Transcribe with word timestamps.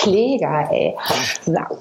Pfleger, 0.00 0.68
ey. 0.70 0.96
So. 1.44 1.78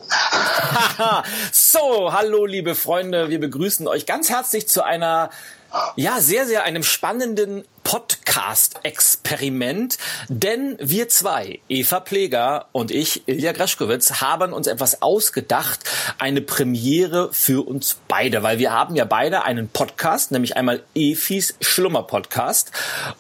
so, 1.51 2.14
hallo 2.14 2.45
liebe 2.45 2.75
Freunde, 2.75 3.30
wir 3.30 3.39
begrüßen 3.39 3.87
euch 3.87 4.05
ganz 4.05 4.30
herzlich 4.30 4.67
zu 4.67 4.83
einer 4.83 5.30
ja, 5.95 6.19
sehr, 6.19 6.45
sehr 6.45 6.63
einem 6.63 6.83
spannenden 6.83 7.63
Podcast-Experiment, 7.90 9.98
denn 10.28 10.78
wir 10.80 11.10
zwei, 11.10 11.60
Eva 11.70 12.00
Pleger 12.00 12.68
und 12.72 12.92
ich, 12.92 13.28
Ilja 13.28 13.52
Greschkowitz, 13.52 14.22
haben 14.22 14.54
uns 14.54 14.68
etwas 14.68 15.02
ausgedacht, 15.02 15.80
eine 16.20 16.41
Premiere 16.41 17.34
für 17.34 17.68
uns 17.68 17.98
beide, 18.08 18.44
weil 18.44 18.60
wir 18.60 18.72
haben 18.72 18.96
ja 18.96 19.05
beide 19.05 19.41
einen 19.41 19.70
Podcast, 19.70 20.30
nämlich 20.30 20.55
einmal 20.55 20.84
Efis 20.94 21.55
Schlummer-Podcast 21.62 22.72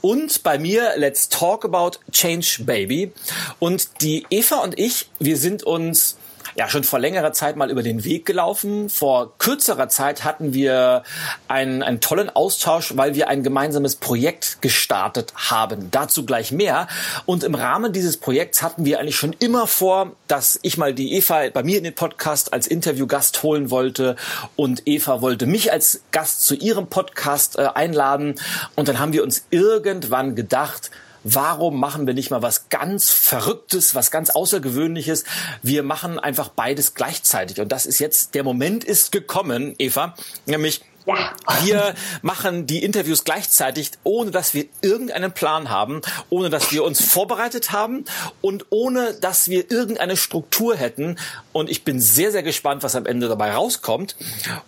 und 0.01 0.43
bei 0.43 0.59
mir 0.59 0.93
Let's 0.97 1.29
Talk 1.29 1.65
About 1.65 1.97
Change 2.11 2.57
Baby. 2.59 3.11
Und 3.57 4.01
die 4.01 4.27
Eva 4.29 4.57
und 4.57 4.77
ich, 4.77 5.09
wir 5.17 5.37
sind 5.37 5.63
uns 5.63 6.19
ja 6.55 6.69
schon 6.69 6.83
vor 6.83 6.99
längerer 6.99 7.33
Zeit 7.33 7.55
mal 7.55 7.69
über 7.69 7.83
den 7.83 8.03
Weg 8.03 8.25
gelaufen. 8.25 8.89
Vor 8.89 9.37
kürzerer 9.37 9.89
Zeit 9.89 10.23
hatten 10.23 10.53
wir 10.53 11.03
einen, 11.47 11.83
einen 11.83 12.01
tollen 12.01 12.29
Austausch, 12.29 12.95
weil 12.95 13.15
wir 13.15 13.27
ein 13.27 13.43
gemeinsames 13.43 13.95
Projekt 13.95 14.61
gestartet 14.61 15.33
haben. 15.35 15.89
Dazu 15.91 16.25
gleich 16.25 16.51
mehr. 16.51 16.87
Und 17.25 17.43
im 17.43 17.55
Rahmen 17.55 17.93
dieses 17.93 18.17
Projekts 18.17 18.61
hatten 18.61 18.85
wir 18.85 18.99
eigentlich 18.99 19.15
schon 19.15 19.33
immer 19.39 19.67
vor, 19.67 20.13
dass 20.27 20.59
ich 20.61 20.77
mal 20.77 20.93
die 20.93 21.13
Eva 21.13 21.49
bei 21.49 21.63
mir 21.63 21.77
in 21.77 21.83
den 21.83 21.95
Podcast 21.95 22.53
als 22.53 22.67
Interviewgast 22.67 23.43
holen 23.43 23.71
wollte 23.71 24.15
und 24.55 24.83
Eva 24.85 25.21
wollte 25.21 25.45
mich 25.45 25.71
als 25.71 26.01
Gast 26.11 26.41
zu 26.43 26.55
ihrem 26.55 26.87
Podcast 26.87 27.57
äh, 27.57 27.67
einladen. 27.73 28.35
Und 28.75 28.87
dann 28.87 28.99
haben 28.99 29.13
wir 29.13 29.23
uns 29.23 29.45
irgendwann 29.49 30.35
gedacht, 30.35 30.91
warum 31.23 31.79
machen 31.79 32.07
wir 32.07 32.13
nicht 32.13 32.31
mal 32.31 32.41
was 32.41 32.69
ganz 32.69 33.09
Verrücktes, 33.09 33.95
was 33.95 34.11
ganz 34.11 34.29
Außergewöhnliches? 34.29 35.23
Wir 35.61 35.83
machen 35.83 36.19
einfach 36.19 36.49
beides 36.49 36.93
gleichzeitig. 36.93 37.59
Und 37.59 37.71
das 37.71 37.85
ist 37.85 37.99
jetzt, 37.99 38.35
der 38.35 38.43
Moment 38.43 38.83
ist 38.83 39.11
gekommen, 39.11 39.75
Eva, 39.77 40.15
nämlich 40.45 40.81
ja. 41.05 41.33
Wir 41.63 41.95
machen 42.21 42.67
die 42.67 42.83
Interviews 42.83 43.23
gleichzeitig, 43.23 43.91
ohne 44.03 44.31
dass 44.31 44.53
wir 44.53 44.65
irgendeinen 44.81 45.31
Plan 45.31 45.69
haben, 45.69 46.01
ohne 46.29 46.49
dass 46.49 46.71
wir 46.71 46.83
uns 46.83 47.03
vorbereitet 47.03 47.71
haben 47.71 48.05
und 48.41 48.67
ohne 48.69 49.13
dass 49.13 49.47
wir 49.47 49.71
irgendeine 49.71 50.17
Struktur 50.17 50.75
hätten. 50.75 51.17
Und 51.51 51.69
ich 51.69 51.83
bin 51.83 51.99
sehr, 51.99 52.31
sehr 52.31 52.43
gespannt, 52.43 52.83
was 52.83 52.95
am 52.95 53.05
Ende 53.05 53.27
dabei 53.27 53.53
rauskommt. 53.53 54.15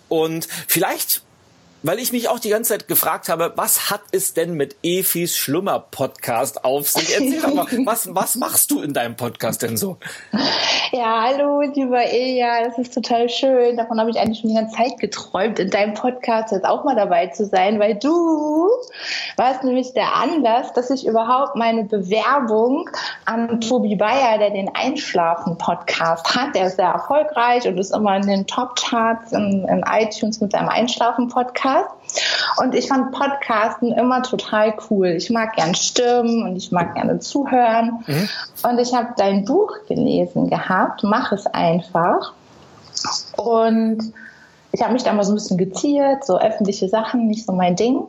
Und 0.08 0.48
vielleicht 0.66 1.22
weil 1.82 1.98
ich 1.98 2.12
mich 2.12 2.28
auch 2.28 2.38
die 2.38 2.50
ganze 2.50 2.70
Zeit 2.70 2.88
gefragt 2.88 3.28
habe, 3.28 3.52
was 3.56 3.90
hat 3.90 4.02
es 4.12 4.34
denn 4.34 4.54
mit 4.54 4.76
Efis 4.82 5.36
Schlummer-Podcast 5.36 6.64
auf 6.64 6.88
sich? 6.88 7.12
Erzähl 7.14 7.40
doch 7.40 7.54
mal, 7.54 7.66
was, 7.86 8.14
was 8.14 8.36
machst 8.36 8.70
du 8.70 8.82
in 8.82 8.92
deinem 8.92 9.16
Podcast 9.16 9.62
denn 9.62 9.76
so? 9.76 9.96
Ja, 10.92 11.24
hallo, 11.26 11.62
lieber 11.62 12.04
Ilja, 12.12 12.64
das 12.64 12.78
ist 12.78 12.94
total 12.94 13.28
schön. 13.28 13.76
Davon 13.76 13.98
habe 13.98 14.10
ich 14.10 14.18
eigentlich 14.18 14.40
schon 14.40 14.50
die 14.50 14.56
ganze 14.56 14.76
Zeit 14.76 14.98
geträumt, 14.98 15.58
in 15.58 15.70
deinem 15.70 15.94
Podcast 15.94 16.52
jetzt 16.52 16.64
auch 16.64 16.84
mal 16.84 16.94
dabei 16.94 17.28
zu 17.28 17.46
sein, 17.46 17.80
weil 17.80 17.96
du 17.96 18.68
warst 19.36 19.64
nämlich 19.64 19.92
der 19.94 20.14
Anlass, 20.14 20.72
dass 20.74 20.90
ich 20.90 21.06
überhaupt 21.06 21.56
meine 21.56 21.84
Bewerbung 21.84 22.88
an 23.24 23.60
Tobi 23.60 23.96
Bayer, 23.96 24.38
der 24.38 24.50
den 24.50 24.70
Einschlafen-Podcast 24.74 26.36
hat, 26.36 26.54
der 26.54 26.66
ist 26.66 26.76
sehr 26.76 26.86
erfolgreich 26.86 27.66
und 27.66 27.78
ist 27.78 27.94
immer 27.94 28.16
in 28.16 28.26
den 28.26 28.46
Top-Charts 28.46 29.32
in, 29.32 29.66
in 29.68 29.84
iTunes 29.88 30.40
mit 30.40 30.52
seinem 30.52 30.68
Einschlafen-Podcast 30.68 31.71
Podcast. 31.72 32.58
Und 32.58 32.74
ich 32.74 32.88
fand 32.88 33.12
Podcasten 33.12 33.92
immer 33.92 34.22
total 34.22 34.74
cool. 34.90 35.08
Ich 35.08 35.30
mag 35.30 35.54
gern 35.56 35.74
Stimmen 35.74 36.42
und 36.44 36.56
ich 36.56 36.70
mag 36.70 36.94
gerne 36.94 37.18
zuhören. 37.18 38.04
Mhm. 38.06 38.28
Und 38.62 38.78
ich 38.78 38.94
habe 38.94 39.08
dein 39.16 39.44
Buch 39.44 39.72
gelesen 39.88 40.50
gehabt, 40.50 41.02
Mach 41.02 41.32
es 41.32 41.46
einfach. 41.46 42.32
Und 43.36 44.12
ich 44.74 44.82
habe 44.82 44.94
mich 44.94 45.02
da 45.02 45.12
mal 45.12 45.22
so 45.22 45.32
ein 45.32 45.34
bisschen 45.34 45.58
geziert, 45.58 46.24
so 46.24 46.38
öffentliche 46.38 46.88
Sachen, 46.88 47.26
nicht 47.26 47.44
so 47.44 47.52
mein 47.52 47.76
Ding. 47.76 48.06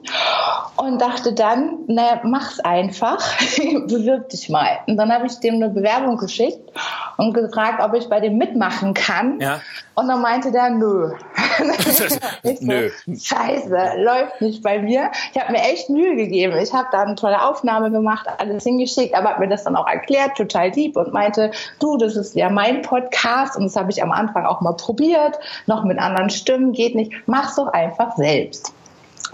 Und 0.77 1.01
dachte 1.01 1.33
dann, 1.33 1.79
na, 1.87 2.21
mach's 2.23 2.59
einfach, 2.59 3.19
bewirb 3.87 4.29
dich 4.29 4.49
mal. 4.49 4.79
Und 4.87 4.97
dann 4.97 5.11
habe 5.11 5.25
ich 5.25 5.39
dem 5.39 5.55
eine 5.55 5.69
Bewerbung 5.69 6.17
geschickt 6.17 6.71
und 7.17 7.33
gefragt, 7.33 7.81
ob 7.83 7.93
ich 7.93 8.07
bei 8.07 8.19
dem 8.19 8.37
mitmachen 8.37 8.93
kann. 8.93 9.39
Ja. 9.39 9.59
Und 9.95 10.07
dann 10.07 10.21
meinte 10.21 10.51
der, 10.51 10.69
nö. 10.69 11.11
nö. 12.61 12.89
Scheiße, 13.07 13.93
läuft 13.97 14.41
nicht 14.41 14.63
bei 14.63 14.79
mir. 14.79 15.11
Ich 15.33 15.41
habe 15.41 15.51
mir 15.51 15.61
echt 15.61 15.89
Mühe 15.89 16.15
gegeben. 16.15 16.57
Ich 16.57 16.73
habe 16.73 16.87
da 16.91 17.01
eine 17.01 17.15
tolle 17.15 17.41
Aufnahme 17.43 17.91
gemacht, 17.91 18.27
alles 18.37 18.63
hingeschickt, 18.63 19.15
aber 19.15 19.31
habe 19.31 19.41
mir 19.41 19.49
das 19.49 19.63
dann 19.63 19.75
auch 19.75 19.87
erklärt, 19.87 20.35
total 20.37 20.69
lieb 20.69 20.95
und 20.97 21.13
meinte, 21.13 21.51
du, 21.79 21.97
das 21.97 22.15
ist 22.15 22.35
ja 22.35 22.49
mein 22.49 22.81
Podcast 22.81 23.55
und 23.57 23.63
das 23.63 23.75
habe 23.75 23.91
ich 23.91 24.01
am 24.01 24.11
Anfang 24.11 24.45
auch 24.45 24.61
mal 24.61 24.73
probiert, 24.73 25.39
noch 25.67 25.83
mit 25.83 25.99
anderen 25.99 26.29
Stimmen, 26.29 26.73
geht 26.73 26.95
nicht. 26.95 27.11
Mach's 27.25 27.55
doch 27.55 27.67
einfach 27.67 28.15
selbst. 28.15 28.73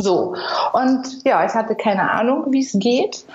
So. 0.02 0.34
Und 0.72 1.26
ja, 1.26 1.46
ich 1.46 1.54
hatte 1.54 1.76
keine 1.76 2.10
Ahnung, 2.12 2.46
wie 2.52 2.62
es 2.62 2.72
geht. 2.74 3.26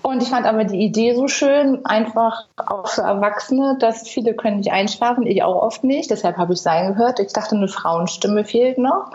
Und 0.00 0.22
ich 0.22 0.28
fand 0.28 0.46
aber 0.46 0.64
die 0.64 0.80
Idee 0.80 1.14
so 1.14 1.28
schön, 1.28 1.84
einfach 1.84 2.44
auch 2.56 2.88
für 2.88 3.02
Erwachsene, 3.02 3.76
dass 3.78 4.08
viele 4.08 4.34
können 4.34 4.58
nicht 4.58 4.72
einschlafen, 4.72 5.26
ich 5.26 5.42
auch 5.42 5.62
oft 5.62 5.84
nicht. 5.84 6.10
Deshalb 6.10 6.36
habe 6.36 6.54
ich 6.54 6.62
sein 6.62 6.94
gehört. 6.94 7.20
Ich 7.20 7.32
dachte, 7.32 7.56
eine 7.56 7.68
Frauenstimme 7.68 8.44
fehlt 8.44 8.78
noch. 8.78 9.12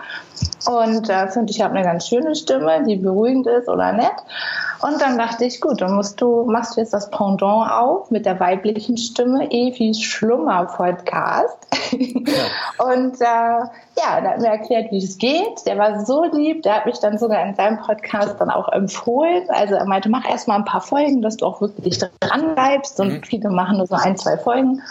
Und 0.66 1.08
äh, 1.08 1.28
finde 1.28 1.52
ich 1.52 1.60
habe 1.62 1.74
eine 1.74 1.84
ganz 1.84 2.08
schöne 2.08 2.34
Stimme, 2.34 2.84
die 2.84 2.96
beruhigend 2.96 3.46
ist 3.46 3.68
oder 3.68 3.92
nett. 3.92 4.16
Und 4.82 5.00
dann 5.00 5.18
dachte 5.18 5.44
ich, 5.44 5.60
gut, 5.60 5.80
dann 5.80 5.94
musst 5.94 6.20
du, 6.20 6.44
machst 6.44 6.76
du 6.76 6.80
jetzt 6.80 6.94
das 6.94 7.10
Pendant 7.10 7.70
auf 7.70 8.10
mit 8.10 8.24
der 8.24 8.40
weiblichen 8.40 8.96
Stimme, 8.96 9.50
Evis 9.50 10.00
Schlummer-Podcast. 10.00 11.58
Ja. 11.92 12.20
Und 12.84 13.20
äh, 13.20 13.24
ja, 13.24 14.20
der 14.22 14.30
hat 14.30 14.40
mir 14.40 14.48
erklärt, 14.48 14.90
wie 14.90 14.98
es 14.98 15.18
geht. 15.18 15.66
Der 15.66 15.76
war 15.76 16.04
so 16.06 16.24
lieb, 16.24 16.62
der 16.62 16.76
hat 16.76 16.86
mich 16.86 16.98
dann 17.00 17.18
sogar 17.18 17.44
in 17.44 17.54
seinem 17.54 17.78
Podcast 17.78 18.36
dann 18.38 18.50
auch 18.50 18.68
empfohlen. 18.68 19.44
Also 19.48 19.74
er 19.74 19.86
meinte, 19.86 20.08
mach 20.08 20.28
erst 20.28 20.48
mal 20.48 20.56
ein 20.56 20.64
paar 20.64 20.80
Folgen, 20.80 21.22
dass 21.22 21.36
du 21.36 21.46
auch 21.46 21.60
wirklich 21.60 21.98
dran 21.98 22.54
bleibst. 22.54 23.00
Und 23.00 23.12
mhm. 23.12 23.22
viele 23.22 23.50
machen 23.50 23.78
nur 23.78 23.86
so 23.86 23.94
ein, 23.94 24.16
zwei 24.16 24.36
Folgen 24.36 24.82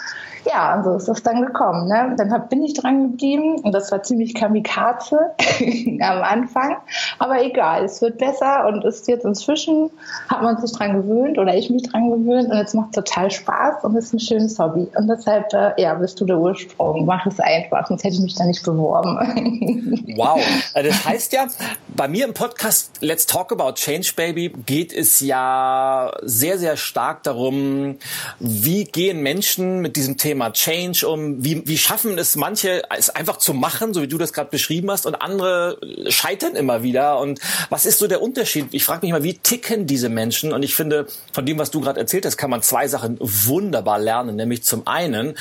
ja, 0.46 0.76
und 0.76 0.84
so 0.84 0.96
ist 0.96 1.10
es 1.10 1.24
dann 1.24 1.42
gekommen. 1.46 1.88
Ne? 1.88 2.16
Dann 2.18 2.32
hab, 2.32 2.50
bin 2.50 2.64
ich 2.64 2.74
dran 2.74 3.12
geblieben 3.12 3.60
und 3.60 3.72
das 3.72 3.92
war 3.92 4.04
ziemlich 4.04 4.34
kamikaze 4.34 5.32
am 6.02 6.24
Anfang. 6.24 6.78
Aber 7.20 7.44
egal, 7.44 7.84
es 7.84 8.02
wird 8.02 8.18
besser 8.18 8.66
und 8.68 8.84
ist 8.86 9.08
jetzt 9.08 9.26
inzwischen, 9.26 9.90
hat 10.30 10.42
man 10.42 10.58
sich 10.58 10.72
dran 10.72 10.94
gewöhnt 10.94 11.38
oder 11.38 11.56
ich 11.56 11.70
mich 11.70 11.84
dran 11.90 12.10
gewöhnt 12.10 12.50
und 12.50 12.58
jetzt 12.58 12.74
macht 12.74 12.94
total 12.94 13.30
Spaß 13.30 13.84
und 13.84 13.96
ist 13.96 14.14
ein 14.14 14.20
schönes 14.20 14.58
Hobby. 14.60 14.88
Und 14.96 15.08
deshalb, 15.08 15.54
äh, 15.54 15.82
ja, 15.82 15.94
bist 15.96 16.20
du 16.22 16.26
der 16.26 16.38
Ursprung. 16.38 17.06
Mach 17.06 17.26
es 17.26 17.40
einfach, 17.40 17.88
sonst 17.88 18.04
hätte 18.04 18.16
ich 18.16 18.22
mich 18.22 18.36
da 18.36 18.46
nicht 18.46 18.64
beworben. 18.64 19.18
wow. 20.18 20.40
Äh, 20.74 20.84
das 20.84 21.06
heißt 21.06 21.34
ja, 21.34 21.48
bei 21.96 22.08
mir 22.08 22.26
im 22.26 22.34
Podcast 22.34 22.94
Let's 23.02 23.26
Talk 23.26 23.52
About 23.52 23.74
Change 23.74 24.14
Baby 24.16 24.54
geht 24.66 24.94
es 24.94 25.20
ja 25.20 26.12
sehr, 26.22 26.58
sehr 26.58 26.78
stark 26.78 27.24
darum, 27.24 27.98
wie 28.40 28.86
gehen 28.86 29.22
Menschen 29.22 29.82
mit 29.82 29.96
diesem 29.96 30.18
Thema 30.18 30.29
Thema 30.30 30.52
Change 30.52 31.08
um? 31.08 31.44
Wie, 31.44 31.68
wie 31.68 31.78
schaffen 31.80 32.20
es 32.20 32.36
manche, 32.36 32.84
es 32.96 33.10
einfach 33.10 33.38
zu 33.38 33.56
machen, 33.56 33.96
so 33.96 34.04
wie 34.04 34.08
du 34.08 34.20
das 34.20 34.32
gerade 34.32 34.52
beschrieben 34.52 34.92
hast, 34.92 35.08
und 35.08 35.16
andere 35.16 35.80
scheitern 36.10 36.56
immer 36.56 36.84
wieder? 36.84 37.18
Und 37.18 37.40
was 37.70 37.88
ist 37.88 37.98
so 37.98 38.06
der 38.06 38.22
Unterschied? 38.22 38.68
Ich 38.72 38.84
frage 38.84 39.04
mich 39.04 39.12
mal, 39.12 39.24
wie 39.24 39.40
ticken 39.40 39.88
diese 39.88 40.08
Menschen? 40.08 40.54
Und 40.54 40.62
ich 40.62 40.76
finde, 40.76 41.08
von 41.34 41.48
dem, 41.48 41.58
was 41.58 41.72
du 41.72 41.82
gerade 41.82 42.00
erzählt 42.00 42.28
hast, 42.28 42.38
kann 42.38 42.52
man 42.52 42.62
zwei 42.62 42.88
Sachen 42.88 43.18
wunderbar 43.20 43.98
lernen. 43.98 44.36
Nämlich 44.36 44.62
zum 44.62 44.86
einen 44.86 45.36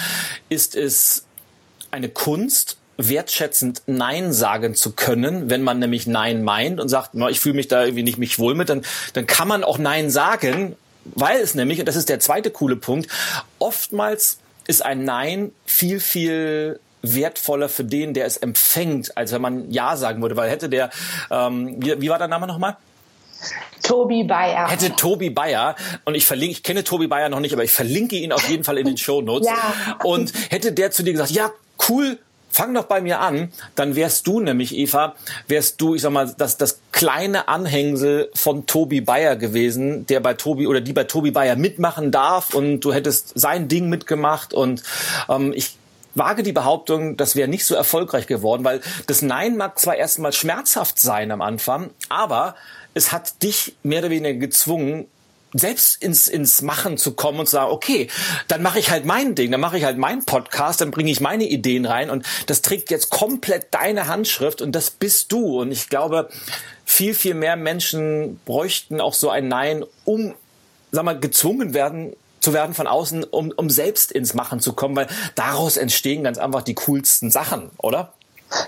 ist 0.48 0.74
es 0.74 1.26
eine 1.90 2.08
Kunst, 2.08 2.78
wertschätzend 2.96 3.82
Nein 3.86 4.32
sagen 4.32 4.74
zu 4.74 4.92
können, 4.92 5.50
wenn 5.50 5.62
man 5.62 5.80
nämlich 5.80 6.06
Nein 6.06 6.42
meint 6.42 6.80
und 6.80 6.88
sagt, 6.88 7.10
ich 7.28 7.40
fühle 7.40 7.56
mich 7.56 7.68
da 7.68 7.84
irgendwie 7.84 8.04
nicht 8.04 8.16
mich 8.16 8.38
wohl 8.38 8.54
mit, 8.54 8.70
dann, 8.70 8.86
dann 9.12 9.26
kann 9.26 9.48
man 9.48 9.64
auch 9.64 9.76
Nein 9.76 10.08
sagen, 10.10 10.76
weil 11.04 11.40
es 11.40 11.54
nämlich, 11.54 11.78
und 11.78 11.86
das 11.86 11.96
ist 11.96 12.08
der 12.08 12.20
zweite 12.20 12.50
coole 12.50 12.76
Punkt, 12.76 13.10
oftmals 13.58 14.38
ist 14.68 14.84
ein 14.84 15.04
Nein 15.04 15.50
viel, 15.66 15.98
viel 15.98 16.78
wertvoller 17.02 17.68
für 17.68 17.84
den, 17.84 18.14
der 18.14 18.26
es 18.26 18.36
empfängt, 18.36 19.16
als 19.16 19.32
wenn 19.32 19.42
man 19.42 19.70
Ja 19.70 19.96
sagen 19.96 20.22
würde. 20.22 20.36
Weil 20.36 20.50
hätte 20.50 20.68
der, 20.68 20.90
ähm, 21.30 21.76
wie, 21.78 22.00
wie 22.00 22.08
war 22.08 22.18
der 22.18 22.28
Name 22.28 22.46
nochmal? 22.46 22.76
Tobi 23.82 24.24
Bayer. 24.24 24.68
Hätte 24.68 24.94
Tobi 24.96 25.30
Bayer, 25.30 25.76
und 26.04 26.14
ich 26.14 26.26
verlinke, 26.26 26.52
ich 26.52 26.62
kenne 26.62 26.84
Tobi 26.84 27.06
Bayer 27.06 27.28
noch 27.28 27.40
nicht, 27.40 27.52
aber 27.52 27.64
ich 27.64 27.70
verlinke 27.70 28.16
ihn 28.16 28.32
auf 28.32 28.48
jeden 28.48 28.64
Fall 28.64 28.78
in 28.78 28.86
den 28.86 28.96
Show 28.98 29.22
Notes. 29.22 29.48
ja. 29.48 29.96
Und 30.04 30.32
hätte 30.50 30.72
der 30.72 30.90
zu 30.90 31.02
dir 31.02 31.12
gesagt, 31.12 31.30
ja, 31.30 31.50
cool, 31.88 32.18
fang 32.58 32.74
doch 32.74 32.86
bei 32.86 33.00
mir 33.00 33.20
an, 33.20 33.52
dann 33.76 33.94
wärst 33.94 34.26
du 34.26 34.40
nämlich, 34.40 34.74
Eva, 34.74 35.14
wärst 35.46 35.80
du, 35.80 35.94
ich 35.94 36.02
sag 36.02 36.10
mal, 36.10 36.34
das, 36.36 36.56
das 36.56 36.80
kleine 36.90 37.46
Anhängsel 37.46 38.32
von 38.34 38.66
Tobi 38.66 39.00
Bayer 39.00 39.36
gewesen, 39.36 40.06
der 40.06 40.18
bei 40.18 40.34
Tobi 40.34 40.66
oder 40.66 40.80
die 40.80 40.92
bei 40.92 41.04
Tobi 41.04 41.30
Bayer 41.30 41.54
mitmachen 41.54 42.10
darf 42.10 42.54
und 42.54 42.80
du 42.80 42.92
hättest 42.92 43.38
sein 43.38 43.68
Ding 43.68 43.88
mitgemacht. 43.88 44.54
Und 44.54 44.82
ähm, 45.28 45.52
ich 45.54 45.76
wage 46.16 46.42
die 46.42 46.52
Behauptung, 46.52 47.16
das 47.16 47.36
wäre 47.36 47.46
nicht 47.46 47.64
so 47.64 47.76
erfolgreich 47.76 48.26
geworden, 48.26 48.64
weil 48.64 48.80
das 49.06 49.22
Nein 49.22 49.56
mag 49.56 49.78
zwar 49.78 49.94
erstmal 49.94 50.32
schmerzhaft 50.32 50.98
sein 50.98 51.30
am 51.30 51.42
Anfang, 51.42 51.90
aber 52.08 52.56
es 52.92 53.12
hat 53.12 53.40
dich 53.44 53.76
mehr 53.84 54.00
oder 54.00 54.10
weniger 54.10 54.34
gezwungen, 54.34 55.06
selbst 55.54 56.02
ins, 56.02 56.28
ins 56.28 56.62
Machen 56.62 56.98
zu 56.98 57.12
kommen 57.12 57.40
und 57.40 57.46
zu 57.46 57.52
sagen, 57.52 57.70
okay, 57.70 58.08
dann 58.48 58.62
mache 58.62 58.78
ich 58.78 58.90
halt 58.90 59.04
mein 59.04 59.34
Ding, 59.34 59.50
dann 59.50 59.60
mache 59.60 59.78
ich 59.78 59.84
halt 59.84 59.98
meinen 59.98 60.24
Podcast, 60.24 60.80
dann 60.80 60.90
bringe 60.90 61.10
ich 61.10 61.20
meine 61.20 61.44
Ideen 61.44 61.86
rein 61.86 62.10
und 62.10 62.26
das 62.46 62.62
trägt 62.62 62.90
jetzt 62.90 63.10
komplett 63.10 63.66
deine 63.72 64.08
Handschrift 64.08 64.62
und 64.62 64.72
das 64.72 64.90
bist 64.90 65.32
du. 65.32 65.60
Und 65.60 65.72
ich 65.72 65.88
glaube, 65.88 66.28
viel, 66.84 67.14
viel 67.14 67.34
mehr 67.34 67.56
Menschen 67.56 68.40
bräuchten 68.44 69.00
auch 69.00 69.14
so 69.14 69.30
ein 69.30 69.48
Nein, 69.48 69.84
um, 70.04 70.34
sag 70.90 71.04
mal, 71.04 71.18
gezwungen 71.18 71.74
werden, 71.74 72.14
zu 72.40 72.52
werden 72.52 72.74
von 72.74 72.86
außen, 72.86 73.24
um, 73.24 73.52
um 73.56 73.70
selbst 73.70 74.12
ins 74.12 74.34
Machen 74.34 74.60
zu 74.60 74.72
kommen, 74.72 74.96
weil 74.96 75.08
daraus 75.34 75.76
entstehen 75.76 76.24
ganz 76.24 76.38
einfach 76.38 76.62
die 76.62 76.74
coolsten 76.74 77.30
Sachen, 77.30 77.70
oder? 77.78 78.12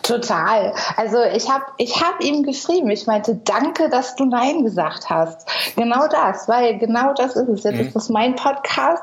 Total. 0.02 0.74
Also 0.96 1.22
ich 1.22 1.50
habe 1.50 1.64
ich 1.78 2.02
hab 2.02 2.22
ihm 2.22 2.42
geschrieben, 2.42 2.90
ich 2.90 3.06
meinte, 3.06 3.36
danke, 3.36 3.88
dass 3.88 4.14
du 4.14 4.26
Nein 4.26 4.62
gesagt 4.62 5.08
hast. 5.08 5.48
Genau 5.74 6.06
das, 6.06 6.48
weil 6.48 6.78
genau 6.78 7.14
das 7.14 7.36
ist 7.36 7.48
es. 7.48 7.62
Jetzt 7.64 7.74
mhm. 7.74 7.80
ist 7.80 7.96
das 7.96 8.08
mein 8.10 8.36
Podcast. 8.36 9.02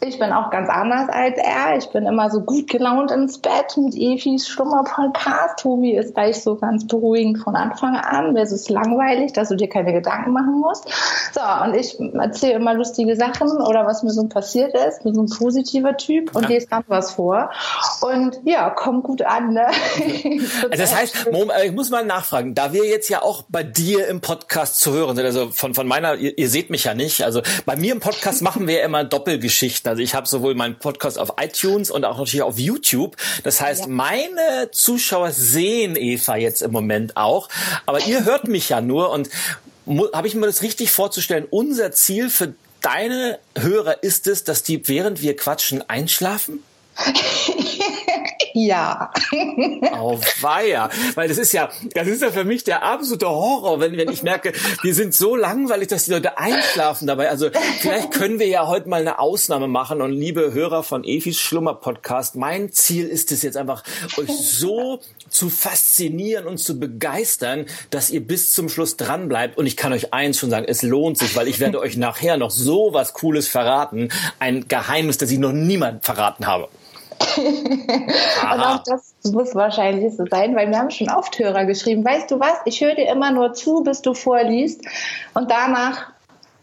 Ich 0.00 0.18
bin 0.18 0.32
auch 0.32 0.50
ganz 0.50 0.70
anders 0.70 1.08
als 1.10 1.36
er. 1.36 1.76
Ich 1.76 1.90
bin 1.90 2.06
immer 2.06 2.30
so 2.30 2.40
gut 2.40 2.70
gelaunt 2.70 3.10
ins 3.10 3.38
Bett 3.38 3.76
mit 3.76 3.96
Efis 3.96 4.48
Schlummer-Podcast. 4.48 5.58
Tobi 5.58 5.96
ist 5.96 6.14
gleich 6.14 6.40
so 6.42 6.54
ganz 6.54 6.86
beruhigend 6.86 7.38
von 7.38 7.56
Anfang 7.56 7.96
an. 7.96 8.32
Mir 8.32 8.44
ist 8.44 8.52
es 8.52 8.68
langweilig, 8.68 9.32
dass 9.32 9.48
du 9.48 9.56
dir 9.56 9.68
keine 9.68 9.92
Gedanken 9.92 10.32
machen 10.32 10.60
musst. 10.60 10.88
So, 11.34 11.40
und 11.64 11.74
ich 11.74 11.98
erzähle 12.14 12.54
immer 12.54 12.74
lustige 12.74 13.16
Sachen 13.16 13.50
oder 13.60 13.86
was 13.86 14.04
mir 14.04 14.10
so 14.10 14.26
passiert 14.28 14.72
ist. 14.74 15.02
Bin 15.02 15.14
so 15.14 15.22
ein 15.22 15.28
positiver 15.28 15.96
Typ 15.96 16.34
und 16.34 16.44
ja. 16.44 16.48
lese 16.48 16.68
dann 16.68 16.84
was 16.86 17.12
vor. 17.12 17.50
Und 18.00 18.38
ja, 18.44 18.70
kommt 18.70 19.02
gut 19.02 19.22
an. 19.22 19.52
Ne? 19.52 19.66
Also 20.70 20.82
das 20.82 20.94
heißt, 20.94 21.32
Mom, 21.32 21.50
äh, 21.50 21.66
ich 21.66 21.72
muss 21.72 21.90
mal 21.90 22.04
nachfragen, 22.04 22.54
da 22.54 22.72
wir 22.72 22.84
jetzt 22.84 23.08
ja 23.08 23.22
auch 23.22 23.44
bei 23.48 23.62
dir 23.62 24.08
im 24.08 24.20
Podcast 24.20 24.80
zu 24.80 24.92
hören 24.92 25.16
sind, 25.16 25.24
also 25.24 25.50
von, 25.50 25.74
von 25.74 25.86
meiner, 25.86 26.16
ihr, 26.16 26.36
ihr 26.36 26.48
seht 26.48 26.70
mich 26.70 26.84
ja 26.84 26.94
nicht, 26.94 27.22
also 27.22 27.42
bei 27.64 27.76
mir 27.76 27.92
im 27.92 28.00
Podcast 28.00 28.42
machen 28.42 28.66
wir 28.66 28.78
ja 28.78 28.84
immer 28.84 29.04
Doppelgeschichten. 29.04 29.88
Also 29.88 30.02
ich 30.02 30.14
habe 30.14 30.26
sowohl 30.26 30.54
meinen 30.54 30.78
Podcast 30.78 31.18
auf 31.18 31.34
iTunes 31.40 31.90
und 31.90 32.04
auch 32.04 32.18
natürlich 32.18 32.42
auf 32.42 32.58
YouTube. 32.58 33.16
Das 33.44 33.60
heißt, 33.60 33.82
ja. 33.82 33.88
meine 33.88 34.70
Zuschauer 34.72 35.30
sehen 35.30 35.96
Eva 35.96 36.36
jetzt 36.36 36.62
im 36.62 36.72
Moment 36.72 37.16
auch, 37.16 37.48
aber 37.86 38.00
ihr 38.06 38.24
hört 38.24 38.48
mich 38.48 38.68
ja 38.68 38.80
nur 38.80 39.10
und 39.10 39.28
habe 40.12 40.28
ich 40.28 40.34
mir 40.34 40.46
das 40.46 40.62
richtig 40.62 40.90
vorzustellen, 40.90 41.46
unser 41.50 41.92
Ziel 41.92 42.28
für 42.28 42.54
deine 42.80 43.38
Hörer 43.56 44.02
ist 44.02 44.26
es, 44.26 44.44
dass 44.44 44.62
die, 44.62 44.86
während 44.88 45.22
wir 45.22 45.36
quatschen, 45.36 45.88
einschlafen? 45.88 46.62
Ja. 48.54 49.10
Oh 50.00 50.18
weia. 50.40 50.90
Weil 51.14 51.28
das 51.28 51.38
ist 51.38 51.52
ja, 51.52 51.70
das 51.94 52.06
ist 52.06 52.22
ja 52.22 52.30
für 52.30 52.44
mich 52.44 52.64
der 52.64 52.82
absolute 52.82 53.28
Horror, 53.28 53.80
wenn, 53.80 53.96
wenn 53.96 54.10
ich 54.10 54.22
merke, 54.22 54.52
wir 54.82 54.94
sind 54.94 55.14
so 55.14 55.36
langweilig, 55.36 55.88
dass 55.88 56.04
die 56.04 56.12
Leute 56.12 56.38
einschlafen 56.38 57.06
dabei. 57.06 57.28
Also 57.28 57.50
vielleicht 57.80 58.12
können 58.12 58.38
wir 58.38 58.46
ja 58.46 58.66
heute 58.66 58.88
mal 58.88 59.00
eine 59.00 59.18
Ausnahme 59.18 59.68
machen 59.68 60.00
und 60.02 60.12
liebe 60.12 60.52
Hörer 60.52 60.82
von 60.82 61.04
Efis 61.04 61.38
Schlummer 61.38 61.74
Podcast, 61.74 62.36
mein 62.36 62.72
Ziel 62.72 63.06
ist 63.08 63.32
es 63.32 63.42
jetzt 63.42 63.56
einfach, 63.56 63.82
euch 64.16 64.30
so 64.30 65.00
zu 65.28 65.50
faszinieren 65.50 66.46
und 66.46 66.58
zu 66.58 66.78
begeistern, 66.78 67.66
dass 67.90 68.10
ihr 68.10 68.20
bis 68.20 68.52
zum 68.52 68.68
Schluss 68.68 68.96
dran 68.96 69.28
bleibt. 69.28 69.58
Und 69.58 69.66
ich 69.66 69.76
kann 69.76 69.92
euch 69.92 70.12
eins 70.12 70.38
schon 70.38 70.50
sagen, 70.50 70.66
es 70.68 70.82
lohnt 70.82 71.18
sich, 71.18 71.36
weil 71.36 71.48
ich 71.48 71.60
werde 71.60 71.80
euch 71.80 71.96
nachher 71.96 72.36
noch 72.36 72.50
so 72.50 72.90
was 72.92 73.12
Cooles 73.12 73.48
verraten. 73.48 74.10
Ein 74.38 74.68
Geheimnis, 74.68 75.18
das 75.18 75.30
ich 75.30 75.38
noch 75.38 75.52
niemand 75.52 76.04
verraten 76.04 76.46
habe. 76.46 76.68
und 77.36 78.60
auch 78.60 78.82
das 78.84 79.14
muss 79.32 79.54
wahrscheinlich 79.54 80.16
so 80.16 80.24
sein, 80.30 80.54
weil 80.56 80.70
wir 80.70 80.78
haben 80.78 80.90
schon 80.90 81.10
oft 81.10 81.38
Hörer 81.38 81.64
geschrieben, 81.64 82.04
weißt 82.04 82.30
du 82.30 82.40
was, 82.40 82.58
ich 82.64 82.80
höre 82.80 82.94
dir 82.94 83.08
immer 83.08 83.30
nur 83.30 83.52
zu, 83.52 83.82
bis 83.82 84.02
du 84.02 84.14
vorliest 84.14 84.82
und 85.34 85.50
danach 85.50 86.12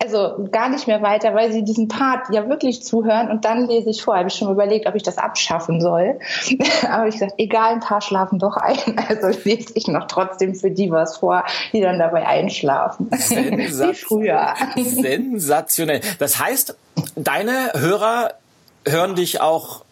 also 0.05 0.47
gar 0.51 0.69
nicht 0.69 0.87
mehr 0.87 1.01
weiter, 1.01 1.33
weil 1.33 1.51
sie 1.51 1.63
diesen 1.63 1.87
Part 1.87 2.27
ja 2.31 2.47
wirklich 2.49 2.83
zuhören 2.83 3.29
und 3.29 3.45
dann 3.45 3.67
lese 3.67 3.89
ich 3.89 4.03
vor. 4.03 4.17
Habe 4.17 4.27
ich 4.27 4.35
schon 4.35 4.51
überlegt, 4.51 4.87
ob 4.87 4.95
ich 4.95 5.03
das 5.03 5.17
abschaffen 5.17 5.81
soll. 5.81 6.19
Aber 6.89 7.07
ich 7.07 7.15
gesagt, 7.15 7.33
egal, 7.37 7.73
ein 7.73 7.79
paar 7.79 8.01
schlafen 8.01 8.39
doch 8.39 8.57
ein. 8.57 8.75
Also 9.07 9.27
lese 9.43 9.71
ich 9.75 9.87
noch 9.87 10.07
trotzdem 10.07 10.55
für 10.55 10.71
die 10.71 10.91
was 10.91 11.17
vor, 11.17 11.43
die 11.73 11.81
dann 11.81 11.99
dabei 11.99 12.25
einschlafen. 12.25 13.09
Sensation 13.11 13.89
Wie 13.89 13.93
früher. 13.93 14.53
Sensationell. 14.75 16.01
Das 16.19 16.39
heißt, 16.39 16.75
deine 17.15 17.71
Hörer 17.73 18.33
hören 18.85 19.15
dich 19.15 19.41
auch 19.41 19.85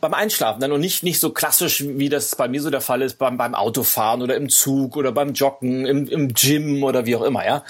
beim 0.00 0.14
Einschlafen 0.14 0.60
dann 0.60 0.72
und 0.72 0.80
nicht, 0.80 1.02
nicht 1.02 1.20
so 1.20 1.30
klassisch, 1.30 1.84
wie 1.86 2.08
das 2.08 2.36
bei 2.36 2.48
mir 2.48 2.62
so 2.62 2.70
der 2.70 2.80
Fall 2.80 3.02
ist, 3.02 3.18
beim, 3.18 3.36
beim 3.36 3.54
Autofahren 3.54 4.22
oder 4.22 4.36
im 4.36 4.48
Zug 4.48 4.96
oder 4.96 5.12
beim 5.12 5.32
Joggen, 5.32 5.86
im, 5.86 6.06
im 6.08 6.34
Gym 6.34 6.84
oder 6.84 7.06
wie 7.06 7.16
auch 7.16 7.22
immer, 7.22 7.44
ja? 7.44 7.62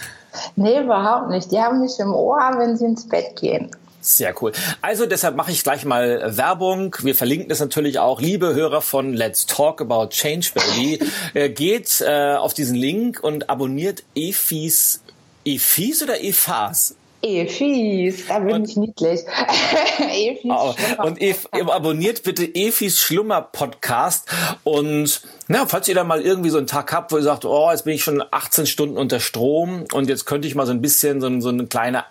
Nee, 0.56 0.80
überhaupt 0.80 1.30
nicht. 1.30 1.50
Die 1.50 1.58
haben 1.58 1.80
mich 1.80 1.98
im 1.98 2.12
Ohr, 2.12 2.38
wenn 2.58 2.76
sie 2.76 2.84
ins 2.84 3.08
Bett 3.08 3.36
gehen. 3.40 3.70
Sehr 4.00 4.34
cool. 4.40 4.52
Also 4.80 5.06
deshalb 5.06 5.36
mache 5.36 5.50
ich 5.50 5.64
gleich 5.64 5.84
mal 5.84 6.36
Werbung. 6.36 6.94
Wir 7.00 7.14
verlinken 7.14 7.48
das 7.48 7.60
natürlich 7.60 7.98
auch. 7.98 8.20
Liebe 8.20 8.54
Hörer 8.54 8.80
von 8.80 9.12
Let's 9.12 9.46
Talk 9.46 9.80
About 9.80 10.08
Change 10.10 10.50
Baby, 10.54 11.00
äh, 11.34 11.50
geht 11.50 12.00
äh, 12.00 12.34
auf 12.36 12.54
diesen 12.54 12.76
Link 12.76 13.22
und 13.22 13.50
abonniert 13.50 14.04
Efis, 14.14 15.02
Efis 15.44 16.02
oder 16.02 16.22
Efas? 16.22 16.94
Efis, 17.22 18.26
da 18.28 18.38
bin 18.38 18.54
und, 18.54 18.68
ich 18.68 18.76
niedlich. 18.76 19.20
Efis 19.98 20.50
oh, 20.50 20.74
und 21.02 21.20
Ef, 21.20 21.48
abonniert 21.52 22.22
bitte 22.22 22.44
Efis 22.44 23.00
Schlummer 23.00 23.42
Podcast 23.42 24.28
und 24.64 25.22
na, 25.48 25.66
falls 25.66 25.88
ihr 25.88 25.94
da 25.94 26.04
mal 26.04 26.20
irgendwie 26.22 26.50
so 26.50 26.58
einen 26.58 26.66
Tag 26.66 26.92
habt, 26.92 27.10
wo 27.10 27.16
ihr 27.16 27.22
sagt, 27.22 27.44
oh, 27.44 27.70
jetzt 27.70 27.84
bin 27.84 27.94
ich 27.94 28.04
schon 28.04 28.22
18 28.30 28.66
Stunden 28.66 28.96
unter 28.96 29.18
Strom 29.18 29.84
und 29.92 30.08
jetzt 30.08 30.26
könnte 30.26 30.46
ich 30.46 30.54
mal 30.54 30.66
so 30.66 30.72
ein 30.72 30.82
bisschen 30.82 31.20
so, 31.20 31.40
so 31.40 31.48
eine 31.48 31.66
kleine 31.66 32.04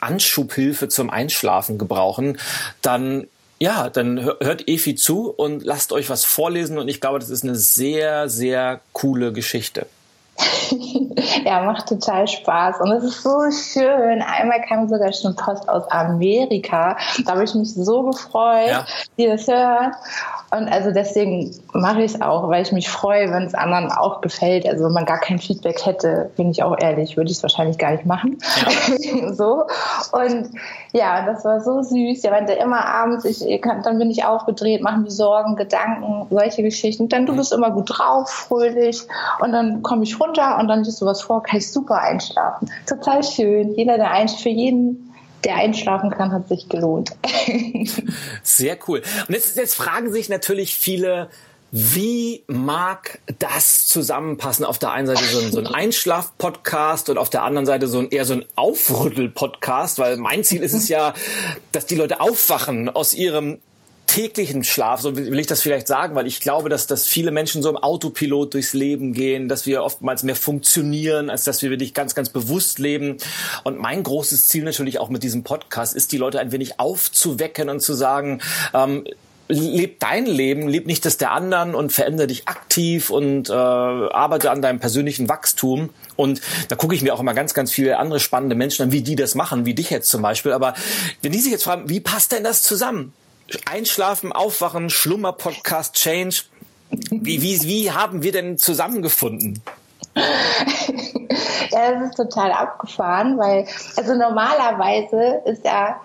Anschubhilfe 0.00 0.88
zum 0.88 1.10
Einschlafen 1.10 1.78
gebrauchen, 1.78 2.38
dann 2.82 3.26
ja, 3.62 3.90
dann 3.90 4.18
hört 4.40 4.68
Efi 4.68 4.94
zu 4.94 5.28
und 5.28 5.62
lasst 5.62 5.92
euch 5.92 6.08
was 6.08 6.24
vorlesen 6.24 6.78
und 6.78 6.88
ich 6.88 6.98
glaube, 7.00 7.18
das 7.18 7.28
ist 7.28 7.44
eine 7.44 7.56
sehr, 7.56 8.30
sehr 8.30 8.80
coole 8.94 9.34
Geschichte. 9.34 9.86
ja, 11.44 11.62
macht 11.62 11.88
total 11.88 12.26
Spaß 12.28 12.80
und 12.80 12.92
es 12.92 13.04
ist 13.04 13.22
so 13.22 13.50
schön. 13.50 14.22
Einmal 14.22 14.60
kam 14.62 14.88
sogar 14.88 15.12
schon 15.12 15.34
Post 15.34 15.68
aus 15.68 15.90
Amerika. 15.90 16.96
Da 17.24 17.32
habe 17.32 17.44
ich 17.44 17.54
mich 17.54 17.74
so 17.74 18.02
gefreut, 18.04 18.68
ja. 18.68 18.84
die 19.18 19.26
das 19.26 19.46
hören. 19.46 19.92
Und 20.52 20.68
also 20.68 20.90
deswegen 20.90 21.54
mache 21.72 22.02
ich 22.02 22.14
es 22.14 22.20
auch, 22.20 22.48
weil 22.48 22.62
ich 22.62 22.72
mich 22.72 22.90
freue, 22.90 23.30
wenn 23.30 23.44
es 23.44 23.54
anderen 23.54 23.92
auch 23.92 24.20
gefällt. 24.20 24.66
Also 24.66 24.84
wenn 24.84 24.92
man 24.92 25.04
gar 25.04 25.20
kein 25.20 25.38
Feedback 25.38 25.86
hätte, 25.86 26.30
bin 26.36 26.50
ich 26.50 26.62
auch 26.64 26.76
ehrlich, 26.76 27.16
würde 27.16 27.30
ich 27.30 27.36
es 27.36 27.42
wahrscheinlich 27.42 27.78
gar 27.78 27.92
nicht 27.92 28.04
machen. 28.04 28.38
Ja. 28.98 29.32
so. 29.32 29.66
Und 30.10 30.50
ja, 30.92 31.24
das 31.24 31.44
war 31.44 31.60
so 31.60 31.82
süß. 31.82 32.22
Der 32.22 32.32
meinte 32.32 32.54
immer 32.54 32.84
abends, 32.84 33.24
ich, 33.24 33.60
dann 33.60 33.98
bin 33.98 34.10
ich 34.10 34.24
aufgedreht, 34.24 34.82
machen 34.82 35.02
mir 35.02 35.10
Sorgen, 35.10 35.54
Gedanken, 35.54 36.26
solche 36.30 36.64
Geschichten. 36.64 37.08
Dann 37.08 37.26
du 37.26 37.36
bist 37.36 37.52
immer 37.52 37.70
gut 37.70 37.96
drauf, 37.96 38.28
fröhlich. 38.28 39.06
Und 39.38 39.52
dann 39.52 39.82
komme 39.82 40.02
ich 40.02 40.18
runter 40.18 40.58
und 40.58 40.66
dann 40.66 40.82
liest 40.82 41.00
du 41.00 41.06
was 41.06 41.22
vor, 41.22 41.44
kann 41.44 41.58
ich 41.58 41.70
super 41.70 42.00
einschlafen. 42.00 42.68
Total 42.88 43.22
schön. 43.22 43.74
Jeder, 43.74 43.98
der 43.98 44.10
ein, 44.10 44.28
für 44.28 44.48
jeden 44.48 45.09
der 45.44 45.56
einschlafen 45.56 46.10
kann, 46.10 46.32
hat 46.32 46.48
sich 46.48 46.68
gelohnt. 46.68 47.16
Sehr 48.42 48.78
cool. 48.88 49.02
Und 49.28 49.34
jetzt, 49.34 49.56
jetzt 49.56 49.74
fragen 49.74 50.12
sich 50.12 50.28
natürlich 50.28 50.76
viele, 50.76 51.28
wie 51.72 52.42
mag 52.48 53.20
das 53.38 53.86
zusammenpassen? 53.86 54.64
Auf 54.64 54.78
der 54.78 54.90
einen 54.90 55.06
Seite 55.06 55.24
so 55.24 55.38
ein, 55.38 55.52
so 55.52 55.58
ein 55.60 55.66
Einschlaf-Podcast 55.74 57.10
und 57.10 57.18
auf 57.18 57.30
der 57.30 57.44
anderen 57.44 57.66
Seite 57.66 57.86
so 57.86 58.00
ein 58.00 58.08
eher 58.10 58.24
so 58.24 58.34
ein 58.34 58.44
Aufrüttel-Podcast, 58.56 59.98
weil 59.98 60.16
mein 60.16 60.42
Ziel 60.42 60.62
ist 60.62 60.74
es 60.74 60.88
ja, 60.88 61.14
dass 61.72 61.86
die 61.86 61.94
Leute 61.94 62.20
aufwachen 62.20 62.88
aus 62.88 63.14
ihrem 63.14 63.60
täglichen 64.10 64.64
Schlaf, 64.64 65.00
so 65.00 65.16
will 65.16 65.38
ich 65.38 65.46
das 65.46 65.62
vielleicht 65.62 65.86
sagen, 65.86 66.16
weil 66.16 66.26
ich 66.26 66.40
glaube, 66.40 66.68
dass, 66.68 66.88
dass 66.88 67.06
viele 67.06 67.30
Menschen 67.30 67.62
so 67.62 67.70
im 67.70 67.76
Autopilot 67.76 68.54
durchs 68.54 68.72
Leben 68.72 69.12
gehen, 69.12 69.48
dass 69.48 69.66
wir 69.66 69.84
oftmals 69.84 70.24
mehr 70.24 70.34
funktionieren, 70.34 71.30
als 71.30 71.44
dass 71.44 71.62
wir 71.62 71.70
wirklich 71.70 71.94
ganz, 71.94 72.16
ganz 72.16 72.28
bewusst 72.28 72.80
leben. 72.80 73.18
Und 73.62 73.78
mein 73.78 74.02
großes 74.02 74.48
Ziel 74.48 74.64
natürlich 74.64 74.98
auch 74.98 75.10
mit 75.10 75.22
diesem 75.22 75.44
Podcast 75.44 75.94
ist, 75.94 76.10
die 76.10 76.16
Leute 76.16 76.40
ein 76.40 76.50
wenig 76.50 76.80
aufzuwecken 76.80 77.68
und 77.68 77.80
zu 77.80 77.94
sagen, 77.94 78.40
ähm, 78.74 79.04
leb 79.46 80.00
dein 80.00 80.26
Leben, 80.26 80.66
leb 80.66 80.88
nicht 80.88 81.04
das 81.04 81.16
der 81.16 81.30
anderen 81.30 81.76
und 81.76 81.92
verändere 81.92 82.26
dich 82.26 82.48
aktiv 82.48 83.10
und 83.10 83.48
äh, 83.48 83.52
arbeite 83.52 84.50
an 84.50 84.60
deinem 84.60 84.80
persönlichen 84.80 85.28
Wachstum. 85.28 85.90
Und 86.16 86.40
da 86.66 86.74
gucke 86.74 86.96
ich 86.96 87.02
mir 87.02 87.14
auch 87.14 87.20
immer 87.20 87.34
ganz, 87.34 87.54
ganz 87.54 87.70
viele 87.70 87.98
andere 87.98 88.18
spannende 88.18 88.56
Menschen 88.56 88.84
an, 88.84 88.92
wie 88.92 89.02
die 89.02 89.14
das 89.14 89.36
machen, 89.36 89.66
wie 89.66 89.74
dich 89.74 89.90
jetzt 89.90 90.10
zum 90.10 90.22
Beispiel. 90.22 90.50
Aber 90.50 90.74
wenn 91.22 91.30
die 91.30 91.38
sich 91.38 91.52
jetzt 91.52 91.62
fragen, 91.62 91.88
wie 91.88 92.00
passt 92.00 92.32
denn 92.32 92.42
das 92.42 92.64
zusammen? 92.64 93.12
Einschlafen, 93.70 94.32
Aufwachen, 94.32 94.90
Schlummer, 94.90 95.32
Podcast, 95.32 95.94
Change. 95.94 96.42
Wie, 96.90 97.42
wie, 97.42 97.62
wie 97.62 97.90
haben 97.90 98.22
wir 98.22 98.32
denn 98.32 98.58
zusammengefunden? 98.58 99.62
ja, 100.16 101.92
das 101.92 102.10
ist 102.10 102.16
total 102.16 102.52
abgefahren, 102.52 103.38
weil, 103.38 103.66
also 103.96 104.14
normalerweise 104.14 105.42
ist 105.44 105.64
ja 105.64 106.00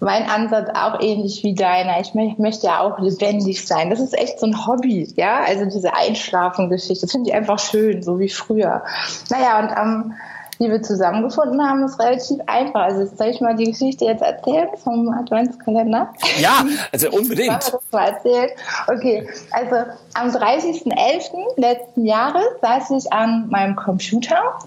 mein 0.00 0.28
Ansatz 0.28 0.68
auch 0.74 1.00
ähnlich 1.00 1.42
wie 1.42 1.54
deiner. 1.54 2.00
Ich 2.00 2.14
möchte 2.14 2.66
ja 2.66 2.80
auch 2.80 2.98
lebendig 2.98 3.66
sein. 3.66 3.90
Das 3.90 4.00
ist 4.00 4.16
echt 4.16 4.38
so 4.38 4.46
ein 4.46 4.66
Hobby, 4.66 5.12
ja. 5.16 5.40
Also 5.44 5.64
diese 5.64 5.94
Einschlafen-Geschichte, 5.94 7.06
das 7.06 7.12
finde 7.12 7.30
ich 7.30 7.36
einfach 7.36 7.58
schön, 7.58 8.02
so 8.02 8.18
wie 8.18 8.28
früher. 8.28 8.84
Naja, 9.30 9.58
und 9.58 9.68
am 9.70 10.14
wie 10.58 10.70
wir 10.70 10.82
zusammengefunden 10.82 11.62
haben, 11.62 11.84
ist 11.84 12.00
relativ 12.00 12.38
einfach. 12.46 12.82
Also 12.82 13.06
soll 13.16 13.28
ich 13.28 13.40
mal 13.40 13.54
die 13.56 13.70
Geschichte 13.70 14.04
jetzt 14.04 14.22
erzählen 14.22 14.68
vom 14.82 15.08
Adventskalender? 15.10 16.12
Ja, 16.38 16.64
also 16.92 17.10
unbedingt. 17.10 17.46
Ich 17.66 17.70
das 17.70 17.80
mal 17.92 18.08
erzählen. 18.08 18.50
Okay, 18.86 19.28
also 19.52 19.90
am 20.14 20.28
30.11. 20.28 21.30
letzten 21.56 22.04
Jahres 22.04 22.44
saß 22.60 22.90
ich 22.90 23.12
an 23.12 23.48
meinem 23.48 23.76
Computer 23.76 24.58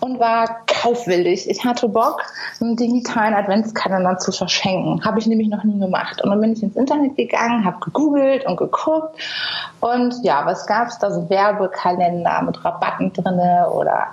und 0.00 0.18
war 0.18 0.62
kaufwillig. 0.66 1.48
Ich 1.48 1.64
hatte 1.64 1.88
Bock, 1.88 2.22
einen 2.60 2.76
digitalen 2.76 3.34
Adventskalender 3.34 4.18
zu 4.18 4.32
verschenken. 4.32 5.04
Habe 5.04 5.18
ich 5.18 5.26
nämlich 5.26 5.48
noch 5.48 5.64
nie 5.64 5.78
gemacht. 5.78 6.22
Und 6.22 6.30
dann 6.30 6.40
bin 6.40 6.52
ich 6.52 6.62
ins 6.62 6.76
Internet 6.76 7.16
gegangen, 7.16 7.64
habe 7.64 7.78
gegoogelt 7.80 8.46
und 8.46 8.56
geguckt. 8.56 9.16
Und 9.80 10.22
ja, 10.22 10.44
was 10.44 10.66
gab 10.66 10.88
es 10.88 10.98
da? 10.98 11.10
So 11.10 11.28
Werbekalender 11.28 12.42
mit 12.42 12.64
Rabatten 12.64 13.12
drinne 13.12 13.68
oder 13.70 14.08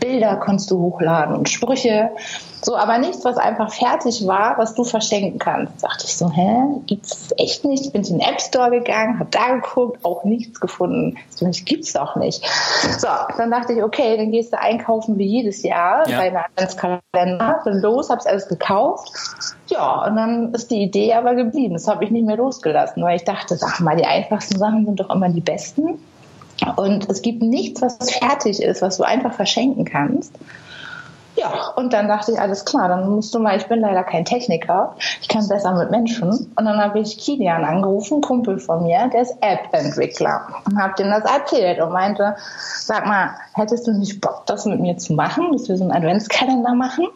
Bilder 0.00 0.36
konntest 0.36 0.70
du 0.70 0.78
hochladen 0.78 1.36
und 1.36 1.48
Sprüche. 1.48 2.10
So, 2.62 2.76
aber 2.76 2.98
nichts, 2.98 3.24
was 3.24 3.36
einfach 3.36 3.72
fertig 3.72 4.26
war, 4.26 4.58
was 4.58 4.74
du 4.74 4.82
verschenken 4.82 5.38
kannst. 5.38 5.82
Da 5.82 5.88
dachte 5.88 6.04
ich 6.06 6.16
so, 6.16 6.30
hä, 6.30 6.80
gibt's 6.86 7.32
echt 7.36 7.64
nicht? 7.64 7.92
Bin 7.92 8.02
ich 8.02 8.10
in 8.10 8.18
den 8.18 8.28
App 8.28 8.40
Store 8.40 8.70
gegangen, 8.70 9.20
habe 9.20 9.30
da 9.30 9.54
geguckt, 9.54 10.04
auch 10.04 10.24
nichts 10.24 10.60
gefunden. 10.60 11.16
So, 11.30 11.46
das 11.46 11.64
gibt's 11.64 11.92
doch 11.92 12.16
nicht. 12.16 12.44
So, 12.98 13.06
dann 13.36 13.50
dachte 13.50 13.74
ich, 13.74 13.84
okay, 13.84 14.16
dann 14.16 14.32
gehst 14.32 14.52
du 14.52 14.58
einkaufen 14.58 15.16
wie 15.16 15.26
jedes 15.26 15.62
Jahr 15.62 16.08
ja. 16.08 16.18
bei 16.18 16.24
einem 16.24 16.38
Adventskalender. 16.38 17.60
Bin 17.64 17.80
los, 17.80 18.10
hab's 18.10 18.26
alles 18.26 18.48
gekauft. 18.48 19.12
Ja, 19.68 20.04
und 20.04 20.16
dann 20.16 20.52
ist 20.52 20.70
die 20.70 20.82
Idee 20.82 21.14
aber 21.14 21.34
geblieben. 21.34 21.74
Das 21.74 21.86
habe 21.86 22.04
ich 22.04 22.10
nicht 22.10 22.26
mehr 22.26 22.36
losgelassen, 22.36 23.02
weil 23.02 23.16
ich 23.16 23.24
dachte, 23.24 23.56
sag 23.56 23.80
mal, 23.80 23.96
die 23.96 24.06
einfachsten 24.06 24.58
Sachen 24.58 24.86
sind 24.86 24.98
doch 24.98 25.10
immer 25.10 25.28
die 25.28 25.40
besten. 25.40 26.00
Und 26.76 27.08
es 27.08 27.22
gibt 27.22 27.42
nichts, 27.42 27.82
was 27.82 28.10
fertig 28.10 28.62
ist, 28.62 28.82
was 28.82 28.96
du 28.96 29.04
einfach 29.04 29.32
verschenken 29.32 29.84
kannst. 29.84 30.32
Ja, 31.36 31.72
und 31.76 31.92
dann 31.92 32.08
dachte 32.08 32.32
ich, 32.32 32.40
alles 32.40 32.64
klar, 32.64 32.88
dann 32.88 33.10
musst 33.10 33.34
du 33.34 33.38
mal, 33.38 33.58
ich 33.58 33.66
bin 33.66 33.80
leider 33.80 34.02
kein 34.04 34.24
Techniker, 34.24 34.96
ich 35.20 35.28
kann 35.28 35.46
besser 35.46 35.74
mit 35.74 35.90
Menschen. 35.90 36.30
Und 36.30 36.64
dann 36.64 36.78
habe 36.78 36.98
ich 36.98 37.18
Kilian 37.18 37.62
angerufen, 37.62 38.22
Kumpel 38.22 38.58
von 38.58 38.84
mir, 38.84 39.08
der 39.12 39.20
ist 39.20 39.36
App-Entwickler. 39.42 40.46
Und 40.64 40.80
habe 40.80 40.94
dem 40.94 41.10
das 41.10 41.24
erzählt 41.24 41.78
und 41.80 41.92
meinte, 41.92 42.36
sag 42.78 43.06
mal, 43.06 43.34
hättest 43.52 43.86
du 43.86 43.92
nicht 43.92 44.22
Bock, 44.22 44.46
das 44.46 44.64
mit 44.64 44.80
mir 44.80 44.96
zu 44.96 45.12
machen, 45.12 45.52
dass 45.52 45.68
wir 45.68 45.76
so 45.76 45.84
einen 45.84 45.92
Adventskalender 45.92 46.74
machen? 46.74 47.08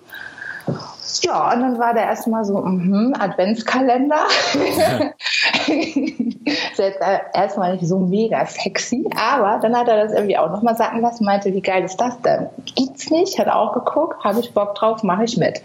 Ja, 1.23 1.53
und 1.53 1.61
dann 1.61 1.79
war 1.79 1.95
der 1.95 2.05
erstmal 2.05 2.45
so, 2.45 2.59
mhm, 2.59 3.15
Adventskalender. 3.19 4.21
ist 5.67 6.79
jetzt 6.79 7.01
erstmal 7.35 7.75
nicht 7.75 7.87
so 7.87 7.99
mega 7.99 8.47
sexy, 8.47 9.09
aber 9.17 9.61
dann 9.61 9.77
hat 9.77 9.89
er 9.89 9.97
das 10.05 10.13
irgendwie 10.13 10.39
auch 10.39 10.51
nochmal 10.51 10.77
sagen 10.77 11.01
lassen, 11.01 11.25
meinte, 11.25 11.53
wie 11.55 11.61
geil 11.61 11.85
ist 11.85 12.01
das 12.01 12.21
denn? 12.23 12.49
Gibt's 12.77 13.11
nicht, 13.11 13.39
hat 13.39 13.49
auch 13.49 13.73
geguckt, 13.73 14.23
habe 14.25 14.41
ich 14.41 14.53
Bock 14.53 14.75
drauf, 14.75 15.03
mache 15.03 15.25
ich 15.25 15.37
mit. 15.37 15.61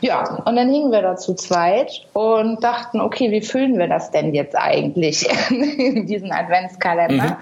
Ja, 0.00 0.42
und 0.44 0.56
dann 0.56 0.70
hingen 0.70 0.92
wir 0.92 1.02
da 1.02 1.16
zu 1.16 1.34
zweit 1.34 2.06
und 2.12 2.62
dachten, 2.62 3.00
okay, 3.00 3.30
wie 3.30 3.40
füllen 3.40 3.78
wir 3.78 3.88
das 3.88 4.10
denn 4.10 4.34
jetzt 4.34 4.54
eigentlich, 4.54 5.26
diesen 5.50 6.32
Adventskalender? 6.32 7.24
Mhm 7.24 7.36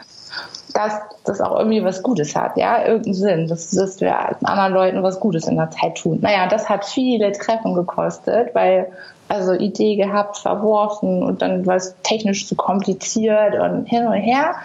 dass 0.75 1.00
das 1.25 1.40
auch 1.40 1.57
irgendwie 1.59 1.85
was 1.85 2.02
Gutes 2.02 2.35
hat, 2.35 2.57
ja, 2.57 2.85
irgendeinen 2.85 3.14
Sinn, 3.14 3.49
dass, 3.49 3.71
dass 3.71 4.00
wir 4.00 4.19
anderen 4.45 4.73
Leuten 4.73 5.02
was 5.02 5.21
Gutes 5.21 5.47
in 5.47 5.57
der 5.57 5.71
Zeit 5.71 5.97
tun. 5.97 6.19
Naja, 6.21 6.49
das 6.49 6.69
hat 6.69 6.85
viele 6.85 7.33
Treffen 7.33 7.75
gekostet, 7.75 8.54
weil 8.54 8.88
also 9.28 9.52
Idee 9.52 9.97
gehabt, 9.97 10.37
verworfen 10.37 11.23
und 11.23 11.43
dann 11.43 11.64
war 11.64 11.76
es 11.76 11.95
technisch 12.02 12.47
zu 12.47 12.57
kompliziert 12.57 13.54
und 13.54 13.87
hin 13.87 14.07
und 14.07 14.14
her. 14.14 14.57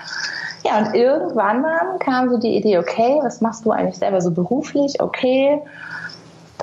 Ja, 0.65 0.79
und 0.79 0.93
irgendwann 0.93 1.63
dann 1.63 1.99
kam 1.99 2.29
so 2.29 2.37
die 2.37 2.57
Idee, 2.57 2.79
okay, 2.79 3.19
was 3.21 3.39
machst 3.39 3.65
du 3.65 3.71
eigentlich 3.71 3.97
selber 3.97 4.19
so 4.19 4.31
beruflich? 4.31 4.99
Okay, 4.99 5.61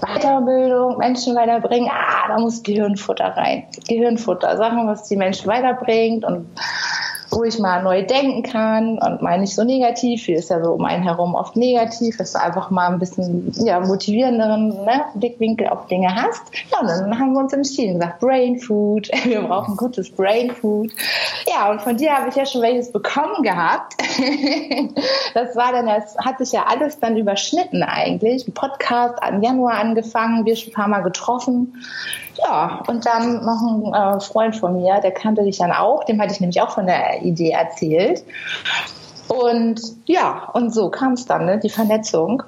Weiterbildung, 0.03 0.99
Menschen 0.99 1.35
weiterbringen, 1.35 1.89
ah, 1.91 2.29
da 2.29 2.39
muss 2.39 2.63
Gehirnfutter 2.63 3.29
rein. 3.37 3.65
Gehirnfutter, 3.89 4.57
Sachen, 4.59 4.87
was 4.87 5.05
die 5.09 5.17
Menschen 5.17 5.47
weiterbringt 5.47 6.25
und 6.25 6.47
wo 7.37 7.45
ich 7.45 7.59
mal 7.59 7.83
neu 7.83 8.03
denken 8.03 8.43
kann 8.43 8.99
und 8.99 9.21
mal 9.21 9.39
nicht 9.39 9.55
so 9.55 9.63
negativ. 9.63 10.23
Viel 10.23 10.37
ist 10.37 10.49
ja 10.49 10.63
so 10.63 10.73
um 10.73 10.85
einen 10.87 11.03
herum 11.03 11.35
oft 11.35 11.55
negativ, 11.55 12.17
dass 12.17 12.33
du 12.33 12.41
einfach 12.41 12.71
mal 12.71 12.89
ein 12.89 12.99
bisschen 12.99 13.53
ja, 13.63 13.79
motivierenderen 13.79 14.69
ne, 14.69 15.05
Blickwinkel 15.15 15.69
auf 15.69 15.87
Dinge 15.87 16.15
hast. 16.15 16.43
Ja, 16.73 16.81
und 16.81 16.89
dann 16.89 17.19
haben 17.19 17.35
wir 17.35 17.41
uns 17.41 17.53
Stil 17.69 17.93
gesagt, 17.95 18.21
Brain 18.21 18.59
Food, 18.59 19.11
wir 19.25 19.43
brauchen 19.43 19.77
gutes 19.77 20.11
Brain 20.11 20.51
Food. 20.51 20.93
Ja, 21.47 21.71
und 21.71 21.83
von 21.83 21.99
dir 21.99 22.17
habe 22.17 22.31
ich 22.31 22.37
ja 22.37 22.47
schon 22.47 22.63
welches 22.63 22.91
bekommen 22.91 23.43
gehabt. 23.43 23.95
das 25.35 25.55
war 25.57 25.73
dann, 25.73 25.87
das 25.87 26.17
hat 26.17 26.39
sich 26.39 26.53
ja 26.53 26.65
alles 26.67 26.99
dann 27.01 27.19
überschnitten 27.19 27.83
eigentlich. 27.83 28.49
Ein 28.49 28.55
Podcast 28.55 29.19
im 29.29 29.43
Januar 29.43 29.75
angefangen, 29.75 30.47
wir 30.47 30.57
schon 30.57 30.71
ein 30.71 30.75
paar 30.75 30.89
Mal 30.89 31.03
getroffen. 31.03 31.75
Ja, 32.39 32.83
und 32.87 33.07
dann 33.07 33.45
noch 33.45 33.63
ein 33.63 33.95
äh, 33.95 34.21
Freund 34.21 34.57
von 34.57 34.75
mir, 34.75 35.01
der 35.01 35.13
kannte 35.13 35.43
dich 35.43 35.59
dann 35.59 35.73
auch, 35.73 36.05
dem 36.05 36.21
hatte 36.21 36.33
ich 36.33 36.41
nämlich 36.41 36.61
auch 36.61 36.71
von 36.71 36.87
der 36.87 37.23
Idee 37.23 37.51
erzählt. 37.51 38.25
Und 39.29 39.81
ja, 40.07 40.51
und 40.53 40.73
so 40.73 40.91
kam 40.91 41.13
es 41.13 41.27
dann, 41.27 41.47
ne, 41.47 41.59
die 41.59 41.71
Vernetzung. 41.71 42.43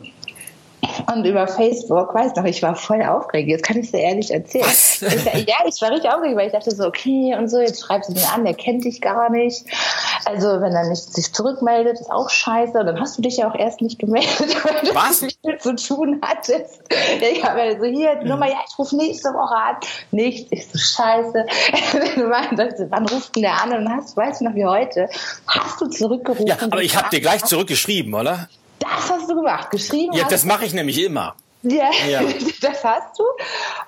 Und 1.11 1.25
über 1.25 1.49
Facebook, 1.49 2.15
weiß 2.15 2.35
noch, 2.37 2.45
ich 2.45 2.63
war 2.63 2.75
voll 2.75 3.03
aufgeregt. 3.03 3.49
Jetzt 3.49 3.65
kann 3.65 3.79
ich 3.79 3.91
dir 3.91 4.01
ehrlich 4.01 4.31
erzählen. 4.31 4.67
Was? 4.67 5.01
Ich, 5.01 5.25
ja, 5.25 5.57
ich 5.67 5.81
war 5.81 5.91
richtig 5.91 6.11
aufgeregt, 6.11 6.37
weil 6.37 6.47
ich 6.49 6.53
dachte 6.53 6.71
so, 6.71 6.85
okay, 6.85 7.35
und 7.35 7.49
so, 7.49 7.61
jetzt 7.61 7.83
schreibst 7.83 8.11
du 8.11 8.15
den 8.15 8.27
an, 8.27 8.45
der 8.45 8.53
kennt 8.53 8.85
dich 8.85 9.01
gar 9.01 9.31
nicht. 9.31 9.65
Also, 10.27 10.61
wenn 10.61 10.75
er 10.75 10.87
nicht 10.87 11.15
sich 11.15 11.33
zurückmeldet, 11.33 11.99
ist 11.99 12.11
auch 12.11 12.29
scheiße. 12.29 12.79
Und 12.79 12.87
dann 12.87 13.01
hast 13.01 13.17
du 13.17 13.23
dich 13.23 13.39
ja 13.39 13.51
auch 13.51 13.55
erst 13.55 13.81
nicht 13.81 13.99
gemeldet, 13.99 14.39
weil 14.65 14.83
du 14.85 14.95
Was? 14.95 15.21
viel 15.21 15.59
zu 15.59 15.77
tun 15.77 16.21
hattest. 16.23 16.83
Ich 17.33 17.43
habe 17.43 17.61
ja 17.61 17.79
so, 17.79 17.87
hier, 17.87 18.17
die 18.17 18.29
Nummer, 18.29 18.47
ja, 18.47 18.59
ich 18.69 18.79
rufe 18.79 18.95
nächste 18.95 19.31
Woche 19.31 19.55
an. 19.55 19.77
Nichts, 20.11 20.49
ich 20.51 20.67
so, 20.67 20.79
scheiße. 20.79 21.33
Wann 22.91 23.07
ruft 23.07 23.35
denn 23.35 23.43
der 23.43 23.63
an? 23.63 23.73
Und 23.73 23.89
hast, 23.91 24.15
weißt 24.15 24.43
du 24.43 24.45
noch 24.45 24.55
wie 24.55 24.67
heute, 24.67 25.09
hast 25.47 25.81
du 25.81 25.87
zurückgerufen. 25.87 26.47
Ja, 26.47 26.57
aber 26.61 26.83
ich 26.83 26.97
habe 26.97 27.09
dir 27.09 27.23
gleich 27.23 27.45
zurückgeschrieben, 27.45 28.13
oder? 28.13 28.49
Das 28.79 29.11
hast 29.11 29.31
du 29.31 29.35
gemacht, 29.35 29.71
geschrieben. 29.71 30.15
Ja, 30.15 30.27
das 30.29 30.45
mache 30.45 30.65
ich 30.65 30.75
nämlich 30.75 31.03
immer. 31.03 31.35
Ja, 31.63 31.91
ja, 32.09 32.21
das 32.61 32.85
hast 32.85 33.19
du. 33.19 33.25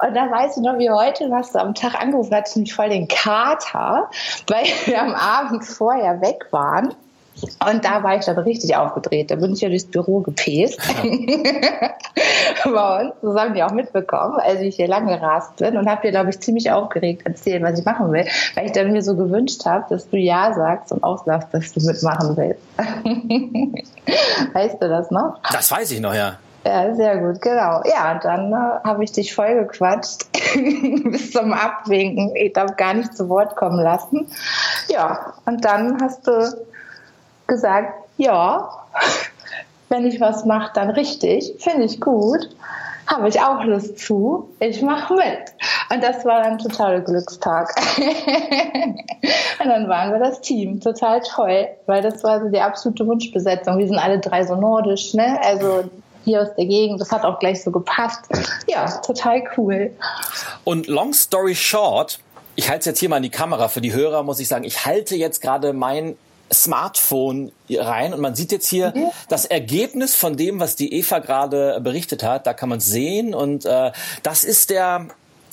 Und 0.04 0.14
dann 0.14 0.30
weißt 0.30 0.56
du 0.56 0.62
noch 0.62 0.78
wie 0.78 0.90
heute, 0.90 1.30
hast 1.32 1.54
du 1.54 1.61
am 1.61 1.75
Tag 1.75 1.94
angerufen, 1.94 2.35
hattest 2.35 2.56
nämlich 2.56 2.75
voll 2.75 2.88
den 2.88 3.06
Kater, 3.06 4.11
weil 4.49 4.64
wir 4.87 5.00
am 5.00 5.14
Abend 5.14 5.64
vorher 5.64 6.20
weg 6.20 6.47
waren. 6.50 6.94
Und 7.42 7.85
da 7.85 8.02
war 8.02 8.16
ich 8.16 8.25
dann 8.25 8.38
richtig 8.38 8.76
aufgedreht. 8.76 9.30
Da 9.30 9.37
bin 9.37 9.52
ich 9.52 9.61
ja 9.61 9.68
durchs 9.68 9.87
Büro 9.87 10.20
gepäst. 10.20 10.78
Bei 12.64 13.00
uns. 13.00 13.14
Das 13.23 13.37
haben 13.37 13.54
die 13.54 13.62
auch 13.62 13.73
mitbekommen, 13.73 14.38
als 14.40 14.61
ich 14.61 14.76
hier 14.76 14.88
lang 14.88 15.06
gerast 15.06 15.56
bin 15.56 15.76
und 15.76 15.88
habe 15.88 16.02
dir, 16.02 16.11
glaube 16.11 16.30
ich, 16.30 16.40
ziemlich 16.40 16.70
aufgeregt 16.70 17.26
erzählt, 17.26 17.62
was 17.62 17.78
ich 17.78 17.85
machen 17.85 18.12
will, 18.12 18.26
weil 18.54 18.66
ich 18.66 18.73
dann 18.73 18.92
mir 18.92 19.02
so 19.02 19.16
gewünscht 19.16 19.64
habe, 19.64 19.87
dass 19.88 20.09
du 20.09 20.16
Ja 20.16 20.52
sagst 20.52 20.92
und 20.92 21.02
auch 21.02 21.25
sagst, 21.25 21.52
dass 21.52 21.73
du 21.73 21.80
mitmachen 21.85 22.37
willst. 22.37 22.62
weißt 24.54 24.82
du 24.82 24.88
das 24.88 25.11
noch? 25.11 25.38
Das 25.52 25.70
weiß 25.70 25.90
ich 25.92 26.00
noch, 26.00 26.14
ja. 26.14 26.38
Ja, 26.66 26.94
sehr 26.94 27.16
gut, 27.18 27.40
genau. 27.40 27.82
Ja, 27.87 28.12
und 28.12 28.25
dann 28.25 28.52
äh, 28.52 28.87
habe 28.87 29.02
ich 29.02 29.12
dich 29.12 29.35
voll 29.35 29.54
gequatscht 29.54 30.26
bis 31.04 31.32
zum 31.32 31.54
Abwinken. 31.54 32.37
Ich 32.37 32.52
darf 32.52 32.76
gar 32.76 32.92
nicht 32.92 33.16
zu 33.16 33.30
Wort 33.30 33.56
kommen 33.56 33.80
lassen. 33.82 34.26
Ja, 34.88 35.32
und 35.47 35.64
dann 35.64 36.02
hast 36.02 36.26
du 36.26 36.52
gesagt, 37.50 37.92
ja, 38.16 38.71
wenn 39.90 40.07
ich 40.07 40.21
was 40.21 40.47
mache, 40.47 40.71
dann 40.75 40.90
richtig, 40.90 41.54
finde 41.59 41.85
ich 41.85 42.00
gut, 42.00 42.49
habe 43.07 43.28
ich 43.28 43.40
auch 43.40 43.62
Lust 43.64 43.99
zu, 43.99 44.49
ich 44.61 44.80
mache 44.80 45.14
mit. 45.14 45.52
Und 45.92 46.02
das 46.02 46.25
war 46.25 46.42
ein 46.42 46.59
totaler 46.59 47.00
Glückstag. 47.00 47.75
und 47.99 49.66
dann 49.66 49.88
waren 49.88 50.12
wir 50.12 50.21
das 50.21 50.40
Team, 50.40 50.80
total 50.80 51.21
toll, 51.23 51.69
weil 51.87 52.02
das 52.02 52.23
war 52.23 52.40
so 52.40 52.49
die 52.49 52.61
absolute 52.61 53.07
Wunschbesetzung. 53.07 53.78
Wir 53.78 53.88
sind 53.88 53.99
alle 53.99 54.21
drei 54.21 54.47
so 54.47 54.54
nordisch, 54.54 55.12
ne? 55.12 55.40
Also 55.42 55.90
hier 56.25 56.42
aus 56.42 56.54
der 56.57 56.66
Gegend. 56.66 57.00
Das 57.00 57.11
hat 57.11 57.25
auch 57.25 57.40
gleich 57.40 57.62
so 57.62 57.73
gepasst. 57.73 58.21
Ja, 58.69 58.87
total 59.00 59.42
cool. 59.57 59.90
Und 60.62 60.87
long 60.87 61.12
story 61.12 61.57
short, 61.57 62.21
ich 62.54 62.69
halte 62.69 62.80
es 62.80 62.87
jetzt 62.87 63.00
hier 63.00 63.09
mal 63.09 63.16
in 63.16 63.25
die 63.25 63.30
Kamera. 63.30 63.66
Für 63.66 63.80
die 63.80 63.92
Hörer 63.92 64.23
muss 64.23 64.38
ich 64.38 64.47
sagen, 64.47 64.64
ich 64.64 64.87
halte 64.87 65.16
jetzt 65.16 65.40
gerade 65.40 65.73
mein 65.73 66.16
Smartphone 66.52 67.52
rein 67.71 68.12
und 68.12 68.21
man 68.21 68.35
sieht 68.35 68.52
jetzt 68.52 68.69
hier 68.69 68.92
mhm. 68.95 69.11
das 69.28 69.45
Ergebnis 69.45 70.14
von 70.14 70.37
dem, 70.37 70.61
was 70.61 70.76
die 70.76 70.92
Eva 70.95 71.19
gerade 71.19 71.80
berichtet 71.80 72.23
hat. 72.23 72.47
Da 72.47 72.54
kann 72.54 72.69
man 72.69 72.80
sehen 72.80 73.35
und 73.35 73.64
äh, 73.64 73.92
das 74.23 74.45
ist 74.45 74.71
der 74.71 75.07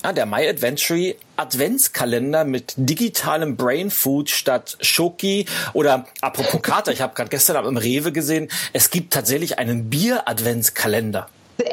Ah, 0.04 0.13
der 0.13 0.27
My 0.27 0.48
Adventure 0.48 1.16
Adventskalender 1.38 2.46
mit 2.46 2.75
digitalem 2.77 3.58
Brain 3.58 3.89
Food 3.89 4.30
statt 4.30 4.77
Schoki 4.80 5.48
oder 5.74 6.06
apropos 6.22 6.62
Kater, 6.62 6.92
ich 6.92 7.01
habe 7.01 7.16
gerade 7.16 7.30
gestern 7.30 7.66
im 7.66 7.77
Rewe 7.77 8.12
gesehen, 8.12 8.48
es 8.74 8.92
gibt 8.92 9.12
tatsächlich 9.12 9.58
einen 9.58 9.89
Bier 9.89 10.27
Adventskalender. 10.27 11.27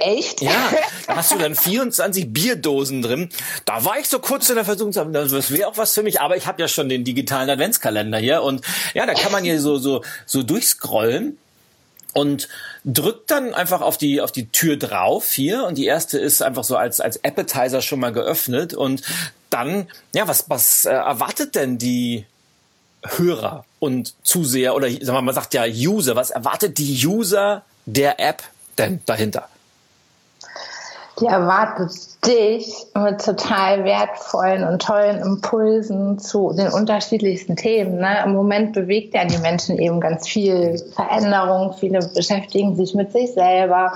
Echt? 0.05 0.43
Ja, 0.43 0.71
da 1.07 1.17
hast 1.17 1.33
du 1.33 1.39
dann 1.39 1.55
24 1.55 2.33
Bierdosen 2.33 3.01
drin. 3.01 3.31
Da 3.65 3.85
war 3.85 3.99
ich 3.99 4.09
so 4.09 4.19
kurz 4.19 4.51
in 4.51 4.57
der 4.57 4.65
Versuchung, 4.67 4.93
das 5.13 5.51
wäre 5.51 5.69
auch 5.69 5.79
was 5.79 5.95
für 5.95 6.03
mich, 6.03 6.21
aber 6.21 6.37
ich 6.37 6.47
habe 6.47 6.61
ja 6.61 6.69
schon 6.69 6.91
den 6.91 7.05
digitalen 7.05 7.49
Adventskalender 7.49 8.19
hier 8.19 8.43
und 8.43 8.65
ja, 8.93 9.07
da 9.07 9.15
kann 9.15 9.33
man 9.33 9.45
hier 9.45 9.61
so 9.61 9.79
so 9.79 10.03
so 10.27 10.43
durchscrollen 10.43 11.39
und 12.13 12.49
drückt 12.85 13.31
dann 13.31 13.55
einfach 13.55 13.81
auf 13.81 13.97
die 13.97 14.21
auf 14.21 14.31
die 14.31 14.49
Tür 14.49 14.77
drauf 14.77 15.33
hier 15.33 15.65
und 15.65 15.79
die 15.79 15.87
erste 15.87 16.19
ist 16.19 16.43
einfach 16.43 16.65
so 16.65 16.77
als 16.77 17.01
als 17.01 17.25
Appetizer 17.25 17.81
schon 17.81 18.01
mal 18.01 18.13
geöffnet 18.13 18.75
und 18.75 19.03
dann 19.49 19.89
ja 20.15 20.29
was 20.29 20.51
was 20.51 20.85
äh, 20.85 20.91
erwartet 20.91 21.55
denn 21.55 21.79
die 21.79 22.27
Hörer 23.07 23.65
und 23.79 24.15
Zuseher 24.23 24.75
oder 24.75 24.91
sagen 24.91 25.07
wir 25.07 25.13
mal, 25.15 25.23
man 25.23 25.35
sagt 25.35 25.55
ja 25.55 25.65
User, 25.65 26.15
was 26.15 26.31
erwartet 26.31 26.77
die 26.77 27.07
User 27.07 27.63
der 27.87 28.21
App 28.21 28.43
denn 28.79 29.01
dahinter? 29.07 29.49
Die 31.21 31.27
erwartet 31.27 31.93
dich 32.27 32.87
mit 32.95 33.25
total 33.25 33.85
wertvollen 33.85 34.65
und 34.65 34.83
tollen 34.83 35.21
Impulsen 35.21 36.19
zu 36.19 36.53
den 36.53 36.69
unterschiedlichsten 36.69 37.55
Themen. 37.55 37.99
Ne? 37.99 38.23
Im 38.25 38.33
Moment 38.33 38.73
bewegt 38.73 39.15
ja 39.15 39.25
die 39.25 39.39
Menschen 39.39 39.79
eben 39.79 40.01
ganz 40.01 40.27
viel 40.27 40.77
Veränderung. 40.95 41.75
Viele 41.75 42.01
beschäftigen 42.01 42.75
sich 42.75 42.95
mit 42.95 43.13
sich 43.13 43.33
selber. 43.33 43.93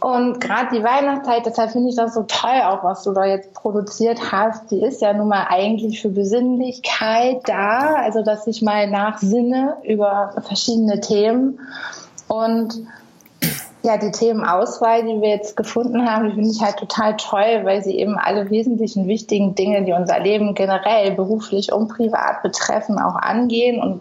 Und 0.00 0.40
gerade 0.40 0.76
die 0.76 0.82
Weihnachtszeit, 0.82 1.46
deshalb 1.46 1.70
finde 1.70 1.88
ich 1.88 1.96
das 1.96 2.14
so 2.14 2.24
toll, 2.24 2.60
auch 2.64 2.84
was 2.84 3.02
du 3.02 3.12
da 3.12 3.24
jetzt 3.24 3.54
produziert 3.54 4.32
hast, 4.32 4.70
die 4.70 4.82
ist 4.82 5.00
ja 5.00 5.12
nun 5.12 5.28
mal 5.28 5.46
eigentlich 5.48 6.02
für 6.02 6.10
Besinnlichkeit 6.10 7.40
da, 7.46 7.94
also 7.96 8.22
dass 8.22 8.46
ich 8.46 8.62
mal 8.62 8.90
nachsinne 8.90 9.76
über 9.84 10.34
verschiedene 10.46 11.00
Themen. 11.00 11.60
Und 12.28 12.86
ja, 13.84 13.98
die 13.98 14.10
Themenauswahl, 14.10 15.02
die 15.02 15.20
wir 15.20 15.28
jetzt 15.28 15.58
gefunden 15.58 16.10
haben, 16.10 16.24
die 16.24 16.34
finde 16.34 16.50
ich 16.50 16.62
halt 16.62 16.78
total 16.78 17.16
toll, 17.18 17.60
weil 17.64 17.84
sie 17.84 17.98
eben 17.98 18.16
alle 18.16 18.48
wesentlichen 18.48 19.06
wichtigen 19.06 19.54
Dinge, 19.54 19.84
die 19.84 19.92
unser 19.92 20.18
Leben 20.20 20.54
generell 20.54 21.10
beruflich 21.10 21.70
und 21.70 21.88
privat 21.88 22.42
betreffen, 22.42 22.98
auch 22.98 23.16
angehen 23.16 23.82
und 23.82 24.00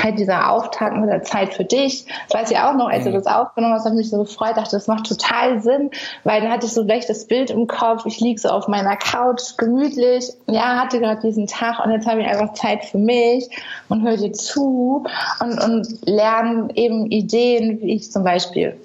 halt 0.00 0.18
dieser 0.18 0.52
Auftakt 0.52 0.96
mit 0.96 1.08
der 1.08 1.22
Zeit 1.22 1.54
für 1.54 1.64
dich. 1.64 2.06
Das 2.28 2.40
weiß 2.40 2.50
ich 2.52 2.58
auch 2.58 2.74
noch, 2.74 2.88
als 2.88 3.02
du 3.02 3.10
mhm. 3.10 3.14
das 3.14 3.26
aufgenommen 3.26 3.74
hast, 3.74 3.84
habe 3.84 3.94
ich 3.96 4.02
mich 4.02 4.10
so 4.10 4.18
gefreut, 4.18 4.56
dachte, 4.56 4.76
das 4.76 4.86
macht 4.86 5.06
total 5.06 5.60
Sinn, 5.60 5.90
weil 6.22 6.40
dann 6.40 6.50
hatte 6.50 6.66
ich 6.66 6.72
so 6.72 6.84
gleich 6.84 7.06
das 7.06 7.26
Bild 7.26 7.50
im 7.50 7.66
Kopf, 7.66 8.06
ich 8.06 8.20
liege 8.20 8.40
so 8.40 8.50
auf 8.50 8.68
meiner 8.68 8.96
Couch, 8.96 9.56
gemütlich, 9.56 10.30
ja, 10.46 10.80
hatte 10.80 11.00
gerade 11.00 11.20
diesen 11.20 11.48
Tag 11.48 11.84
und 11.84 11.90
jetzt 11.90 12.06
habe 12.06 12.20
ich 12.20 12.28
einfach 12.28 12.54
Zeit 12.54 12.84
für 12.84 12.98
mich 12.98 13.48
und 13.88 14.02
höre 14.02 14.16
dir 14.16 14.32
zu 14.32 15.04
und, 15.40 15.64
und 15.64 16.06
lerne 16.06 16.68
eben 16.74 17.10
Ideen, 17.10 17.80
wie 17.80 17.94
ich 17.94 18.12
zum 18.12 18.22
Beispiel 18.22 18.76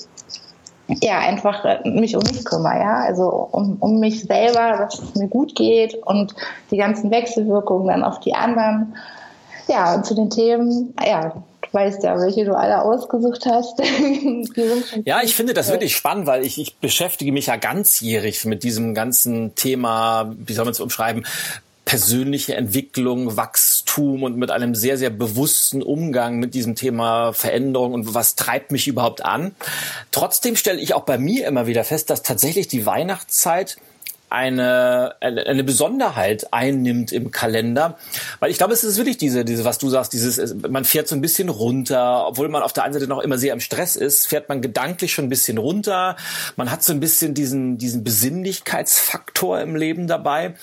ja, 1.02 1.20
einfach 1.20 1.64
äh, 1.66 1.90
mich 1.90 2.16
um 2.16 2.24
mich 2.24 2.44
kümmere, 2.44 2.80
ja, 2.80 2.96
also 3.02 3.30
um, 3.52 3.78
um 3.80 4.00
mich 4.00 4.22
selber, 4.22 4.78
dass 4.78 5.00
es 5.00 5.16
mir 5.16 5.28
gut 5.28 5.56
geht 5.56 5.96
und 6.06 6.34
die 6.70 6.78
ganzen 6.78 7.12
Wechselwirkungen 7.12 7.88
dann 7.88 8.04
auf 8.04 8.20
die 8.20 8.34
anderen. 8.34 8.96
Ja, 9.68 9.96
und 9.96 10.06
zu 10.06 10.16
den 10.16 10.30
Themen, 10.30 10.94
ja, 11.06 11.30
du 11.30 11.44
weißt 11.72 12.04
ja, 12.04 12.20
welche 12.20 12.46
du 12.46 12.58
alle 12.58 12.82
ausgesucht 12.82 13.46
hast. 13.46 13.80
ja, 15.06 15.22
ich 15.24 15.36
finde 15.36 15.54
das 15.54 15.70
wirklich 15.70 15.96
spannend, 15.96 16.28
weil 16.28 16.46
ich, 16.46 16.60
ich 16.60 16.76
beschäftige 16.78 17.32
mich 17.32 17.46
ja 17.46 17.56
ganzjährig 17.56 18.44
mit 18.46 18.64
diesem 18.64 18.94
ganzen 18.94 19.56
Thema, 19.56 20.34
wie 20.38 20.54
soll 20.54 20.66
man 20.66 20.74
es 20.74 20.80
umschreiben, 20.80 21.26
persönliche 21.86 22.56
Entwicklung, 22.56 23.38
Wachstum 23.92 24.24
und 24.24 24.38
mit 24.38 24.52
einem 24.52 24.76
sehr, 24.76 24.98
sehr 24.98 25.10
bewussten 25.10 25.82
Umgang 25.82 26.38
mit 26.38 26.54
diesem 26.54 26.76
Thema 26.76 27.34
Veränderung 27.34 27.94
und 27.94 28.14
was 28.14 28.36
treibt 28.36 28.72
mich 28.72 28.88
überhaupt 28.88 29.24
an. 29.24 29.56
Trotzdem 30.12 30.56
stelle 30.56 30.80
ich 30.80 30.94
auch 30.94 31.04
bei 31.04 31.18
mir 31.18 31.48
immer 31.48 31.68
wieder 31.68 31.84
fest, 31.84 32.10
dass 32.10 32.24
tatsächlich 32.24 32.68
die 32.68 32.86
Weihnachtszeit 32.86 33.78
eine, 34.30 35.16
eine 35.20 35.64
Besonderheit 35.66 36.54
einnimmt 36.54 37.12
im 37.12 37.32
Kalender. 37.32 37.98
Weil 38.40 38.50
ich 38.50 38.58
glaube, 38.58 38.72
es 38.72 38.86
ist 38.86 38.96
wirklich 38.96 39.18
diese, 39.18 39.44
diese, 39.44 39.66
was 39.66 39.78
du 39.78 39.90
sagst, 39.90 40.14
dieses, 40.14 40.56
man 40.70 40.86
fährt 40.86 41.10
so 41.10 41.16
ein 41.16 41.22
bisschen 41.22 41.50
runter, 41.50 42.28
obwohl 42.28 42.48
man 42.48 42.64
auf 42.64 42.72
der 42.72 42.86
einen 42.86 42.94
Seite 42.94 43.08
noch 43.08 43.20
immer 43.20 43.38
sehr 43.38 43.52
im 43.52 43.60
Stress 43.60 43.98
ist, 43.98 44.28
fährt 44.28 44.48
man 44.48 44.62
gedanklich 44.62 45.12
schon 45.12 45.26
ein 45.26 45.30
bisschen 45.30 45.58
runter. 45.58 46.16
Man 46.56 46.72
hat 46.72 46.82
so 46.82 46.94
ein 46.94 47.02
bisschen 47.02 47.34
diesen, 47.34 47.78
diesen 47.78 48.06
Besinnlichkeitsfaktor 48.06 49.60
im 49.60 49.76
Leben 49.76 50.08
dabei. 50.08 50.54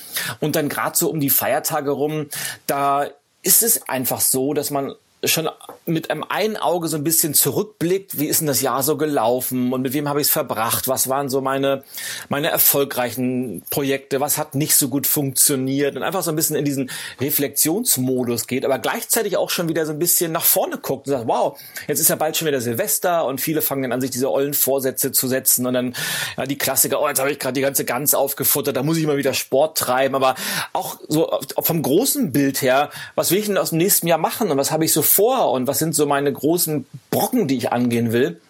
Und 0.41 0.57
dann 0.57 0.71
gerade 0.71 0.97
so 0.97 1.11
um 1.11 1.21
die 1.21 1.31
Feiertage 1.31 1.91
rum, 1.91 2.29
da 2.67 3.09
ist 3.49 3.63
es 3.63 3.89
einfach 3.89 4.21
so, 4.21 4.53
dass 4.53 4.71
man 4.71 4.95
schon 5.25 5.49
mit 5.85 6.11
einem 6.11 6.23
einen 6.23 6.57
Auge 6.57 6.87
so 6.87 6.97
ein 6.97 7.03
bisschen 7.03 7.35
zurückblickt, 7.35 8.19
wie 8.21 8.27
ist 8.27 8.41
denn 8.41 8.47
das 8.47 8.61
Jahr 8.61 8.83
so 8.83 8.97
gelaufen 8.97 9.73
und 9.73 9.83
mit 9.83 9.93
wem 9.93 10.09
habe 10.09 10.21
ich 10.21 10.29
es 10.29 10.33
verbracht, 10.33 10.87
was 10.87 11.09
waren 11.09 11.29
so 11.29 11.41
meine, 11.41 11.83
meine 12.29 12.51
erfolgreichen 12.51 13.63
Projekte, 13.71 14.21
was 14.21 14.39
hat 14.39 14.55
nicht 14.55 14.77
so 14.77 14.89
gut 14.89 15.07
funktioniert 15.07 15.97
und 15.97 16.05
einfach 16.05 16.23
so 16.23 16.31
ein 16.31 16.37
bisschen 16.37 16.55
in 16.55 16.65
diesen 16.65 16.91
Reflexionsmodus 17.21 18.47
geht, 18.47 18.65
aber 18.65 18.79
gleichzeitig 18.79 19.37
auch 19.37 19.51
schon 19.51 19.69
wieder 19.69 19.87
so 19.87 19.93
ein 19.93 19.99
bisschen 19.99 20.31
nach 20.31 20.45
vorne 20.45 20.79
guckt 20.79 21.09
und 21.09 21.13
sagt, 21.13 21.27
wow, 21.27 21.59
jetzt 21.89 21.99
ist 21.99 22.11
ja 22.11 22.17
bald 22.17 22.37
schon 22.37 22.47
wieder 22.47 22.61
Silvester 22.61 23.25
und 23.25 23.41
viele 23.41 23.61
fangen 23.61 23.83
dann 23.83 23.93
an, 23.93 24.01
sich 24.01 24.11
diese 24.11 24.31
ollen 24.31 24.55
Vorsätze 24.55 25.11
zu 25.11 25.27
setzen 25.27 25.67
und 25.67 25.75
dann 25.75 25.95
ja, 26.37 26.47
die 26.47 26.59
Klassiker, 26.59 27.03
oh, 27.03 27.09
jetzt 27.09 27.19
habe 27.19 27.33
ich 27.33 27.41
gerade 27.41 27.55
die 27.55 27.63
ganze 27.63 27.85
Gans 27.85 28.15
aufgefuttert, 28.15 28.77
da 28.77 28.85
muss 28.85 28.99
ich 28.99 29.07
mal 29.07 29.17
wieder 29.17 29.35
Sport 29.35 29.79
treiben, 29.79 30.15
aber 30.15 30.37
auch 30.73 30.99
so 31.09 31.41
vom 31.59 31.83
großen 31.83 32.31
Bild 32.31 32.63
her, 32.63 32.91
was 33.17 33.33
will 33.33 33.39
ich 33.39 33.47
denn 33.47 33.59
aus 33.59 33.71
dem 33.71 33.79
nächsten 33.79 34.07
Jahr 34.07 34.19
machen 34.19 34.51
und 34.51 34.59
was 34.59 34.71
habe 34.71 34.85
ich 34.85 34.93
so 34.93 35.03
vor 35.09 35.51
und 35.53 35.67
was 35.67 35.79
sind 35.79 35.95
so 35.95 36.07
meine 36.07 36.33
großen 36.33 36.87
Brocken, 37.11 37.49
die 37.49 37.57
ich 37.57 37.73
angehen 37.73 38.13
will. 38.13 38.41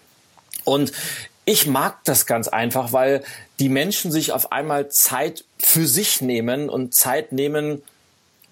Und 0.64 0.92
ich 1.44 1.66
mag 1.66 2.04
das 2.04 2.26
ganz 2.26 2.48
einfach, 2.48 2.92
weil 2.92 3.22
die 3.58 3.70
Menschen 3.70 4.12
sich 4.12 4.32
auf 4.32 4.52
einmal 4.52 4.88
Zeit 4.90 5.44
für 5.58 5.86
sich 5.86 6.20
nehmen 6.20 6.68
und 6.68 6.94
Zeit 6.94 7.32
nehmen, 7.32 7.82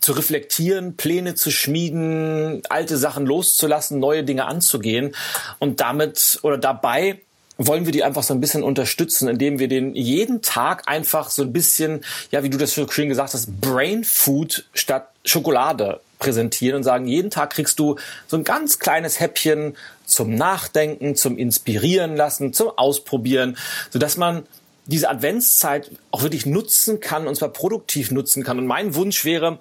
zu 0.01 0.13
reflektieren, 0.13 0.97
Pläne 0.97 1.35
zu 1.35 1.51
schmieden, 1.51 2.63
alte 2.69 2.97
Sachen 2.97 3.27
loszulassen, 3.27 3.99
neue 3.99 4.25
Dinge 4.25 4.47
anzugehen 4.47 5.15
und 5.59 5.81
damit 5.81 6.39
oder 6.43 6.59
dabei 6.59 7.21
wollen 7.59 7.87
wir 7.87 7.93
die 7.93 8.05
einfach 8.05 8.23
so 8.23 8.35
ein 8.35 8.41
bisschen 8.41 8.63
unterstützen, 8.63 9.29
indem 9.29 9.59
wir 9.59 9.69
den 9.69 9.95
jeden 9.95 10.43
Tag 10.43 10.89
einfach 10.89 11.31
so 11.31 11.43
ein 11.43 11.53
bisschen, 11.53 12.05
ja, 12.31 12.43
wie 12.43 12.51
du 12.51 12.59
das 12.59 12.75
so 12.75 12.87
schön 12.89 13.09
gesagt 13.09 13.35
hast, 13.35 13.61
Brain 13.61 14.05
Food 14.05 14.69
statt 14.75 15.09
Schokolade 15.25 16.01
präsentieren 16.19 16.77
und 16.77 16.83
sagen, 16.83 17.07
jeden 17.07 17.31
Tag 17.31 17.51
kriegst 17.51 17.79
du 17.79 17.97
so 18.27 18.37
ein 18.37 18.45
ganz 18.45 18.79
kleines 18.79 19.21
Häppchen 19.21 19.77
zum 20.07 20.35
Nachdenken, 20.35 21.17
zum 21.17 21.37
Inspirieren 21.37 22.17
lassen, 22.17 22.53
zum 22.53 22.71
Ausprobieren, 22.77 23.57
sodass 23.91 24.17
man 24.17 24.45
diese 24.87 25.11
Adventszeit 25.11 25.91
auch 26.11 26.23
wirklich 26.23 26.47
nutzen 26.47 27.01
kann 27.01 27.27
und 27.27 27.35
zwar 27.35 27.49
produktiv 27.49 28.11
nutzen 28.11 28.45
kann. 28.45 28.59
Und 28.59 28.67
mein 28.67 28.95
Wunsch 28.95 29.25
wäre, 29.25 29.59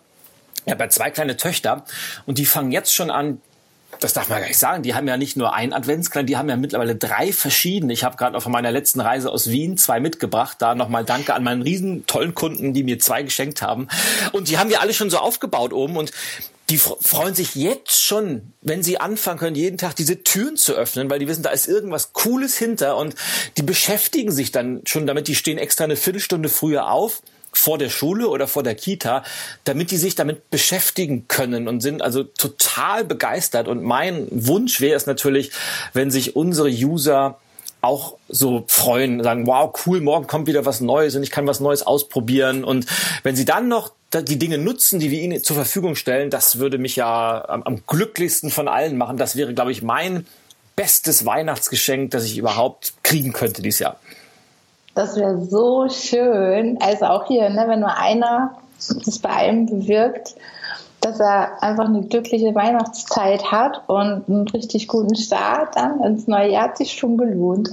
ich 0.65 0.72
habe 0.72 0.84
ja 0.84 0.89
zwei 0.89 1.12
kleine 1.12 1.38
Töchter 1.38 1.86
und 2.26 2.38
die 2.38 2.46
fangen 2.46 2.72
jetzt 2.72 2.94
schon 2.94 3.10
an, 3.10 3.41
das 4.00 4.14
darf 4.14 4.30
man 4.30 4.40
gar 4.40 4.48
nicht 4.48 4.58
sagen, 4.58 4.84
die 4.84 4.96
haben 4.96 5.08
ja 5.08 5.18
nicht 5.18 5.38
nur 5.38 5.54
ein 5.54 5.74
Adventskalender, 5.74 6.28
die 6.28 6.38
haben 6.38 6.50
ja 6.50 6.56
mittlerweile 6.56 6.96
drei 6.96 7.32
verschiedene. 7.32 7.94
Ich 7.94 8.04
habe 8.04 8.18
gerade 8.18 8.38
auf 8.38 8.48
meiner 8.48 8.72
letzten 8.72 9.00
Reise 9.00 9.32
aus 9.32 9.50
Wien 9.50 9.78
zwei 9.78 10.00
mitgebracht. 10.00 10.58
Da 10.60 10.76
nochmal 10.76 11.06
Danke 11.06 11.34
an 11.34 11.44
meinen 11.44 11.62
riesen 11.62 12.06
tollen 12.06 12.36
Kunden, 12.36 12.74
die 12.74 12.84
mir 12.84 13.00
zwei 13.00 13.24
geschenkt 13.24 13.62
haben. 13.62 13.88
Und 14.32 14.50
die 14.50 14.58
haben 14.58 14.70
wir 14.70 14.82
alle 14.82 14.94
schon 14.94 15.10
so 15.10 15.18
aufgebaut 15.18 15.74
oben 15.74 15.98
und 15.98 16.12
die 16.70 16.78
freuen 16.78 17.36
sich 17.36 17.54
jetzt 17.54 18.04
schon, 18.04 18.54
wenn 18.62 18.82
sie 18.82 19.00
anfangen 19.00 19.38
können, 19.38 19.56
jeden 19.56 19.78
Tag 19.78 19.96
diese 19.96 20.24
Türen 20.24 20.58
zu 20.58 20.74
öffnen, 20.74 21.10
weil 21.12 21.20
die 21.20 21.28
wissen, 21.28 21.44
da 21.44 21.52
ist 21.52 21.68
irgendwas 21.68 22.14
Cooles 22.14 22.58
hinter 22.58 22.98
und 22.98 23.14
die 23.58 23.62
beschäftigen 23.62 24.32
sich 24.32 24.52
dann 24.52 24.82
schon 24.86 25.06
damit. 25.06 25.28
Die 25.28 25.36
stehen 25.36 25.60
extra 25.60 25.84
eine 25.84 25.96
Viertelstunde 25.96 26.50
früher 26.50 26.90
auf 26.90 27.22
vor 27.58 27.78
der 27.78 27.89
Schule 27.89 28.30
oder 28.30 28.48
vor 28.48 28.63
der 28.63 28.76
Kita, 28.76 29.24
damit 29.63 29.91
die 29.91 29.98
sich 29.98 30.15
damit 30.15 30.50
beschäftigen 30.50 31.28
können 31.28 31.68
und 31.68 31.82
sind 31.82 32.02
also 32.02 32.24
total 32.24 33.06
begeistert. 33.06 33.68
Und 33.68 33.84
mein 33.84 34.28
Wunsch 34.32 34.82
wäre 34.82 34.96
es 34.96 35.06
natürlich, 35.06 35.52
wenn 35.94 36.12
sich 36.12 36.36
unsere 36.36 36.70
User 36.70 37.38
auch 37.82 38.18
so 38.28 38.65
freuen, 38.68 39.24
sagen, 39.24 39.46
wow, 39.46 39.72
cool, 39.86 40.02
morgen 40.02 40.26
kommt 40.26 40.48
wieder 40.48 40.65
was 40.65 40.82
Neues 40.82 41.15
und 41.15 41.24
ich 41.24 41.30
kann 41.30 41.46
was 41.46 41.60
Neues 41.60 41.84
ausprobieren. 41.84 42.63
Und 42.63 42.88
wenn 43.24 43.36
sie 43.36 43.46
dann 43.46 43.68
noch 43.68 43.91
die 44.13 44.39
Dinge 44.39 44.58
nutzen, 44.58 45.00
die 45.00 45.12
wir 45.12 45.22
ihnen 45.22 45.44
zur 45.44 45.56
Verfügung 45.56 45.96
stellen, 45.96 46.30
das 46.30 46.58
würde 46.58 46.78
mich 46.78 46.96
ja 46.96 47.48
am, 47.48 47.63
am 47.63 47.84
glücklichsten 47.86 48.50
von 48.50 48.68
allen 48.68 48.98
machen. 48.98 49.18
Das 49.18 49.36
wäre, 49.36 49.54
glaube 49.54 49.72
ich, 49.72 49.82
mein 49.82 50.26
bestes 50.76 51.26
Weihnachtsgeschenk, 51.26 52.12
das 52.12 52.26
ich 52.26 52.38
überhaupt 52.38 52.94
kriegen 53.04 53.34
könnte 53.34 53.62
dieses 53.62 53.80
Jahr. 53.80 54.00
Das 54.96 55.18
wäre 55.18 55.46
so 55.46 55.88
schön. 55.90 56.80
Also 56.82 57.06
auch 57.06 57.28
hier, 57.28 57.50
ne, 57.50 57.66
wenn 57.68 57.82
nur 57.82 57.98
einer 57.98 58.58
das 59.06 59.20
bei 59.20 59.30
einem 59.30 59.66
bewirkt, 59.66 60.36
dass 61.02 61.20
er 61.20 61.62
einfach 61.62 61.86
eine 61.86 62.02
glückliche 62.02 62.56
Weihnachtszeit 62.56 63.52
hat 63.52 63.84
und 63.88 64.28
einen 64.28 64.48
richtig 64.48 64.88
guten 64.88 65.16
Start 65.16 65.76
dann 65.76 66.04
ins 66.04 66.28
neue 66.28 66.52
Jahr 66.52 66.70
hat 66.70 66.78
sich 66.78 66.94
schon 66.94 67.18
gelohnt. 67.18 67.70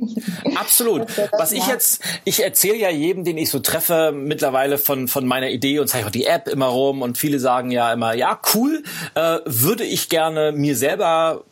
Absolut. 0.54 1.06
Was 1.36 1.50
ich 1.50 1.66
jetzt, 1.66 2.02
ich 2.24 2.44
erzähle 2.44 2.76
ja 2.76 2.90
jedem, 2.90 3.24
den 3.24 3.36
ich 3.36 3.50
so 3.50 3.58
treffe, 3.58 4.12
mittlerweile 4.14 4.78
von, 4.78 5.08
von 5.08 5.26
meiner 5.26 5.48
Idee 5.48 5.80
und 5.80 5.88
zeige 5.88 6.06
auch 6.06 6.10
die 6.10 6.26
App 6.26 6.46
immer 6.46 6.66
rum 6.66 7.02
und 7.02 7.18
viele 7.18 7.40
sagen 7.40 7.72
ja 7.72 7.92
immer, 7.92 8.14
ja, 8.14 8.38
cool, 8.54 8.84
äh, 9.14 9.38
würde 9.44 9.84
ich 9.84 10.08
gerne 10.08 10.52
mir 10.52 10.76
selber 10.76 11.42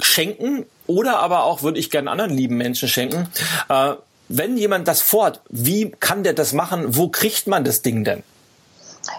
schenken 0.00 0.64
oder 0.88 1.20
aber 1.20 1.44
auch 1.44 1.62
würde 1.62 1.78
ich 1.78 1.90
gerne 1.90 2.10
anderen 2.10 2.32
lieben 2.32 2.56
Menschen 2.56 2.88
schenken. 2.88 3.28
Äh, 3.68 3.92
wenn 4.36 4.56
jemand 4.56 4.88
das 4.88 5.00
vorhat, 5.00 5.40
wie 5.48 5.90
kann 5.90 6.22
der 6.22 6.32
das 6.32 6.52
machen? 6.52 6.96
Wo 6.96 7.08
kriegt 7.08 7.46
man 7.46 7.64
das 7.64 7.82
Ding 7.82 8.04
denn? 8.04 8.22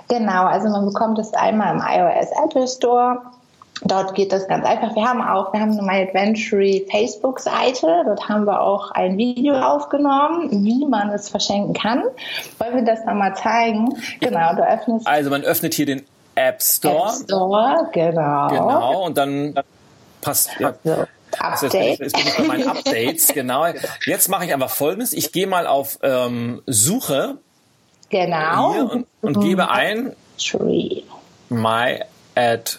Genau, 0.07 0.45
also 0.45 0.69
man 0.69 0.85
bekommt 0.85 1.19
es 1.19 1.33
einmal 1.33 1.75
im 1.75 1.81
iOS 1.81 2.29
Apple 2.45 2.67
Store 2.67 3.21
Dort 3.85 4.15
geht 4.15 4.31
das 4.31 4.47
ganz 4.47 4.65
einfach. 4.65 4.95
Wir 4.95 5.03
haben 5.03 5.21
auch, 5.21 5.51
wir 5.51 5.59
haben 5.59 5.71
eine 5.71 5.81
My 5.81 6.07
Adventure 6.07 6.81
Facebook-Seite. 6.89 8.03
Dort 8.05 8.29
haben 8.29 8.45
wir 8.45 8.61
auch 8.61 8.91
ein 8.91 9.17
Video 9.17 9.55
aufgenommen, 9.55 10.49
wie 10.63 10.85
man 10.85 11.09
es 11.09 11.29
verschenken 11.29 11.73
kann. 11.73 12.03
Wollen 12.59 12.75
wir 12.75 12.85
das 12.85 13.03
nochmal 13.05 13.35
zeigen? 13.35 13.89
Genau, 14.21 14.55
du 14.55 14.65
öffnest. 14.65 15.05
Also 15.07 15.29
man 15.29 15.43
öffnet 15.43 15.73
hier 15.73 15.85
den 15.85 16.05
App 16.35 16.61
Store. 16.61 17.09
App 17.09 17.23
Store, 17.23 17.89
genau. 17.91 18.47
Genau, 18.47 19.05
und 19.05 19.17
dann 19.17 19.55
passt. 20.21 20.51
Ja. 20.59 20.73
So. 20.83 21.05
Update. 21.39 21.99
Jetzt 21.99 22.15
bin 22.15 22.27
ich 22.27 22.37
bei 22.37 22.43
meinen 22.43 22.67
Updates, 22.67 23.27
genau. 23.27 23.65
Jetzt 24.05 24.29
mache 24.29 24.45
ich 24.45 24.53
einfach 24.53 24.69
folgendes. 24.69 25.13
Ich 25.13 25.31
gehe 25.31 25.47
mal 25.47 25.67
auf 25.67 25.99
ähm, 26.01 26.61
Suche 26.65 27.37
Genau. 28.09 28.71
und, 28.91 29.07
und 29.21 29.39
gebe 29.41 29.69
ein. 29.69 30.15
My 31.49 32.03
Ad 32.35 32.71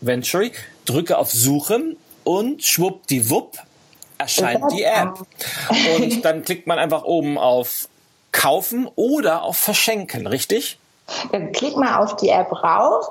Venture, 0.00 0.50
drücke 0.84 1.18
auf 1.18 1.30
Suchen 1.30 1.96
und 2.24 2.64
schwuppdiwupp 2.64 3.58
erscheint 4.18 4.64
die 4.72 4.82
App. 4.82 5.14
Und 5.96 6.24
dann 6.24 6.42
klickt 6.42 6.66
man 6.66 6.78
einfach 6.78 7.04
oben 7.04 7.38
auf 7.38 7.88
Kaufen 8.32 8.88
oder 8.96 9.42
auf 9.42 9.56
Verschenken, 9.56 10.26
richtig? 10.26 10.78
Dann 11.32 11.52
klick 11.52 11.76
mal 11.76 11.98
auf 11.98 12.16
die 12.16 12.28
App 12.28 12.52
rauf. 12.52 13.06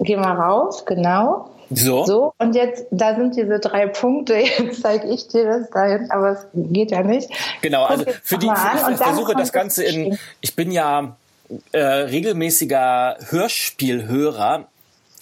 Geh 0.00 0.16
mal 0.16 0.34
rauf, 0.36 0.84
genau. 0.84 1.50
So. 1.70 2.04
So, 2.04 2.34
und 2.38 2.54
jetzt, 2.54 2.86
da 2.90 3.14
sind 3.14 3.36
diese 3.36 3.60
drei 3.60 3.86
Punkte. 3.86 4.34
Jetzt 4.58 4.82
zeige 4.82 5.08
ich 5.08 5.28
dir 5.28 5.44
das 5.44 5.70
dahin, 5.70 6.10
aber 6.10 6.32
es 6.32 6.46
geht 6.52 6.90
ja 6.90 7.02
nicht. 7.02 7.30
Genau, 7.62 7.84
also 7.84 8.04
für 8.22 8.38
die, 8.38 8.46
ich 8.46 8.96
versuche 8.96 9.34
das 9.34 9.52
Ganze 9.52 9.84
in, 9.84 10.18
ich 10.40 10.56
bin 10.56 10.72
ja 10.72 11.16
äh, 11.72 11.80
regelmäßiger 11.80 13.18
Hörspielhörer, 13.28 14.66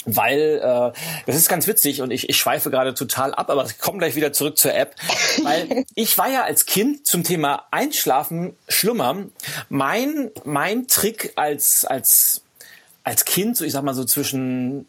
weil 0.06 0.60
äh, 0.62 0.98
das 1.26 1.36
ist 1.36 1.48
ganz 1.48 1.66
witzig 1.66 2.00
und 2.00 2.10
ich, 2.10 2.28
ich 2.28 2.36
schweife 2.38 2.70
gerade 2.70 2.94
total 2.94 3.34
ab, 3.34 3.50
aber 3.50 3.64
ich 3.66 3.78
komme 3.78 3.98
gleich 3.98 4.16
wieder 4.16 4.32
zurück 4.32 4.56
zur 4.56 4.74
App, 4.74 4.94
weil 5.42 5.84
ich 5.94 6.16
war 6.16 6.30
ja 6.30 6.44
als 6.44 6.64
Kind 6.64 7.06
zum 7.06 7.24
Thema 7.24 7.64
Einschlafen, 7.70 8.56
Schlummern, 8.68 9.32
mein 9.68 10.30
mein 10.44 10.86
Trick 10.86 11.32
als 11.36 11.84
als 11.84 12.42
als 13.04 13.26
Kind, 13.26 13.56
so 13.56 13.64
ich 13.64 13.72
sag 13.72 13.82
mal 13.82 13.94
so 13.94 14.04
zwischen 14.04 14.86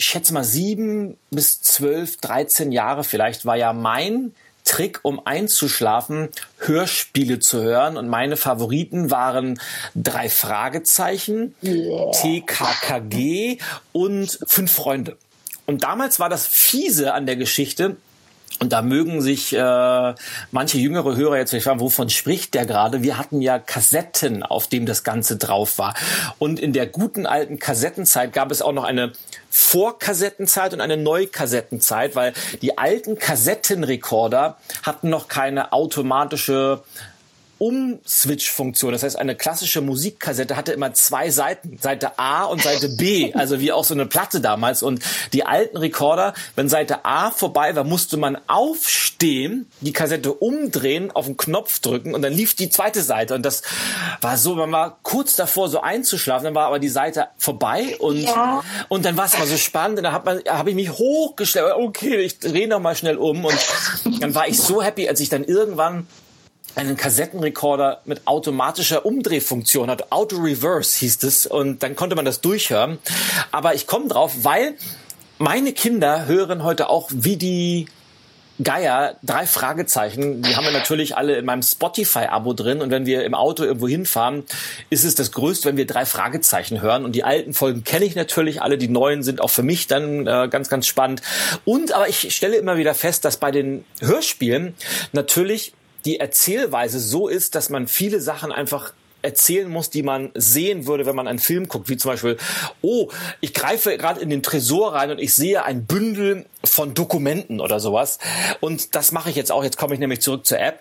ich 0.00 0.06
schätze 0.06 0.32
mal 0.32 0.44
sieben 0.44 1.18
bis 1.30 1.60
zwölf, 1.60 2.16
dreizehn 2.16 2.72
Jahre 2.72 3.04
vielleicht, 3.04 3.44
war 3.44 3.56
ja 3.56 3.74
mein 3.74 4.34
Trick, 4.64 5.00
um 5.02 5.20
einzuschlafen, 5.26 6.30
Hörspiele 6.56 7.38
zu 7.38 7.60
hören. 7.62 7.98
Und 7.98 8.08
meine 8.08 8.38
Favoriten 8.38 9.10
waren 9.10 9.60
drei 9.94 10.30
Fragezeichen, 10.30 11.54
TKKG 11.60 13.58
und 13.92 14.38
fünf 14.46 14.72
Freunde. 14.72 15.18
Und 15.66 15.82
damals 15.82 16.18
war 16.18 16.30
das 16.30 16.46
fiese 16.46 17.12
an 17.12 17.26
der 17.26 17.36
Geschichte, 17.36 17.98
und 18.60 18.74
da 18.74 18.82
mögen 18.82 19.22
sich 19.22 19.54
äh, 19.56 20.14
manche 20.50 20.78
jüngere 20.78 21.16
Hörer 21.16 21.38
jetzt 21.38 21.50
vielleicht 21.50 21.64
fragen, 21.64 21.80
wovon 21.80 22.10
spricht 22.10 22.52
der 22.52 22.66
gerade? 22.66 23.02
Wir 23.02 23.16
hatten 23.16 23.40
ja 23.40 23.58
Kassetten, 23.58 24.42
auf 24.42 24.68
dem 24.68 24.84
das 24.84 25.02
Ganze 25.02 25.38
drauf 25.38 25.78
war. 25.78 25.94
Und 26.38 26.60
in 26.60 26.74
der 26.74 26.86
guten 26.86 27.24
alten 27.24 27.58
Kassettenzeit 27.58 28.34
gab 28.34 28.50
es 28.50 28.60
auch 28.60 28.72
noch 28.72 28.84
eine 28.84 29.12
Vorkassettenzeit 29.48 30.74
und 30.74 30.82
eine 30.82 30.98
Neukassettenzeit, 30.98 32.14
weil 32.14 32.34
die 32.60 32.76
alten 32.76 33.18
Kassettenrekorder 33.18 34.58
hatten 34.82 35.08
noch 35.08 35.28
keine 35.28 35.72
automatische 35.72 36.82
Umswitch-Funktion. 37.60 38.92
Das 38.92 39.02
heißt, 39.02 39.16
eine 39.18 39.36
klassische 39.36 39.80
Musikkassette 39.82 40.56
hatte 40.56 40.72
immer 40.72 40.92
zwei 40.94 41.30
Seiten, 41.30 41.78
Seite 41.78 42.18
A 42.18 42.44
und 42.44 42.62
Seite 42.62 42.88
B, 42.88 43.32
also 43.34 43.60
wie 43.60 43.70
auch 43.70 43.84
so 43.84 43.94
eine 43.94 44.06
Platte 44.06 44.40
damals. 44.40 44.82
Und 44.82 45.02
die 45.32 45.44
alten 45.44 45.76
Rekorder, 45.76 46.34
wenn 46.56 46.68
Seite 46.68 47.04
A 47.04 47.30
vorbei 47.30 47.76
war, 47.76 47.84
musste 47.84 48.16
man 48.16 48.38
aufstehen, 48.46 49.70
die 49.80 49.92
Kassette 49.92 50.32
umdrehen, 50.32 51.10
auf 51.12 51.26
den 51.26 51.36
Knopf 51.36 51.80
drücken 51.80 52.14
und 52.14 52.22
dann 52.22 52.32
lief 52.32 52.54
die 52.54 52.70
zweite 52.70 53.02
Seite. 53.02 53.34
Und 53.34 53.42
das 53.44 53.62
war 54.20 54.36
so, 54.36 54.54
man 54.54 54.72
war 54.72 54.98
kurz 55.02 55.36
davor, 55.36 55.68
so 55.68 55.80
einzuschlafen, 55.80 56.46
dann 56.46 56.54
war 56.54 56.66
aber 56.66 56.78
die 56.78 56.88
Seite 56.88 57.28
vorbei 57.36 57.96
und, 57.98 58.22
Ja. 58.22 58.62
und 58.88 59.04
dann 59.04 59.16
war 59.16 59.26
es 59.26 59.34
aber 59.34 59.46
so 59.46 59.56
spannend. 59.56 59.98
Und 59.98 60.04
dann 60.04 60.12
habe 60.12 60.70
ich 60.70 60.74
mich 60.76 60.90
hochgestellt, 60.90 61.74
okay, 61.76 62.16
ich 62.16 62.38
drehe 62.38 62.68
noch 62.68 62.80
mal 62.80 62.94
schnell 62.96 63.16
um 63.16 63.44
und 63.44 63.58
dann 64.20 64.34
war 64.34 64.48
ich 64.48 64.58
so 64.58 64.82
happy, 64.82 65.08
als 65.08 65.20
ich 65.20 65.28
dann 65.28 65.44
irgendwann 65.44 66.06
einen 66.74 66.96
Kassettenrekorder 66.96 68.00
mit 68.04 68.26
automatischer 68.26 69.04
Umdrehfunktion 69.04 69.90
hat. 69.90 70.12
Auto 70.12 70.36
Reverse 70.36 70.98
hieß 70.98 71.22
es. 71.24 71.46
Und 71.46 71.82
dann 71.82 71.96
konnte 71.96 72.16
man 72.16 72.24
das 72.24 72.40
durchhören. 72.40 72.98
Aber 73.50 73.74
ich 73.74 73.86
komme 73.86 74.08
drauf, 74.08 74.32
weil 74.42 74.74
meine 75.38 75.72
Kinder 75.72 76.26
hören 76.26 76.62
heute 76.62 76.88
auch 76.88 77.08
wie 77.12 77.36
die 77.36 77.86
Geier, 78.62 79.16
drei 79.22 79.46
Fragezeichen, 79.46 80.42
die 80.42 80.54
haben 80.54 80.64
wir 80.64 80.72
natürlich 80.72 81.16
alle 81.16 81.36
in 81.36 81.46
meinem 81.46 81.62
Spotify-Abo 81.62 82.52
drin. 82.52 82.82
Und 82.82 82.90
wenn 82.90 83.06
wir 83.06 83.24
im 83.24 83.34
Auto 83.34 83.64
irgendwo 83.64 83.88
hinfahren, 83.88 84.44
ist 84.90 85.04
es 85.04 85.14
das 85.14 85.32
Größte, 85.32 85.68
wenn 85.68 85.78
wir 85.78 85.86
drei 85.86 86.04
Fragezeichen 86.04 86.82
hören. 86.82 87.06
Und 87.06 87.14
die 87.14 87.24
alten 87.24 87.54
Folgen 87.54 87.84
kenne 87.84 88.04
ich 88.04 88.16
natürlich 88.16 88.60
alle, 88.60 88.76
die 88.76 88.88
neuen 88.88 89.22
sind 89.22 89.40
auch 89.40 89.48
für 89.48 89.62
mich 89.62 89.86
dann 89.86 90.26
äh, 90.26 90.48
ganz, 90.50 90.68
ganz 90.68 90.86
spannend. 90.86 91.22
Und 91.64 91.92
aber 91.92 92.08
ich 92.08 92.34
stelle 92.34 92.56
immer 92.56 92.76
wieder 92.76 92.94
fest, 92.94 93.24
dass 93.24 93.38
bei 93.38 93.50
den 93.50 93.84
Hörspielen 94.00 94.74
natürlich 95.12 95.72
die 96.04 96.20
Erzählweise 96.20 96.98
so 96.98 97.28
ist, 97.28 97.54
dass 97.54 97.70
man 97.70 97.88
viele 97.88 98.20
Sachen 98.20 98.52
einfach 98.52 98.92
erzählen 99.22 99.68
muss, 99.68 99.90
die 99.90 100.02
man 100.02 100.30
sehen 100.34 100.86
würde, 100.86 101.06
wenn 101.06 101.16
man 101.16 101.28
einen 101.28 101.38
Film 101.38 101.68
guckt, 101.68 101.88
wie 101.88 101.96
zum 101.96 102.12
Beispiel, 102.12 102.36
oh, 102.82 103.08
ich 103.40 103.52
greife 103.54 103.96
gerade 103.98 104.20
in 104.20 104.30
den 104.30 104.42
Tresor 104.42 104.94
rein 104.94 105.10
und 105.10 105.18
ich 105.18 105.34
sehe 105.34 105.64
ein 105.64 105.84
Bündel 105.84 106.46
von 106.64 106.94
Dokumenten 106.94 107.60
oder 107.60 107.80
sowas. 107.80 108.18
Und 108.60 108.94
das 108.94 109.12
mache 109.12 109.30
ich 109.30 109.36
jetzt 109.36 109.52
auch. 109.52 109.62
Jetzt 109.62 109.76
komme 109.76 109.94
ich 109.94 110.00
nämlich 110.00 110.20
zurück 110.20 110.46
zur 110.46 110.58
App. 110.58 110.80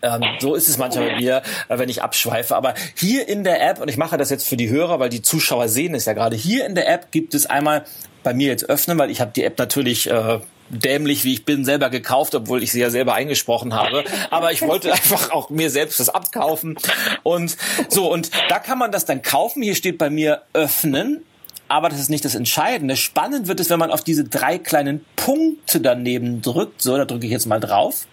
Ähm, 0.00 0.22
so 0.38 0.54
ist 0.54 0.68
es 0.68 0.78
manchmal 0.78 1.10
mit 1.10 1.18
mir, 1.18 1.42
äh, 1.68 1.78
wenn 1.78 1.88
ich 1.88 2.02
abschweife. 2.02 2.54
Aber 2.54 2.74
hier 2.94 3.28
in 3.28 3.42
der 3.42 3.68
App, 3.68 3.80
und 3.80 3.88
ich 3.88 3.96
mache 3.96 4.16
das 4.16 4.30
jetzt 4.30 4.46
für 4.46 4.56
die 4.56 4.70
Hörer, 4.70 5.00
weil 5.00 5.08
die 5.08 5.22
Zuschauer 5.22 5.68
sehen 5.68 5.94
es 5.94 6.04
ja 6.04 6.12
gerade, 6.12 6.36
hier 6.36 6.66
in 6.66 6.74
der 6.74 6.88
App 6.88 7.10
gibt 7.10 7.34
es 7.34 7.46
einmal 7.46 7.84
bei 8.22 8.32
mir 8.32 8.48
jetzt 8.48 8.68
öffnen, 8.68 8.98
weil 8.98 9.10
ich 9.10 9.20
habe 9.20 9.32
die 9.34 9.42
App 9.42 9.58
natürlich 9.58 10.08
äh, 10.08 10.38
dämlich, 10.70 11.24
wie 11.24 11.32
ich 11.32 11.44
bin, 11.44 11.64
selber 11.64 11.90
gekauft, 11.90 12.34
obwohl 12.34 12.62
ich 12.62 12.72
sie 12.72 12.80
ja 12.80 12.90
selber 12.90 13.14
eingesprochen 13.14 13.74
habe. 13.74 14.04
Aber 14.30 14.52
ich 14.52 14.62
wollte 14.62 14.92
einfach 14.92 15.30
auch 15.30 15.50
mir 15.50 15.70
selbst 15.70 16.00
das 16.00 16.08
abkaufen. 16.08 16.76
Und 17.22 17.56
so, 17.88 18.12
und 18.12 18.30
da 18.48 18.58
kann 18.58 18.78
man 18.78 18.92
das 18.92 19.04
dann 19.04 19.22
kaufen. 19.22 19.62
Hier 19.62 19.74
steht 19.74 19.98
bei 19.98 20.10
mir 20.10 20.42
öffnen. 20.52 21.24
Aber 21.70 21.90
das 21.90 22.00
ist 22.00 22.08
nicht 22.08 22.24
das 22.24 22.34
Entscheidende. 22.34 22.96
Spannend 22.96 23.46
wird 23.46 23.60
es, 23.60 23.68
wenn 23.68 23.78
man 23.78 23.90
auf 23.90 24.02
diese 24.02 24.24
drei 24.24 24.56
kleinen 24.58 25.04
Punkte 25.16 25.80
daneben 25.80 26.40
drückt. 26.40 26.80
So, 26.80 26.96
da 26.96 27.04
drücke 27.04 27.26
ich 27.26 27.32
jetzt 27.32 27.46
mal 27.46 27.60
drauf. 27.60 28.06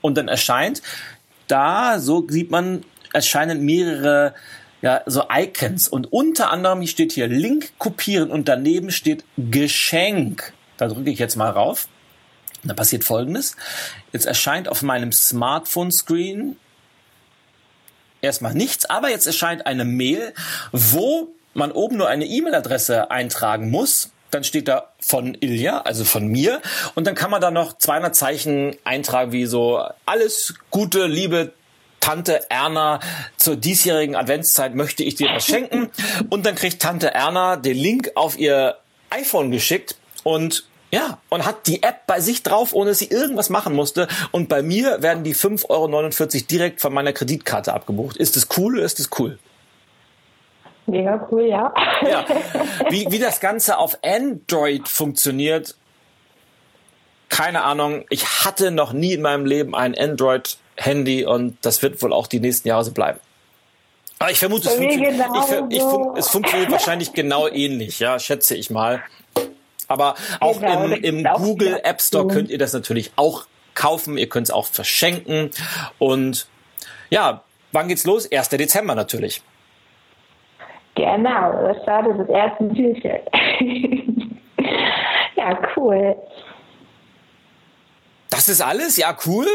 Und 0.00 0.16
dann 0.16 0.28
erscheint 0.28 0.80
da, 1.48 1.98
so 1.98 2.26
sieht 2.28 2.50
man, 2.50 2.84
erscheinen 3.12 3.64
mehrere 3.64 4.34
ja, 4.80 5.02
so 5.06 5.24
Icons. 5.30 5.88
Und 5.88 6.12
unter 6.12 6.50
anderem 6.50 6.80
hier 6.80 6.88
steht 6.88 7.12
hier 7.12 7.26
Link 7.26 7.72
kopieren 7.78 8.30
und 8.30 8.48
daneben 8.48 8.90
steht 8.90 9.24
Geschenk. 9.36 10.52
Da 10.78 10.88
drücke 10.88 11.10
ich 11.10 11.18
jetzt 11.18 11.36
mal 11.36 11.50
rauf. 11.50 11.88
Da 12.64 12.74
passiert 12.74 13.04
folgendes. 13.04 13.56
Jetzt 14.12 14.26
erscheint 14.26 14.68
auf 14.68 14.82
meinem 14.82 15.12
Smartphone-Screen 15.12 16.56
erstmal 18.20 18.54
nichts, 18.54 18.88
aber 18.88 19.10
jetzt 19.10 19.26
erscheint 19.26 19.66
eine 19.66 19.84
Mail, 19.84 20.32
wo 20.72 21.28
man 21.54 21.72
oben 21.72 21.96
nur 21.96 22.08
eine 22.08 22.24
E-Mail-Adresse 22.24 23.10
eintragen 23.10 23.70
muss. 23.70 24.10
Dann 24.30 24.44
steht 24.44 24.68
da 24.68 24.92
von 25.00 25.36
Ilja, 25.40 25.80
also 25.82 26.04
von 26.04 26.26
mir. 26.26 26.60
Und 26.94 27.06
dann 27.06 27.14
kann 27.14 27.30
man 27.30 27.40
da 27.40 27.50
noch 27.50 27.78
200 27.78 28.14
Zeichen 28.14 28.76
eintragen, 28.84 29.32
wie 29.32 29.46
so 29.46 29.82
alles 30.04 30.54
Gute, 30.70 31.06
liebe 31.06 31.52
Tante 32.00 32.48
Erna 32.50 33.00
zur 33.36 33.56
diesjährigen 33.56 34.16
Adventszeit 34.16 34.74
möchte 34.74 35.02
ich 35.02 35.14
dir 35.14 35.30
was 35.30 35.46
schenken. 35.46 35.90
Und 36.30 36.46
dann 36.46 36.54
kriegt 36.54 36.80
Tante 36.80 37.12
Erna 37.12 37.56
den 37.56 37.76
Link 37.76 38.12
auf 38.14 38.38
ihr 38.38 38.76
iPhone 39.10 39.50
geschickt 39.50 39.96
und 40.22 40.67
ja, 40.90 41.18
und 41.28 41.44
hat 41.44 41.66
die 41.66 41.82
App 41.82 42.06
bei 42.06 42.20
sich 42.20 42.42
drauf, 42.42 42.72
ohne 42.72 42.90
dass 42.90 42.98
sie 42.98 43.10
irgendwas 43.10 43.50
machen 43.50 43.74
musste. 43.74 44.08
Und 44.32 44.48
bei 44.48 44.62
mir 44.62 45.02
werden 45.02 45.22
die 45.22 45.34
5,49 45.34 45.68
Euro 45.68 46.46
direkt 46.50 46.80
von 46.80 46.94
meiner 46.94 47.12
Kreditkarte 47.12 47.74
abgebucht. 47.74 48.16
Ist 48.16 48.36
es 48.36 48.48
cool 48.56 48.76
oder 48.76 48.84
ist 48.84 48.98
es 48.98 49.10
cool? 49.18 49.38
Mega 50.86 51.28
cool, 51.30 51.44
ja. 51.46 51.74
Ja. 52.08 52.24
Wie, 52.88 53.06
wie 53.10 53.18
das 53.18 53.40
Ganze 53.40 53.76
auf 53.76 53.98
Android 54.02 54.88
funktioniert, 54.88 55.74
keine 57.28 57.62
Ahnung. 57.64 58.06
Ich 58.08 58.44
hatte 58.46 58.70
noch 58.70 58.94
nie 58.94 59.12
in 59.12 59.20
meinem 59.20 59.44
Leben 59.44 59.74
ein 59.74 59.94
Android-Handy 59.96 61.26
und 61.26 61.58
das 61.60 61.82
wird 61.82 62.02
wohl 62.02 62.14
auch 62.14 62.26
die 62.26 62.40
nächsten 62.40 62.68
Jahre 62.68 62.84
so 62.84 62.92
bleiben. 62.92 63.20
Aber 64.18 64.30
ich 64.30 64.38
vermute, 64.38 64.68
es, 64.68 64.76
Bei 64.76 64.80
mir 64.80 64.88
funktio 64.90 65.66
ich, 65.68 65.76
ich 65.76 65.82
genauso. 65.82 66.14
es 66.16 66.28
funktioniert 66.28 66.70
wahrscheinlich 66.70 67.12
genau 67.12 67.46
ähnlich, 67.46 68.00
ja, 68.00 68.18
schätze 68.18 68.56
ich 68.56 68.70
mal. 68.70 69.02
Aber 69.88 70.14
auch 70.40 70.60
Genau, 70.60 70.84
im, 70.84 70.92
im 70.92 71.26
auch 71.26 71.38
Google 71.38 71.76
wieder 71.76 71.84
App 71.84 72.00
Store 72.00 72.28
könnt 72.28 72.50
ihr 72.50 72.58
das 72.58 72.72
natürlich 72.72 73.12
auch 73.16 73.46
kaufen. 73.74 74.18
Ihr 74.18 74.28
könnt 74.28 74.48
es 74.48 74.50
auch 74.50 74.66
verschenken. 74.66 75.50
Und 75.98 76.46
ja, 77.10 77.42
wann 77.72 77.88
geht's 77.88 78.04
los? 78.04 78.30
1. 78.30 78.50
Dezember 78.50 78.94
natürlich. 78.94 79.42
Genau, 80.94 81.52
das 81.62 81.82
startet 81.82 82.18
das 82.18 82.28
erste 82.28 82.68
Türchen. 82.74 84.40
ja, 85.36 85.58
cool. 85.76 86.16
Das 88.30 88.48
ist 88.48 88.60
alles? 88.60 88.96
Ja, 88.96 89.16
cool. 89.26 89.46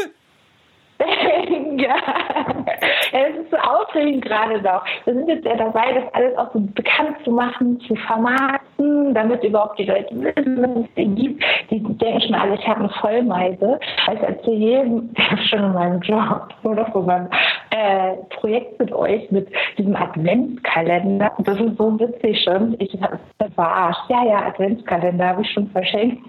ja. 1.76 2.63
Es 3.12 3.36
ist 3.36 3.50
so 3.50 3.56
aufregend 3.56 4.24
gerade 4.24 4.60
noch. 4.62 4.84
Wir 5.04 5.14
sind 5.14 5.28
jetzt 5.28 5.44
ja 5.44 5.56
dabei, 5.56 5.92
das 5.92 6.14
alles 6.14 6.36
auch 6.38 6.52
so 6.52 6.60
bekannt 6.60 7.16
zu 7.24 7.30
machen, 7.30 7.80
zu 7.80 7.94
vermarkten, 7.96 9.14
damit 9.14 9.42
überhaupt 9.44 9.78
die 9.78 9.84
Leute 9.84 10.14
wissen, 10.14 10.62
dass 10.62 10.84
es 10.84 10.94
den 10.94 11.14
gibt. 11.14 11.44
Die 11.70 11.80
denken 11.80 12.20
schon 12.20 12.34
alle, 12.34 12.54
ich 12.54 12.66
habe 12.66 12.80
eine 12.80 12.88
Vollmeise. 13.00 13.78
Ich 14.12 14.20
erzähle 14.20 14.56
jedem, 14.56 15.10
ich 15.16 15.30
habe 15.30 15.42
schon 15.42 15.64
in 15.64 15.72
meinem 15.72 16.00
Job 16.00 16.48
oder 16.62 16.86
von 16.86 17.06
meinem 17.06 17.28
äh, 17.70 18.14
Projekt 18.30 18.78
mit 18.78 18.92
euch, 18.92 19.30
mit 19.30 19.48
diesem 19.78 19.96
Adventskalender. 19.96 21.32
Das 21.38 21.60
ist 21.60 21.76
so 21.76 21.98
witzig 21.98 22.42
schon. 22.42 22.76
Ich 22.78 22.92
habe 23.00 23.18
verarscht. 23.54 24.08
Ja, 24.08 24.24
ja, 24.24 24.46
Adventskalender 24.46 25.28
habe 25.28 25.42
ich 25.42 25.50
schon 25.50 25.68
verschenkt. 25.68 26.22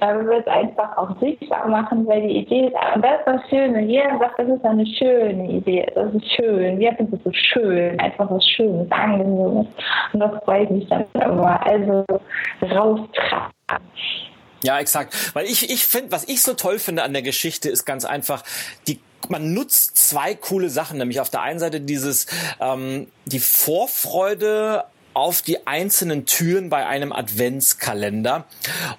Da 0.00 0.14
wir 0.20 0.38
es 0.38 0.46
einfach 0.46 0.96
auch 0.96 1.18
sichtbar 1.20 1.66
machen, 1.68 2.06
weil 2.06 2.22
die 2.22 2.38
Idee 2.38 2.66
ist, 2.66 2.74
und 2.94 3.04
das 3.04 3.18
ist 3.20 3.26
das 3.26 3.40
Schöne. 3.48 3.82
Jeder 3.82 4.18
sagt, 4.18 4.38
das 4.38 4.48
ist 4.48 4.64
eine 4.64 4.86
schöne 4.86 5.50
Idee, 5.50 5.86
das 5.94 6.14
ist 6.14 6.32
schön. 6.34 6.78
Wir 6.78 6.92
finden 6.94 7.16
es 7.16 7.24
so 7.24 7.32
schön, 7.32 7.98
einfach 7.98 8.30
was 8.30 8.46
Schönes, 8.48 8.90
Angenehmes. 8.90 9.66
Und 10.12 10.20
das 10.20 10.44
freut 10.44 10.70
mich 10.70 10.88
dann 10.88 11.04
immer. 11.14 11.66
Also 11.66 12.04
raustragen. 12.62 13.52
Ja, 14.62 14.78
exakt. 14.78 15.34
Weil 15.34 15.46
ich, 15.46 15.70
ich 15.70 15.86
finde, 15.86 16.12
was 16.12 16.28
ich 16.28 16.42
so 16.42 16.54
toll 16.54 16.78
finde 16.78 17.02
an 17.02 17.12
der 17.12 17.22
Geschichte, 17.22 17.68
ist 17.68 17.84
ganz 17.84 18.04
einfach, 18.04 18.42
die 18.86 19.00
man 19.28 19.52
nutzt 19.52 19.96
zwei 19.96 20.34
coole 20.34 20.70
Sachen, 20.70 20.98
nämlich 20.98 21.20
auf 21.20 21.30
der 21.30 21.42
einen 21.42 21.58
Seite 21.58 21.80
dieses 21.80 22.26
ähm, 22.60 23.08
die 23.26 23.40
Vorfreude 23.40 24.84
auf 25.14 25.42
die 25.42 25.66
einzelnen 25.66 26.26
Türen 26.26 26.70
bei 26.70 26.86
einem 26.86 27.12
Adventskalender. 27.12 28.46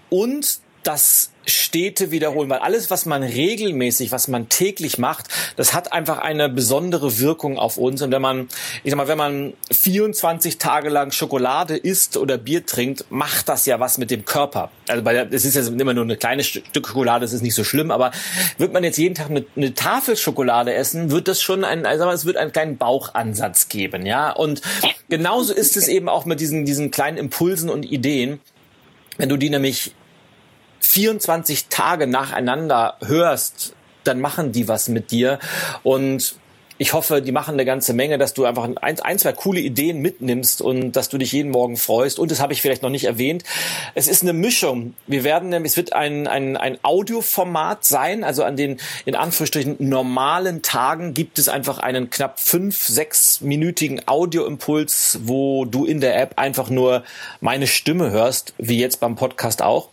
Und 0.10 0.60
das 0.83 1.31
Städte 1.45 2.11
wiederholen, 2.11 2.49
weil 2.49 2.59
alles, 2.59 2.89
was 2.89 3.05
man 3.05 3.23
regelmäßig, 3.23 4.11
was 4.11 4.27
man 4.27 4.49
täglich 4.49 4.97
macht, 4.97 5.27
das 5.55 5.73
hat 5.73 5.91
einfach 5.91 6.19
eine 6.19 6.47
besondere 6.47 7.19
Wirkung 7.19 7.57
auf 7.57 7.77
uns. 7.77 8.01
Und 8.01 8.11
wenn 8.11 8.21
man, 8.21 8.47
ich 8.83 8.91
sag 8.91 8.97
mal, 8.97 9.07
wenn 9.07 9.17
man 9.17 9.53
24 9.71 10.57
Tage 10.57 10.89
lang 10.89 11.11
Schokolade 11.11 11.75
isst 11.75 12.17
oder 12.17 12.37
Bier 12.37 12.65
trinkt, 12.65 13.05
macht 13.09 13.49
das 13.49 13.65
ja 13.65 13.79
was 13.79 13.97
mit 13.97 14.11
dem 14.11 14.25
Körper. 14.25 14.69
Also 14.87 15.03
bei 15.03 15.15
es 15.15 15.45
ist 15.45 15.55
ja 15.55 15.61
immer 15.61 15.93
nur 15.93 16.03
eine 16.03 16.17
kleine 16.17 16.43
Stück 16.43 16.87
Schokolade, 16.87 17.21
das 17.21 17.33
ist 17.33 17.41
nicht 17.41 17.55
so 17.55 17.63
schlimm, 17.63 17.91
aber 17.91 18.11
wird 18.57 18.73
man 18.73 18.83
jetzt 18.83 18.97
jeden 18.97 19.15
Tag 19.15 19.29
eine, 19.29 19.45
eine 19.55 19.73
Tafel 19.73 20.17
Schokolade 20.17 20.73
essen, 20.73 21.11
wird 21.11 21.27
das 21.27 21.41
schon 21.41 21.63
ein, 21.63 21.85
also 21.85 22.09
es 22.09 22.25
wird 22.25 22.37
einen 22.37 22.51
kleinen 22.51 22.77
Bauchansatz 22.77 23.69
geben, 23.69 24.05
ja. 24.05 24.31
Und 24.31 24.61
genauso 25.09 25.53
ist 25.53 25.77
es 25.77 25.87
eben 25.87 26.09
auch 26.09 26.25
mit 26.25 26.39
diesen, 26.39 26.65
diesen 26.65 26.91
kleinen 26.91 27.17
Impulsen 27.17 27.69
und 27.69 27.83
Ideen. 27.83 28.39
Wenn 29.17 29.29
du 29.29 29.35
die 29.35 29.49
nämlich 29.49 29.93
24 30.89 31.67
Tage 31.67 32.08
nacheinander 32.08 32.95
hörst, 33.06 33.75
dann 34.04 34.19
machen 34.19 34.52
die 34.52 34.67
was 34.67 34.89
mit 34.89 35.12
dir. 35.12 35.38
Und 35.84 36.36
ich 36.82 36.93
hoffe, 36.93 37.21
die 37.21 37.34
machen 37.34 37.56
eine 37.56 37.65
ganze 37.65 37.93
Menge, 37.93 38.17
dass 38.17 38.34
du 38.34 38.45
einfach 38.45 38.63
ein, 38.63 38.78
ein, 38.78 39.19
zwei 39.19 39.34
coole 39.34 39.60
Ideen 39.60 39.99
mitnimmst 39.99 40.62
und 40.62 40.93
dass 40.93 41.10
du 41.10 41.17
dich 41.17 41.34
jeden 41.34 41.52
Morgen 41.52 41.75
freust. 41.75 42.17
Und 42.17 42.32
das 42.32 42.39
habe 42.39 42.54
ich 42.54 42.62
vielleicht 42.62 42.82
noch 42.82 42.89
nicht 42.89 43.04
erwähnt. 43.04 43.43
Es 43.95 44.08
ist 44.08 44.23
eine 44.23 44.32
Mischung. 44.32 44.93
Wir 45.06 45.25
werden 45.25 45.49
nämlich, 45.49 45.73
es 45.73 45.78
wird 45.78 45.91
ein, 45.91 46.25
ein, 46.25 46.56
ein 46.56 46.80
Audioformat 46.82 47.84
sein. 47.84 48.23
Also 48.23 48.45
an 48.45 48.56
den, 48.56 48.80
in 49.06 49.15
Anführungsstrichen, 49.15 49.75
normalen 49.80 50.62
Tagen 50.62 51.13
gibt 51.13 51.38
es 51.38 51.49
einfach 51.49 51.80
einen 51.80 52.10
knapp 52.10 52.39
fünf, 52.39 52.88
sechs 52.88 53.41
minütigen 53.41 54.08
Audioimpuls, 54.08 55.19
wo 55.23 55.65
du 55.65 55.86
in 55.86 55.99
der 55.99 56.19
App 56.19 56.39
einfach 56.39 56.69
nur 56.69 57.04
meine 57.41 57.67
Stimme 57.67 58.10
hörst, 58.10 58.54
wie 58.58 58.80
jetzt 58.80 59.02
beim 59.02 59.17
Podcast 59.17 59.62
auch. 59.62 59.89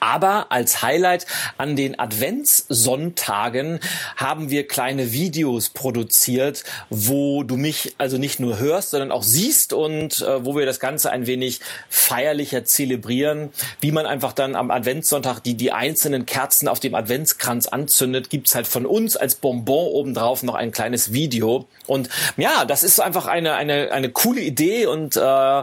Aber 0.00 0.50
als 0.50 0.82
Highlight 0.82 1.26
an 1.56 1.76
den 1.76 1.98
Adventssonntagen 1.98 3.80
haben 4.16 4.50
wir 4.50 4.66
kleine 4.66 5.12
Videos 5.12 5.70
produziert, 5.70 6.64
wo 6.90 7.42
du 7.42 7.56
mich 7.56 7.94
also 7.98 8.18
nicht 8.18 8.40
nur 8.40 8.58
hörst, 8.58 8.90
sondern 8.90 9.12
auch 9.12 9.22
siehst 9.22 9.72
und 9.72 10.20
äh, 10.20 10.44
wo 10.44 10.56
wir 10.56 10.66
das 10.66 10.80
Ganze 10.80 11.10
ein 11.10 11.26
wenig 11.26 11.60
feierlicher 11.88 12.64
zelebrieren. 12.64 13.50
Wie 13.80 13.92
man 13.92 14.06
einfach 14.06 14.32
dann 14.32 14.54
am 14.54 14.70
Adventssonntag 14.70 15.40
die, 15.40 15.54
die 15.54 15.72
einzelnen 15.72 16.26
Kerzen 16.26 16.68
auf 16.68 16.80
dem 16.80 16.94
Adventskranz 16.94 17.66
anzündet, 17.66 18.30
gibt's 18.30 18.54
halt 18.54 18.66
von 18.66 18.86
uns 18.86 19.16
als 19.16 19.34
Bonbon 19.36 19.88
obendrauf 19.88 20.42
noch 20.42 20.54
ein 20.54 20.72
kleines 20.72 21.12
Video. 21.12 21.66
Und 21.86 22.08
ja, 22.36 22.64
das 22.64 22.82
ist 22.82 23.00
einfach 23.00 23.26
eine, 23.26 23.54
eine, 23.54 23.90
eine 23.92 24.10
coole 24.10 24.40
Idee 24.40 24.86
und 24.86 25.16
äh, 25.16 25.62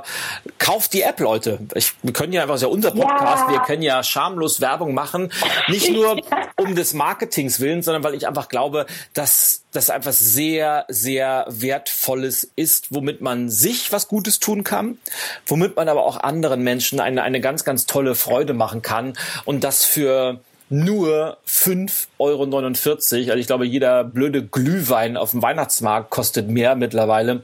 kauft 0.60 0.94
die 0.94 1.02
App, 1.02 1.20
Leute. 1.20 1.60
Ich, 1.76 1.94
wir 2.02 2.14
können 2.14 2.34
ja 2.34 2.42
einfach, 2.42 2.60
ja 2.60 2.68
unser 2.68 2.92
Podcast, 2.92 3.46
ja. 3.48 3.54
wir 3.54 3.60
können 3.62 3.82
ja 3.82 4.04
schamlos 4.26 4.60
Werbung 4.60 4.94
machen. 4.94 5.32
Nicht 5.68 5.92
nur 5.92 6.20
um 6.58 6.76
des 6.76 6.94
Marketings 6.94 7.60
willen, 7.60 7.82
sondern 7.84 8.04
weil 8.04 8.16
ich 8.16 8.28
einfach 8.28 8.50
glaube, 8.50 8.86
dass 9.14 9.64
das 9.72 9.90
einfach 9.90 10.14
sehr, 10.14 10.86
sehr 10.88 11.46
wertvolles 11.50 12.50
ist, 12.56 12.94
womit 12.94 13.22
man 13.22 13.50
sich 13.50 13.92
was 13.92 14.08
Gutes 14.08 14.40
tun 14.40 14.64
kann, 14.64 14.98
womit 15.46 15.76
man 15.76 15.90
aber 15.90 16.06
auch 16.06 16.18
anderen 16.18 16.64
Menschen 16.64 17.00
eine, 17.00 17.22
eine 17.24 17.42
ganz, 17.42 17.64
ganz 17.64 17.86
tolle 17.86 18.16
Freude 18.16 18.54
machen 18.54 18.82
kann 18.82 19.14
und 19.46 19.64
das 19.64 19.86
für 19.86 20.40
nur 20.70 21.38
5,49 21.48 22.10
Euro. 22.18 22.42
Also 22.42 23.16
ich 23.16 23.48
glaube, 23.48 23.68
jeder 23.68 24.04
blöde 24.04 24.44
Glühwein 24.44 25.18
auf 25.18 25.32
dem 25.32 25.44
Weihnachtsmarkt 25.44 26.10
kostet 26.10 26.50
mehr 26.50 26.76
mittlerweile. 26.76 27.44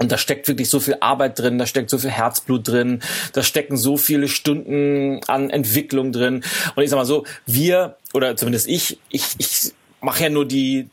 Und 0.00 0.10
da 0.10 0.16
steckt 0.16 0.48
wirklich 0.48 0.70
so 0.70 0.80
viel 0.80 0.96
Arbeit 1.00 1.38
drin, 1.38 1.58
da 1.58 1.66
steckt 1.66 1.90
so 1.90 1.98
viel 1.98 2.08
Herzblut 2.08 2.66
drin, 2.66 3.00
da 3.34 3.42
stecken 3.42 3.76
so 3.76 3.98
viele 3.98 4.28
Stunden 4.28 5.20
an 5.26 5.50
Entwicklung 5.50 6.10
drin. 6.10 6.42
Und 6.74 6.82
ich 6.82 6.88
sag 6.88 6.96
mal 6.96 7.04
so, 7.04 7.26
wir, 7.44 7.96
oder 8.14 8.34
zumindest 8.34 8.66
ich, 8.66 8.98
ich, 9.10 9.26
ich 9.36 9.72
mache 10.00 10.22
ja 10.22 10.30
nur 10.30 10.48
die, 10.48 10.88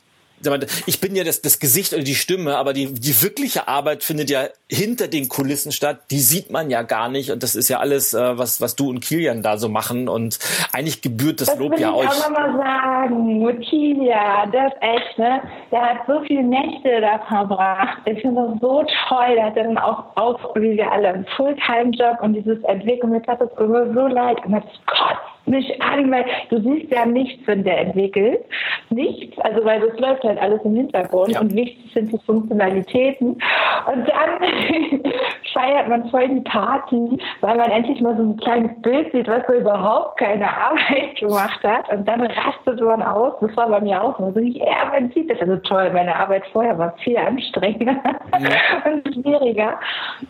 ich 0.86 1.02
bin 1.02 1.16
ja 1.16 1.24
das, 1.24 1.42
das 1.42 1.60
Gesicht 1.60 1.94
oder 1.94 2.04
die 2.04 2.16
Stimme, 2.16 2.58
aber 2.58 2.74
die, 2.74 2.94
die 2.94 3.22
wirkliche 3.24 3.68
Arbeit 3.68 4.04
findet 4.04 4.30
ja 4.30 4.46
hinter 4.70 5.08
den 5.08 5.30
Kulissen 5.30 5.72
statt. 5.72 6.00
Die 6.12 6.20
sieht 6.20 6.52
man 6.52 6.70
ja 6.70 6.84
gar 6.84 7.10
nicht. 7.10 7.32
Und 7.32 7.42
das 7.42 7.56
ist 7.56 7.70
ja 7.70 7.80
alles, 7.80 8.14
äh, 8.14 8.38
was, 8.38 8.62
was 8.62 8.76
du 8.76 8.90
und 8.90 9.00
Kilian 9.00 9.42
da 9.42 9.58
so 9.58 9.70
machen. 9.70 10.08
Und 10.08 10.40
eigentlich 10.74 11.02
gebührt 11.02 11.42
das, 11.42 11.50
das 11.50 11.60
Lob 11.60 11.80
ja 11.80 11.94
euch. 11.94 12.06
Ich 12.06 12.26
auch 12.26 12.30
mal 12.30 12.56
sagen, 12.56 13.62
Kilian, 13.62 14.52
das 14.52 14.74
ist 14.74 14.82
echt, 14.82 15.18
ne? 15.18 15.42
Der 15.72 15.82
hat 15.82 15.98
so 16.08 16.22
viele 16.28 16.44
Nächte 16.44 17.02
da 17.02 17.20
verbracht. 17.28 17.98
Ich 18.06 18.22
finde 18.22 18.48
das 18.48 18.62
so 18.62 18.84
toll. 19.08 19.36
Der 19.36 19.46
hat 19.46 19.58
dann 19.58 19.78
auch, 19.78 20.06
auch 20.16 20.56
wie 20.56 20.78
wir 20.78 20.92
alle, 20.92 21.10
einen 21.10 21.26
Fulltime-Job 21.36 22.22
und 22.22 22.34
dieses 22.34 22.64
Entwicklung. 22.64 23.12
Mir 23.12 23.24
tat 23.24 23.42
das 23.42 23.50
immer 23.58 23.92
so 23.94 24.08
leid. 24.08 24.38
Und 24.46 24.52
das 24.52 24.64
kotzt 24.86 25.27
mich 25.48 25.82
an, 25.82 26.12
weil 26.12 26.26
du 26.50 26.60
siehst 26.62 26.92
ja 26.92 27.06
nichts, 27.06 27.46
wenn 27.48 27.64
der 27.64 27.80
entwickelt. 27.80 28.40
Nichts, 28.90 29.38
also 29.40 29.64
weil 29.66 29.82
das 29.82 30.00
läuft 30.00 30.24
halt 30.24 30.40
alles 30.40 30.62
im 30.64 30.76
Hintergrund 30.76 31.32
ja. 31.32 31.42
und 31.42 31.54
wichtig 31.54 31.92
sind 31.94 32.12
die 32.12 32.20
Funktionalitäten. 32.26 33.30
Und 33.30 34.08
dann 34.08 35.14
feiert 35.54 35.88
man 35.88 36.10
voll 36.10 36.28
die 36.30 36.42
Party, 36.42 37.18
weil 37.42 37.58
man 37.58 37.72
endlich 37.72 38.02
mal 38.02 38.16
so 38.16 38.24
ein 38.24 38.38
kleines 38.38 38.72
Bild 38.82 39.12
sieht, 39.12 39.28
was 39.28 39.46
so 39.48 39.54
überhaupt 39.54 40.20
keine 40.20 40.48
Arbeit 40.48 41.16
gemacht 41.20 41.64
hat. 41.64 41.90
Und 41.92 42.08
dann 42.08 42.22
rastet 42.22 42.82
man 42.82 43.02
aus. 43.02 43.34
Das 43.42 43.56
war 43.56 43.70
bei 43.70 43.82
mir 43.82 44.02
auch 44.02 44.18
so. 44.18 44.34
Ja, 44.40 44.92
man 44.92 45.12
sieht 45.12 45.30
das. 45.32 45.40
Also 45.42 45.58
toll, 45.58 45.92
meine 45.94 46.16
Arbeit 46.16 46.44
vorher 46.52 46.78
war 46.78 46.94
viel 47.04 47.18
anstrengender 47.18 47.98
ja. 48.40 48.92
und 48.92 49.14
schwieriger. 49.14 49.80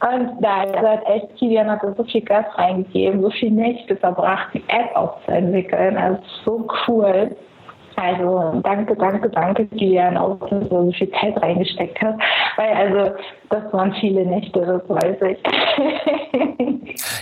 Und 0.02 0.42
nein, 0.42 0.76
also 0.76 0.88
hat 0.88 1.10
echt, 1.10 1.36
Kilian 1.38 1.70
hat 1.70 1.82
so 1.96 2.04
viel 2.04 2.22
Gas 2.22 2.46
reingegeben, 2.56 3.22
so 3.22 3.30
viel 3.30 3.52
Nächte 3.52 3.96
verbracht, 3.96 4.50
die 4.54 4.64
App 4.68 4.96
aufzuentwickeln. 5.08 5.98
Also 5.98 6.22
so 6.44 6.68
cool. 6.88 7.36
Also 7.98 8.62
danke, 8.64 8.96
danke, 8.96 9.28
danke, 9.32 9.66
Kilian, 9.66 10.18
auch 10.18 10.38
dass 10.40 10.70
du 10.70 10.70
so 10.70 10.92
viel 10.92 11.10
Zeit 11.20 11.42
reingesteckt 11.42 12.00
hast. 12.00 12.20
Weil 12.56 12.72
also 12.74 13.16
das 13.50 13.74
waren 13.74 13.92
viele 14.00 14.24
Nächte, 14.24 14.60
das 14.60 14.88
weiß 14.88 15.18
ich. 15.32 15.38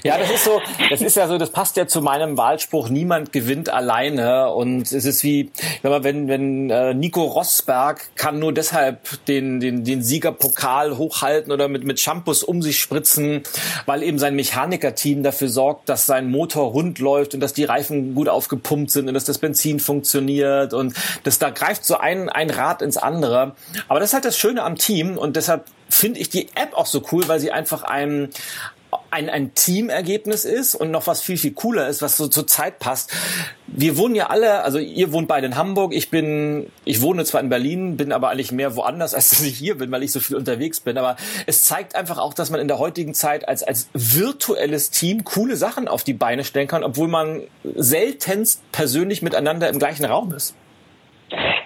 ja, 0.04 0.18
das 0.18 0.32
ist 0.32 0.44
so, 0.44 0.60
das 0.90 1.02
ist 1.02 1.16
ja 1.16 1.28
so, 1.28 1.38
das 1.38 1.52
passt 1.52 1.78
ja 1.78 1.88
zu 1.88 2.02
meinem 2.02 2.38
Wahlspruch, 2.38 2.90
niemand 2.90 3.32
gewinnt 3.32 3.70
alleine. 3.70 4.52
Und 4.52 4.82
es 4.82 5.06
ist 5.06 5.24
wie, 5.24 5.50
wenn, 5.82 6.28
wenn 6.28 6.70
äh, 6.70 6.94
Nico 6.94 7.24
Rosberg 7.24 8.14
kann 8.16 8.40
nur 8.40 8.52
deshalb 8.52 9.00
den, 9.28 9.62
den, 9.62 9.86
den 9.86 10.02
Siegerpokal 10.02 10.98
hochhalten 10.98 11.54
oder 11.54 11.70
mit, 11.70 11.86
mit 11.86 12.02
Shampoos 12.02 12.44
um 12.44 12.62
sich 12.62 12.80
spritzen, 12.80 13.44
weil 13.86 14.04
eben 14.04 14.20
sein 14.20 14.36
Mechanikerteam 14.36 15.24
dafür 15.24 15.48
sorgt, 15.48 15.88
dass 15.88 16.06
sein 16.06 16.30
Motor 16.30 16.72
rund 16.72 17.00
läuft 17.00 17.34
und 17.34 17.40
dass 17.40 17.54
die 17.54 17.64
Reifen 17.64 18.14
gut 18.14 18.28
aufgepumpt 18.28 18.92
sind 18.92 19.08
und 19.08 19.14
dass 19.14 19.24
das 19.24 19.38
Benzin 19.38 19.80
funktioniert 19.80 20.65
und 20.74 20.96
das 21.24 21.40
da 21.40 21.50
greift 21.50 21.86
so 21.86 21.98
ein, 21.98 22.30
ein 22.30 22.50
Rad 22.50 22.82
ins 22.82 22.98
andere. 22.98 23.56
Aber 23.88 24.00
das 24.00 24.10
ist 24.10 24.14
halt 24.14 24.26
das 24.26 24.38
Schöne 24.38 24.64
am 24.64 24.76
Team 24.76 25.18
und 25.18 25.36
deshalb 25.36 25.66
finde 25.90 26.20
ich 26.20 26.30
die 26.30 26.50
App 26.56 26.74
auch 26.74 26.86
so 26.86 27.04
cool, 27.12 27.28
weil 27.28 27.40
sie 27.40 27.52
einfach 27.52 27.84
einem 27.84 28.30
ein, 29.16 29.30
ein 29.30 29.54
Teamergebnis 29.56 30.44
ist 30.44 30.76
und 30.76 30.92
noch 30.92 31.08
was 31.08 31.22
viel, 31.22 31.38
viel 31.38 31.54
cooler 31.54 31.88
ist, 31.88 32.02
was 32.02 32.18
so 32.18 32.28
zur 32.28 32.48
Zeit 32.48 32.80
passt. 32.80 33.14
Wir 33.66 33.98
wohnen 33.98 34.14
ja 34.14 34.28
alle, 34.28 34.64
also 34.64 34.78
ihr 34.78 35.14
wohnt 35.14 35.30
beide 35.30 35.48
in 35.48 35.56
Hamburg, 35.56 35.94
ich 35.94 36.10
bin, 36.10 36.70
ich 36.84 37.02
wohne 37.02 37.24
zwar 37.24 37.40
in 37.40 37.48
Berlin, 37.48 37.96
bin 37.96 38.12
aber 38.12 38.30
eigentlich 38.30 38.52
mehr 38.52 38.76
woanders, 38.76 39.14
als 39.16 39.30
dass 39.30 39.42
ich 39.42 39.58
hier 39.58 39.78
bin, 39.78 39.90
weil 39.92 40.04
ich 40.04 40.12
so 40.12 40.20
viel 40.20 40.36
unterwegs 40.36 40.82
bin. 40.82 40.98
Aber 40.98 41.16
es 41.46 41.64
zeigt 41.64 41.96
einfach 41.96 42.18
auch, 42.18 42.34
dass 42.34 42.50
man 42.50 42.60
in 42.60 42.68
der 42.68 42.78
heutigen 42.78 43.14
Zeit 43.14 43.48
als, 43.48 43.64
als 43.64 43.88
virtuelles 43.94 44.90
Team 44.90 45.24
coole 45.24 45.56
Sachen 45.56 45.88
auf 45.88 46.04
die 46.04 46.14
Beine 46.14 46.44
stellen 46.44 46.68
kann, 46.68 46.84
obwohl 46.84 47.08
man 47.08 47.44
seltenst 47.64 48.70
persönlich 48.74 49.22
miteinander 49.22 49.70
im 49.70 49.80
gleichen 49.80 50.04
Raum 50.04 50.34
ist. 50.34 50.56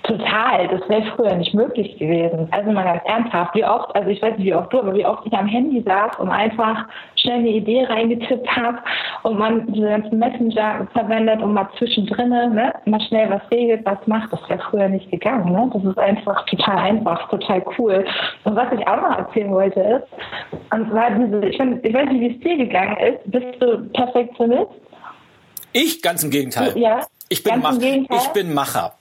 Total, 0.09 0.67
das 0.69 0.89
wäre 0.89 1.03
früher 1.15 1.35
nicht 1.35 1.53
möglich 1.53 1.95
gewesen. 1.99 2.47
Also 2.49 2.71
mal 2.71 2.83
ganz 2.83 3.03
ernsthaft, 3.05 3.53
wie 3.53 3.63
oft, 3.63 3.95
also 3.95 4.09
ich 4.09 4.19
weiß 4.19 4.37
nicht 4.37 4.45
wie 4.47 4.55
oft 4.55 4.73
du, 4.73 4.79
aber 4.79 4.95
wie 4.95 5.05
oft 5.05 5.23
ich 5.23 5.33
am 5.33 5.45
Handy 5.45 5.83
saß 5.83 6.17
und 6.17 6.29
einfach 6.29 6.85
schnell 7.15 7.37
eine 7.37 7.49
Idee 7.49 7.83
reingetippt 7.83 8.47
habe 8.55 8.79
und 9.21 9.37
man 9.37 9.71
diese 9.71 9.87
ganzen 9.87 10.17
Messenger 10.17 10.87
verwendet 10.93 11.43
und 11.43 11.53
mal 11.53 11.69
zwischendrin 11.77 12.29
ne, 12.29 12.73
mal 12.85 12.99
schnell 13.01 13.29
was 13.29 13.41
regelt, 13.51 13.85
was 13.85 13.99
macht, 14.07 14.33
das 14.33 14.39
wäre 14.49 14.59
früher 14.71 14.89
nicht 14.89 15.11
gegangen. 15.11 15.51
Ne? 15.51 15.69
Das 15.73 15.83
ist 15.83 15.99
einfach 15.99 16.43
total 16.47 16.77
einfach, 16.77 17.29
total 17.29 17.63
cool. 17.77 18.03
Und 18.45 18.55
was 18.55 18.73
ich 18.73 18.87
auch 18.87 19.01
noch 19.01 19.15
erzählen 19.15 19.51
wollte 19.51 19.79
ist, 19.79 20.07
und 20.73 20.89
zwar 20.89 21.11
diese, 21.11 21.45
ich, 21.45 21.55
find, 21.55 21.85
ich 21.85 21.93
weiß 21.93 22.09
nicht, 22.09 22.21
wie 22.21 22.35
es 22.35 22.39
dir 22.39 22.57
gegangen 22.57 22.97
ist, 22.97 23.31
bist 23.31 23.61
du 23.61 23.87
Perfektionist? 23.93 24.71
Ich 25.71 26.01
ganz 26.01 26.23
im 26.23 26.31
Gegenteil. 26.31 26.75
Ja. 26.75 27.05
Ich 27.29 27.43
bin, 27.43 27.61
Mach, 27.61 27.77
ich 27.77 28.27
bin 28.33 28.55
Macher. 28.55 28.93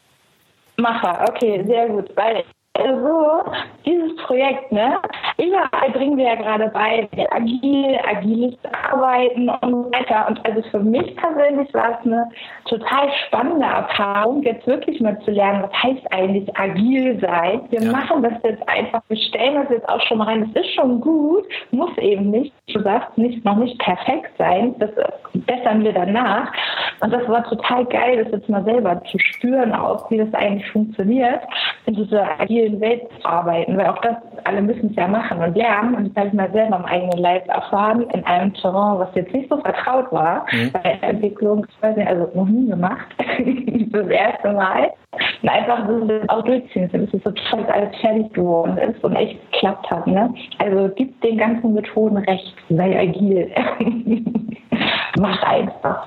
Macher, 0.79 1.25
okay, 1.29 1.64
sehr 1.67 1.88
gut. 1.88 2.11
Weil 2.17 2.45
so, 2.77 3.53
dieses 3.85 4.17
Projekt, 4.25 4.71
ne? 4.71 5.01
Überall 5.38 5.90
bringen 5.92 6.16
wir 6.16 6.24
ja 6.24 6.35
gerade 6.35 6.68
bei, 6.68 7.09
agil, 7.31 7.98
agiles 8.09 8.57
Arbeiten 8.90 9.48
und 9.48 9.70
so 9.85 9.92
weiter. 9.92 10.27
Und 10.29 10.44
also 10.44 10.62
für 10.70 10.81
mich 10.81 11.14
persönlich 11.14 11.72
war 11.72 11.98
es 11.98 12.07
eine 12.07 12.29
total 12.64 13.09
spannende 13.27 13.64
Erfahrung, 13.64 14.42
jetzt 14.42 14.66
wirklich 14.66 15.01
mal 15.01 15.16
zu 15.20 15.31
lernen, 15.31 15.62
was 15.62 15.83
heißt 15.83 16.12
eigentlich 16.12 16.57
agil 16.59 17.20
sein. 17.20 17.61
Wir 17.70 17.83
ja. 17.83 17.92
machen 17.92 18.22
das 18.24 18.33
jetzt 18.42 18.68
einfach, 18.68 19.01
wir 19.09 19.16
stellen 19.16 19.62
das 19.62 19.70
jetzt 19.70 19.88
auch 19.88 20.01
schon 20.03 20.18
mal 20.18 20.24
rein. 20.24 20.51
Das 20.53 20.64
ist 20.64 20.74
schon 20.74 21.01
gut, 21.01 21.44
muss 21.70 21.96
eben 21.98 22.31
nicht, 22.31 22.53
du 22.72 22.81
sagst, 22.81 23.16
nicht, 23.16 23.44
noch 23.44 23.57
nicht 23.57 23.79
perfekt 23.79 24.33
sein. 24.38 24.74
Das 24.81 24.90
bessern 25.35 25.85
wir 25.85 25.92
danach. 25.92 26.53
Und 27.01 27.12
das 27.12 27.29
war 27.29 27.44
total 27.44 27.85
geil, 27.87 28.24
das 28.24 28.33
jetzt 28.33 28.48
mal 28.48 28.64
selber 28.64 29.01
zu 29.05 29.18
spüren, 29.18 29.72
auch 29.72 30.11
wie 30.11 30.18
das 30.18 30.35
eigentlich 30.35 30.68
funktioniert, 30.72 31.42
in 31.88 31.94
dieser 31.94 32.38
agilen 32.38 32.81
Welt 32.81 33.03
zu 33.18 33.27
arbeiten, 33.27 33.79
weil 33.79 33.87
auch 33.87 34.01
das, 34.03 34.16
alle 34.44 34.61
müssen 34.61 34.90
es 34.90 34.96
ja 34.96 35.09
machen 35.09 35.42
und 35.42 35.57
lernen. 35.57 35.94
Und 35.94 36.09
das 36.09 36.16
habe 36.16 36.29
ich 36.29 36.35
mal 36.35 36.53
selber 36.53 36.77
am 36.77 36.85
eigenen 36.85 37.18
Leib 37.18 37.48
erfahren, 37.48 38.03
in 38.12 38.24
einem 38.24 38.53
Terrain, 38.53 38.98
was 38.98 39.09
jetzt 39.14 39.33
nicht 39.33 39.48
so 39.48 39.57
vertraut 39.57 40.12
war, 40.12 40.44
mhm. 40.53 40.70
bei 40.70 40.81
der 40.81 41.03
Entwicklung, 41.03 41.66
ich 41.66 41.83
weiß 41.83 41.96
nicht, 41.96 42.07
also 42.07 42.31
noch 42.35 42.46
nie 42.46 42.68
gemacht, 42.68 43.07
das 43.92 44.07
erste 44.07 44.53
Mal. 44.53 44.92
Und 45.42 45.48
einfach 45.48 45.87
das 46.07 46.29
auch 46.29 46.44
durchziehen, 46.44 46.90
bis 46.90 47.14
es 47.14 47.22
so 47.24 47.31
toll 47.51 47.64
alles 47.72 47.96
fertig 48.01 48.31
geworden 48.35 48.77
ist 48.77 49.03
und 49.03 49.16
echt 49.16 49.40
geklappt 49.51 49.90
hat. 49.90 50.07
Ne? 50.07 50.35
Also 50.59 50.94
gibt 50.94 51.24
den 51.24 51.38
ganzen 51.38 51.72
Methoden 51.72 52.18
recht, 52.18 52.55
sei 52.68 52.98
agil. 53.01 53.51
Mach 55.18 55.42
einfach. 55.42 56.07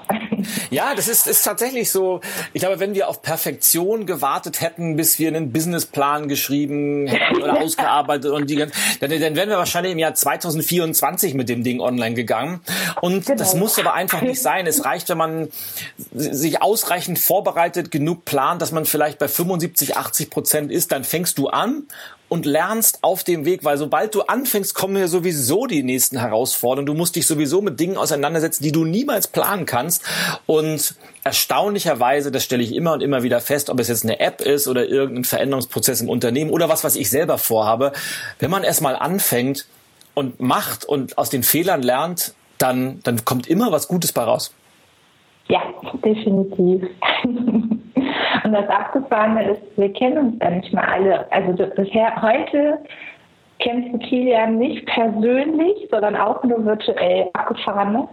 Ja, 0.70 0.94
das 0.96 1.08
ist, 1.08 1.28
ist 1.28 1.44
tatsächlich 1.44 1.92
so. 1.92 2.22
Ich 2.54 2.62
glaube, 2.62 2.80
wenn 2.80 2.96
wir 2.96 3.10
auf 3.10 3.22
Perfektion 3.22 4.06
gewartet 4.06 4.62
hätten, 4.62 4.96
bis 4.96 5.20
wir 5.20 5.28
einen 5.28 5.52
Businessplan 5.72 6.28
geschrieben 6.28 7.10
oder 7.36 7.58
ausgearbeitet 7.62 8.32
und 8.32 8.50
die 8.50 8.58
ganze, 8.58 8.74
dann, 9.00 9.10
dann 9.10 9.36
wären 9.36 9.50
wir 9.50 9.58
wahrscheinlich 9.58 9.94
im 9.94 10.00
Jahr 10.00 10.14
2024 10.14 11.34
mit 11.34 11.50
dem 11.50 11.64
Ding 11.64 11.80
online 11.80 12.16
gegangen. 12.16 12.62
Und 13.02 13.26
genau. 13.26 13.38
das 13.38 13.56
muss 13.56 13.80
aber 13.80 13.94
einfach 13.94 14.22
nicht 14.22 14.42
sein. 14.42 14.68
Es 14.68 14.86
reicht, 14.86 15.10
wenn 15.10 15.18
man 15.18 15.48
sich 16.14 16.62
ausreichend 16.62 17.20
vorbereitet, 17.20 17.92
genug 17.92 18.26
plant, 18.26 18.62
dass 18.62 18.72
man 18.72 18.86
vielleicht 18.86 19.18
bei 19.18 19.28
75, 19.28 19.96
80 19.96 20.30
Prozent 20.30 20.72
ist, 20.72 20.92
dann 20.92 21.04
fängst 21.04 21.38
du 21.38 21.48
an 21.48 21.84
und 22.32 22.46
lernst 22.46 23.00
auf 23.02 23.26
dem 23.26 23.44
Weg, 23.44 23.66
weil 23.66 23.78
sobald 23.78 24.16
du 24.16 24.22
anfängst, 24.22 24.74
kommen 24.74 24.96
ja 24.96 25.10
sowieso 25.10 25.68
die 25.68 25.84
nächsten 25.84 26.18
Herausforderungen. 26.18 26.86
Du 26.86 26.94
musst 26.94 27.18
dich 27.18 27.28
sowieso 27.28 27.62
mit 27.62 27.78
Dingen 27.78 27.98
auseinandersetzen, 27.98 28.64
die 28.64 28.72
du 28.72 28.86
niemals 28.86 29.28
planen 29.28 29.66
kannst. 29.66 30.06
Und 30.46 30.96
erstaunlicherweise, 31.26 32.32
das 32.32 32.46
stelle 32.46 32.64
ich 32.64 32.74
immer 32.74 32.94
und 32.94 33.02
immer 33.02 33.24
wieder 33.24 33.42
fest, 33.42 33.70
ob 33.70 33.82
es 33.82 33.90
jetzt 33.90 34.06
eine 34.06 34.22
App 34.22 34.40
ist 34.40 34.70
oder 34.70 34.88
irgendein 34.88 35.26
Veränderungsprozess 35.26 36.00
im 36.00 36.08
Unternehmen 36.08 36.52
oder 36.52 36.70
was, 36.70 36.86
was 36.86 36.96
ich 36.96 37.10
selber 37.10 37.38
vorhabe, 37.38 37.92
wenn 38.40 38.50
man 38.50 38.64
erstmal 38.64 38.96
anfängt 38.96 39.68
und 40.14 40.40
macht 40.40 40.86
und 40.86 41.18
aus 41.18 41.30
den 41.30 41.44
Fehlern 41.44 41.82
lernt, 41.82 42.34
dann, 42.60 43.02
dann 43.04 43.26
kommt 43.26 43.48
immer 43.48 43.74
was 43.74 43.90
Gutes 43.90 44.14
bei 44.14 44.24
raus. 44.24 44.56
Ja, 45.50 45.62
definitiv. 46.02 46.82
Und 48.52 48.58
das 48.58 48.70
Abgefahrene 48.70 49.52
ist, 49.52 49.62
wir 49.78 49.94
kennen 49.94 50.18
uns 50.18 50.36
ja 50.42 50.50
nicht 50.50 50.74
mal 50.74 50.84
alle. 50.84 51.32
Also 51.32 51.54
bisher 51.54 52.22
heute 52.22 52.80
kennst 53.60 53.94
du 53.94 54.00
Kilian 54.00 54.58
nicht 54.58 54.86
persönlich, 54.88 55.88
sondern 55.90 56.18
auch 56.18 56.44
nur 56.44 56.66
virtuell 56.66 57.30
abgefahren. 57.32 57.94
Ne? 57.94 58.10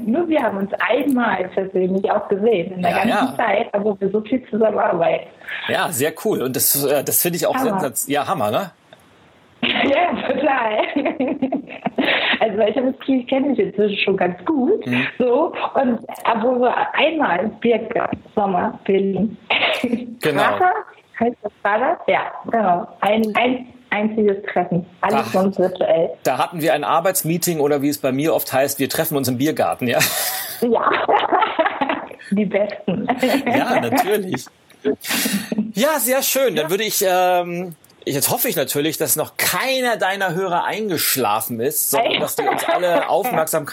nur 0.06 0.28
wir 0.28 0.40
haben 0.40 0.58
uns 0.58 0.70
einmal 0.74 1.48
persönlich 1.48 2.08
auch 2.08 2.28
gesehen 2.28 2.74
in 2.74 2.82
der 2.82 2.92
ja, 2.92 2.96
ganzen 2.98 3.08
ja. 3.08 3.34
Zeit, 3.36 3.74
aber 3.74 4.00
wir 4.00 4.10
so 4.10 4.20
viel 4.20 4.48
zusammenarbeiten. 4.48 5.26
Ja, 5.66 5.90
sehr 5.90 6.12
cool. 6.24 6.42
Und 6.42 6.54
das, 6.54 6.84
äh, 6.84 7.02
das 7.02 7.20
finde 7.20 7.38
ich 7.38 7.46
auch 7.46 7.56
Hammer. 7.56 7.92
Ja, 8.06 8.28
Hammer, 8.28 8.52
ne? 8.52 8.70
Ja, 9.62 10.14
total. 10.26 10.78
Also 12.40 12.58
ich 12.62 12.76
habe 12.76 12.92
das 12.92 13.00
Kiel 13.06 13.24
kenne 13.26 13.52
ich 13.52 13.58
inzwischen 13.58 13.98
schon 13.98 14.16
ganz 14.16 14.44
gut. 14.44 14.84
Mhm. 14.86 15.06
So, 15.18 15.52
und 15.74 16.00
aber 16.24 16.58
so 16.58 16.68
einmal 16.94 17.44
ins 17.44 17.60
Biergarten, 17.60 18.22
Sommer, 18.34 18.78
Berlin. 18.84 19.36
Genau. 20.20 20.42
Vater, 20.42 20.72
heißt 21.20 21.36
das 21.42 21.52
Vater? 21.62 21.98
Ja, 22.08 22.32
genau. 22.50 22.88
Ein, 23.00 23.22
ein 23.36 23.66
einziges 23.90 24.38
Treffen. 24.52 24.86
Alles 25.00 25.20
Ach, 25.20 25.32
sonst 25.32 25.58
virtuell. 25.58 26.10
Da 26.24 26.38
hatten 26.38 26.60
wir 26.60 26.74
ein 26.74 26.84
Arbeitsmeeting 26.84 27.60
oder 27.60 27.82
wie 27.82 27.88
es 27.88 27.98
bei 27.98 28.10
mir 28.10 28.34
oft 28.34 28.52
heißt, 28.52 28.78
wir 28.78 28.88
treffen 28.88 29.16
uns 29.16 29.28
im 29.28 29.38
Biergarten, 29.38 29.86
ja? 29.86 29.98
Ja. 30.62 30.90
Die 32.30 32.46
besten. 32.46 33.06
Ja, 33.46 33.78
natürlich. 33.80 34.46
Ja, 35.74 35.98
sehr 35.98 36.22
schön. 36.22 36.56
Dann 36.56 36.70
würde 36.70 36.84
ich 36.84 37.04
ähm, 37.06 37.74
Jetzt 38.04 38.30
hoffe 38.30 38.48
ich 38.48 38.56
natürlich, 38.56 38.98
dass 38.98 39.16
noch 39.16 39.36
keiner 39.36 39.96
deiner 39.96 40.34
Hörer 40.34 40.64
eingeschlafen 40.64 41.60
ist, 41.60 41.90
sondern 41.90 42.20
dass 42.20 42.36
die 42.36 42.42
uns 42.42 42.64
alle 42.64 43.08
aufmerksam, 43.08 43.66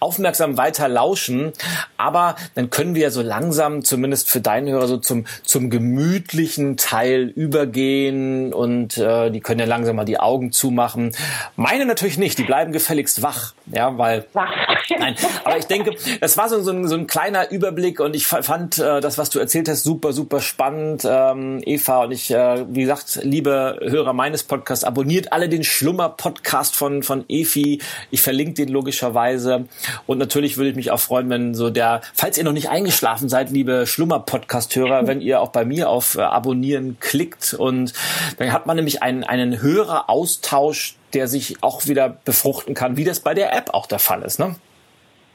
aufmerksam 0.00 0.56
weiter 0.56 0.88
lauschen. 0.88 1.52
Aber 1.96 2.36
dann 2.54 2.70
können 2.70 2.94
wir 2.94 3.02
ja 3.02 3.10
so 3.10 3.22
langsam, 3.22 3.84
zumindest 3.84 4.28
für 4.28 4.40
deine 4.40 4.72
Hörer, 4.72 4.88
so 4.88 4.96
zum, 4.96 5.26
zum 5.44 5.70
gemütlichen 5.70 6.76
Teil 6.76 7.22
übergehen 7.28 8.52
und 8.52 8.98
äh, 8.98 9.30
die 9.30 9.40
können 9.40 9.60
ja 9.60 9.66
langsam 9.66 9.96
mal 9.96 10.04
die 10.04 10.18
Augen 10.18 10.50
zumachen. 10.50 11.14
Meine 11.56 11.86
natürlich 11.86 12.18
nicht, 12.18 12.38
die 12.38 12.44
bleiben 12.44 12.72
gefälligst 12.72 13.22
wach. 13.22 13.54
Ja, 13.66 13.96
weil. 13.96 14.26
Wach. 14.32 14.50
Nein, 14.98 15.14
aber 15.44 15.58
ich 15.58 15.66
denke, 15.66 15.94
es 16.20 16.36
war 16.36 16.48
so, 16.48 16.60
so, 16.62 16.72
ein, 16.72 16.88
so 16.88 16.96
ein 16.96 17.06
kleiner 17.06 17.50
Überblick 17.50 18.00
und 18.00 18.14
ich 18.14 18.26
fand 18.26 18.78
äh, 18.78 19.00
das, 19.00 19.18
was 19.18 19.30
du 19.30 19.38
erzählt 19.38 19.68
hast, 19.68 19.84
super, 19.84 20.12
super 20.12 20.40
spannend, 20.40 21.06
ähm, 21.08 21.60
Eva. 21.64 22.04
Und 22.04 22.12
ich, 22.12 22.30
äh, 22.30 22.64
wie 22.68 22.82
gesagt, 22.82 23.20
liebe 23.22 23.51
liebe 23.52 23.78
Hörer 23.82 24.12
meines 24.14 24.44
Podcasts, 24.44 24.82
abonniert 24.82 25.32
alle 25.32 25.48
den 25.48 25.62
Schlummer-Podcast 25.62 26.74
von, 26.74 27.02
von 27.02 27.26
Efi. 27.28 27.82
Ich 28.10 28.22
verlinke 28.22 28.54
den 28.54 28.68
logischerweise. 28.68 29.66
Und 30.06 30.16
natürlich 30.18 30.56
würde 30.56 30.70
ich 30.70 30.76
mich 30.76 30.90
auch 30.90 31.00
freuen, 31.00 31.28
wenn 31.28 31.54
so 31.54 31.68
der, 31.68 32.00
falls 32.14 32.38
ihr 32.38 32.44
noch 32.44 32.52
nicht 32.52 32.70
eingeschlafen 32.70 33.28
seid, 33.28 33.50
liebe 33.50 33.86
Schlummer-Podcast-Hörer, 33.86 35.06
wenn 35.06 35.20
ihr 35.20 35.42
auch 35.42 35.50
bei 35.50 35.66
mir 35.66 35.90
auf 35.90 36.16
äh, 36.16 36.22
Abonnieren 36.22 36.96
klickt. 36.98 37.52
Und 37.52 37.92
dann 38.38 38.52
hat 38.52 38.66
man 38.66 38.76
nämlich 38.76 39.02
einen, 39.02 39.22
einen 39.22 39.60
Höreraustausch, 39.60 40.96
der 41.12 41.28
sich 41.28 41.62
auch 41.62 41.86
wieder 41.86 42.08
befruchten 42.24 42.74
kann, 42.74 42.96
wie 42.96 43.04
das 43.04 43.20
bei 43.20 43.34
der 43.34 43.54
App 43.54 43.74
auch 43.74 43.86
der 43.86 43.98
Fall 43.98 44.22
ist, 44.22 44.38
ne? 44.38 44.56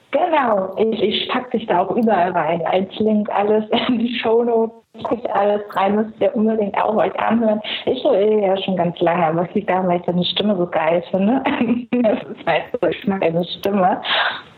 Genau, 0.10 0.74
ich, 0.78 1.02
ich 1.02 1.30
packe 1.30 1.58
dich 1.58 1.68
da 1.68 1.82
auch 1.82 1.96
überall 1.96 2.32
rein, 2.32 2.66
als 2.66 2.98
Link 2.98 3.30
alles 3.30 3.66
in 3.88 4.00
die 4.00 4.18
Shownotes 4.20 4.87
guckt 5.04 5.30
alles 5.32 5.62
rein, 5.76 5.96
müsst 5.96 6.20
ihr 6.20 6.36
unbedingt 6.36 6.78
auch 6.78 6.96
euch 6.96 7.18
anhören. 7.20 7.62
Ich 7.86 8.04
höre 8.04 8.20
ja 8.20 8.58
schon 8.64 8.76
ganz 8.76 9.00
lange, 9.00 9.26
aber 9.26 9.48
es 9.48 9.54
liegt 9.54 9.70
daran, 9.70 9.88
weil 9.88 10.00
ich 10.00 10.06
deine 10.06 10.26
Stimme 10.26 10.56
so 10.56 10.68
geil 10.68 11.04
finde. 11.12 11.44
das 11.92 12.20
ist 12.24 12.46
halt 12.46 12.64
so, 12.72 12.88
ich 12.88 13.08
mag 13.08 13.22
deine 13.22 13.44
Stimme. 13.46 14.02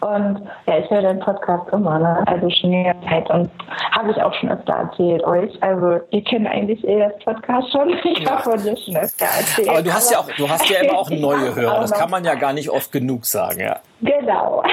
Und 0.01 0.47
ja, 0.66 0.78
ich 0.78 0.89
höre 0.89 1.01
den 1.01 1.20
Podcast 1.20 1.72
immer, 1.74 1.99
ne? 1.99 2.24
Also 2.26 2.49
schon 2.49 2.72
ganze 2.84 3.07
Zeit 3.07 3.30
und 3.30 3.49
habe 3.91 4.11
ich 4.11 4.22
auch 4.22 4.34
schon 4.36 4.49
öfter 4.49 4.74
erzählt 4.74 5.24
euch. 5.24 5.61
Also 5.61 5.99
ihr 6.11 6.24
kennt 6.24 6.47
eigentlich 6.47 6.86
eh 6.88 6.99
das 6.99 7.14
Podcast 7.24 7.72
schon. 7.72 7.89
Ich 8.09 8.20
ja. 8.20 8.43
habe 8.43 8.57
dir 8.57 8.78
schon 8.78 8.95
öfter 8.95 9.26
erzählt. 9.26 9.70
Aber 9.70 9.82
du 9.82 9.93
hast 9.93 10.11
ja 10.11 10.20
auch, 10.20 10.32
du 10.38 10.49
hast 10.49 10.70
ja 10.70 10.82
immer 10.82 10.99
auch 10.99 11.09
neue 11.09 11.53
Hörer. 11.53 11.82
Das 11.82 11.91
kann 11.91 12.09
man 12.09 12.24
ja 12.24 12.36
gar 12.36 12.53
nicht 12.53 12.70
oft 12.70 12.91
genug 12.91 13.26
sagen, 13.26 13.59
ja. 13.59 13.80
Genau. 14.01 14.64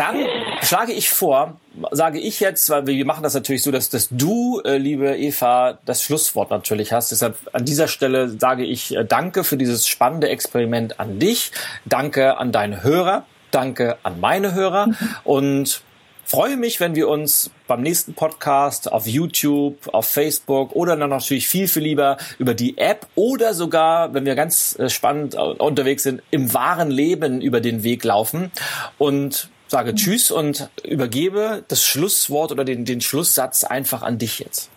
Dann 0.00 0.24
schlage 0.62 0.92
ich 0.92 1.10
vor, 1.10 1.60
sage 1.90 2.20
ich 2.20 2.40
jetzt, 2.40 2.70
weil 2.70 2.86
wir 2.86 3.04
machen 3.04 3.22
das 3.22 3.34
natürlich 3.34 3.62
so, 3.62 3.70
dass, 3.70 3.90
dass 3.90 4.08
du, 4.10 4.62
äh, 4.64 4.78
liebe 4.78 5.14
Eva, 5.14 5.78
das 5.84 6.02
Schlusswort 6.02 6.50
natürlich 6.50 6.94
hast. 6.94 7.12
Deshalb 7.12 7.36
an 7.52 7.66
dieser 7.66 7.86
Stelle 7.86 8.30
sage 8.30 8.64
ich 8.64 8.96
äh, 8.96 9.04
Danke 9.04 9.44
für 9.44 9.58
dieses 9.58 9.86
spannende 9.86 10.30
Experiment 10.30 10.98
an 11.00 11.18
dich. 11.18 11.52
Danke 11.84 12.38
an 12.38 12.50
deine 12.50 12.82
Hörer. 12.82 13.26
Danke 13.50 13.98
an 14.02 14.20
meine 14.20 14.54
Hörer. 14.54 14.86
Mhm. 14.86 14.96
Und 15.24 15.82
freue 16.24 16.56
mich, 16.56 16.80
wenn 16.80 16.94
wir 16.94 17.06
uns 17.06 17.50
beim 17.66 17.82
nächsten 17.82 18.14
Podcast 18.14 18.90
auf 18.90 19.06
YouTube, 19.06 19.76
auf 19.92 20.06
Facebook 20.06 20.74
oder 20.74 20.96
dann 20.96 21.10
natürlich 21.10 21.46
viel, 21.46 21.68
viel 21.68 21.82
lieber 21.82 22.16
über 22.38 22.54
die 22.54 22.78
App 22.78 23.06
oder 23.16 23.52
sogar, 23.52 24.14
wenn 24.14 24.24
wir 24.24 24.34
ganz 24.34 24.78
äh, 24.78 24.88
spannend 24.88 25.34
unterwegs 25.34 26.04
sind, 26.04 26.22
im 26.30 26.54
wahren 26.54 26.90
Leben 26.90 27.42
über 27.42 27.60
den 27.60 27.82
Weg 27.82 28.02
laufen. 28.02 28.50
Und 28.96 29.50
sage 29.70 29.94
Tschüss 29.94 30.30
und 30.30 30.68
übergebe 30.84 31.64
das 31.68 31.84
Schlusswort 31.84 32.50
oder 32.50 32.64
den, 32.64 32.84
den 32.84 33.00
Schlusssatz 33.00 33.64
einfach 33.64 34.02
an 34.02 34.18
dich 34.18 34.40
jetzt. 34.40 34.70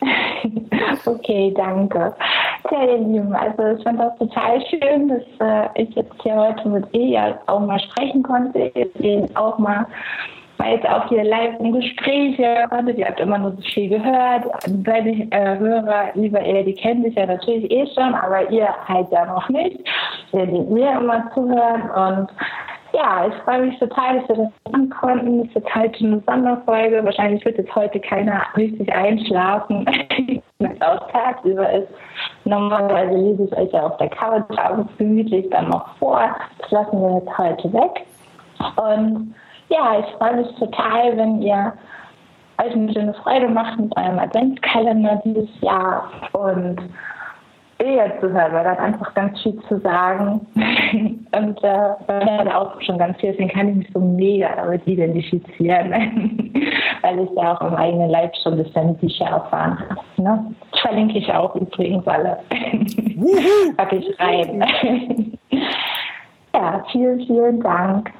Okay, 1.04 1.54
danke. 1.56 2.14
Ja, 2.70 2.84
ihr 2.84 2.98
Lieben, 2.98 3.34
also 3.34 3.78
ich 3.78 3.82
fand 3.82 3.98
das 3.98 4.18
total 4.18 4.62
schön, 4.68 5.08
dass 5.08 5.22
äh, 5.40 5.82
ich 5.82 5.94
jetzt 5.94 6.12
hier 6.22 6.34
heute 6.34 6.68
mit 6.68 6.84
Eja 6.92 7.40
auch 7.46 7.60
mal 7.60 7.80
sprechen 7.80 8.22
konnte, 8.22 8.70
den 8.98 9.34
auch 9.36 9.58
mal 9.58 9.86
weil 10.58 10.74
jetzt 10.74 10.88
auch 10.88 11.08
hier 11.08 11.24
live 11.24 11.58
im 11.60 11.72
Gespräch 11.72 12.36
konntet. 12.68 12.98
Ihr 12.98 13.06
habt 13.06 13.20
immer 13.20 13.38
nur 13.38 13.52
so 13.52 13.62
viel 13.62 13.88
gehört. 13.88 14.44
Deine 14.66 15.30
äh, 15.30 15.58
Hörer, 15.58 16.10
lieber 16.14 16.44
ihr, 16.44 16.64
die 16.64 16.74
kennen 16.74 17.04
sich 17.04 17.14
ja 17.14 17.26
natürlich 17.26 17.70
eh 17.70 17.86
schon, 17.94 18.14
aber 18.14 18.50
ihr 18.50 18.68
halt 18.86 19.10
ja 19.10 19.24
noch 19.26 19.48
nicht. 19.48 19.78
Ihr, 20.32 20.46
die 20.46 20.60
mir 20.60 20.98
immer 21.00 21.30
zuhören 21.32 21.90
und 21.90 22.28
ja, 22.92 23.26
ich 23.26 23.34
freue 23.42 23.66
mich 23.66 23.78
total, 23.78 24.20
dass 24.20 24.28
wir 24.28 24.36
das 24.36 24.72
machen 24.72 24.90
konnten. 24.90 25.40
Es 25.40 25.62
ist 25.62 25.74
heute 25.74 26.04
eine 26.04 26.22
Sonderfolge. 26.26 27.04
Wahrscheinlich 27.04 27.44
wird 27.44 27.58
jetzt 27.58 27.74
heute 27.74 28.00
keiner 28.00 28.42
richtig 28.56 28.92
einschlafen, 28.92 29.86
wenn 30.58 30.72
es 30.72 30.80
auch 30.80 31.10
tagsüber 31.10 31.70
ist. 31.70 31.88
Normalerweise 32.44 33.16
lese 33.16 33.44
ich 33.44 33.56
euch 33.56 33.72
ja 33.72 33.86
auf 33.86 33.96
der 33.98 34.08
Couch 34.08 34.44
abends 34.56 34.90
gemütlich 34.96 35.48
dann 35.50 35.68
noch 35.68 35.96
vor. 35.98 36.36
Das 36.58 36.70
lassen 36.70 37.00
wir 37.00 37.18
jetzt 37.18 37.38
heute 37.38 37.72
weg. 37.72 38.06
Und 38.76 39.34
ja, 39.68 40.00
ich 40.00 40.06
freue 40.16 40.36
mich 40.36 40.54
total, 40.56 41.16
wenn 41.16 41.42
ihr 41.42 41.72
euch 42.60 42.72
eine 42.72 42.92
schöne 42.92 43.14
Freude 43.14 43.48
macht 43.48 43.78
mit 43.78 43.96
eurem 43.96 44.18
Adventskalender 44.18 45.20
dieses 45.24 45.60
Jahr. 45.60 46.10
Und 46.32 46.78
eher 47.78 48.20
zu 48.20 48.32
hören, 48.32 48.52
weil 48.52 48.64
da 48.64 48.72
einfach 48.72 49.14
ganz 49.14 49.40
viel 49.42 49.58
zu 49.68 49.78
sagen. 49.80 50.40
Und 50.54 51.62
äh, 51.62 51.90
weil 52.06 52.48
auch 52.50 52.80
schon 52.82 52.98
ganz 52.98 53.18
viel, 53.18 53.30
deswegen 53.30 53.50
kann 53.50 53.68
ich 53.68 53.76
mich 53.76 53.88
so 53.92 54.00
mega 54.00 54.54
damit 54.56 54.86
identifizieren, 54.86 55.90
weil 57.02 57.20
ich 57.20 57.30
ja 57.36 57.54
auch 57.54 57.60
im 57.60 57.74
eigenen 57.74 58.10
Leib 58.10 58.34
schon 58.42 58.54
ein 58.54 58.64
bisschen 58.64 58.96
Bücher 58.96 59.26
erfahren 59.26 59.78
habe. 59.78 60.22
Ne? 60.22 60.54
Das 60.72 60.80
verlinke 60.80 61.18
ich 61.18 61.32
auch 61.32 61.54
übrigens 61.54 62.06
alle. 62.06 62.38
Pack 63.76 63.92
ich 63.92 64.18
rein. 64.18 64.64
ja, 66.54 66.84
vielen, 66.90 67.20
vielen 67.26 67.60
Dank. 67.60 68.10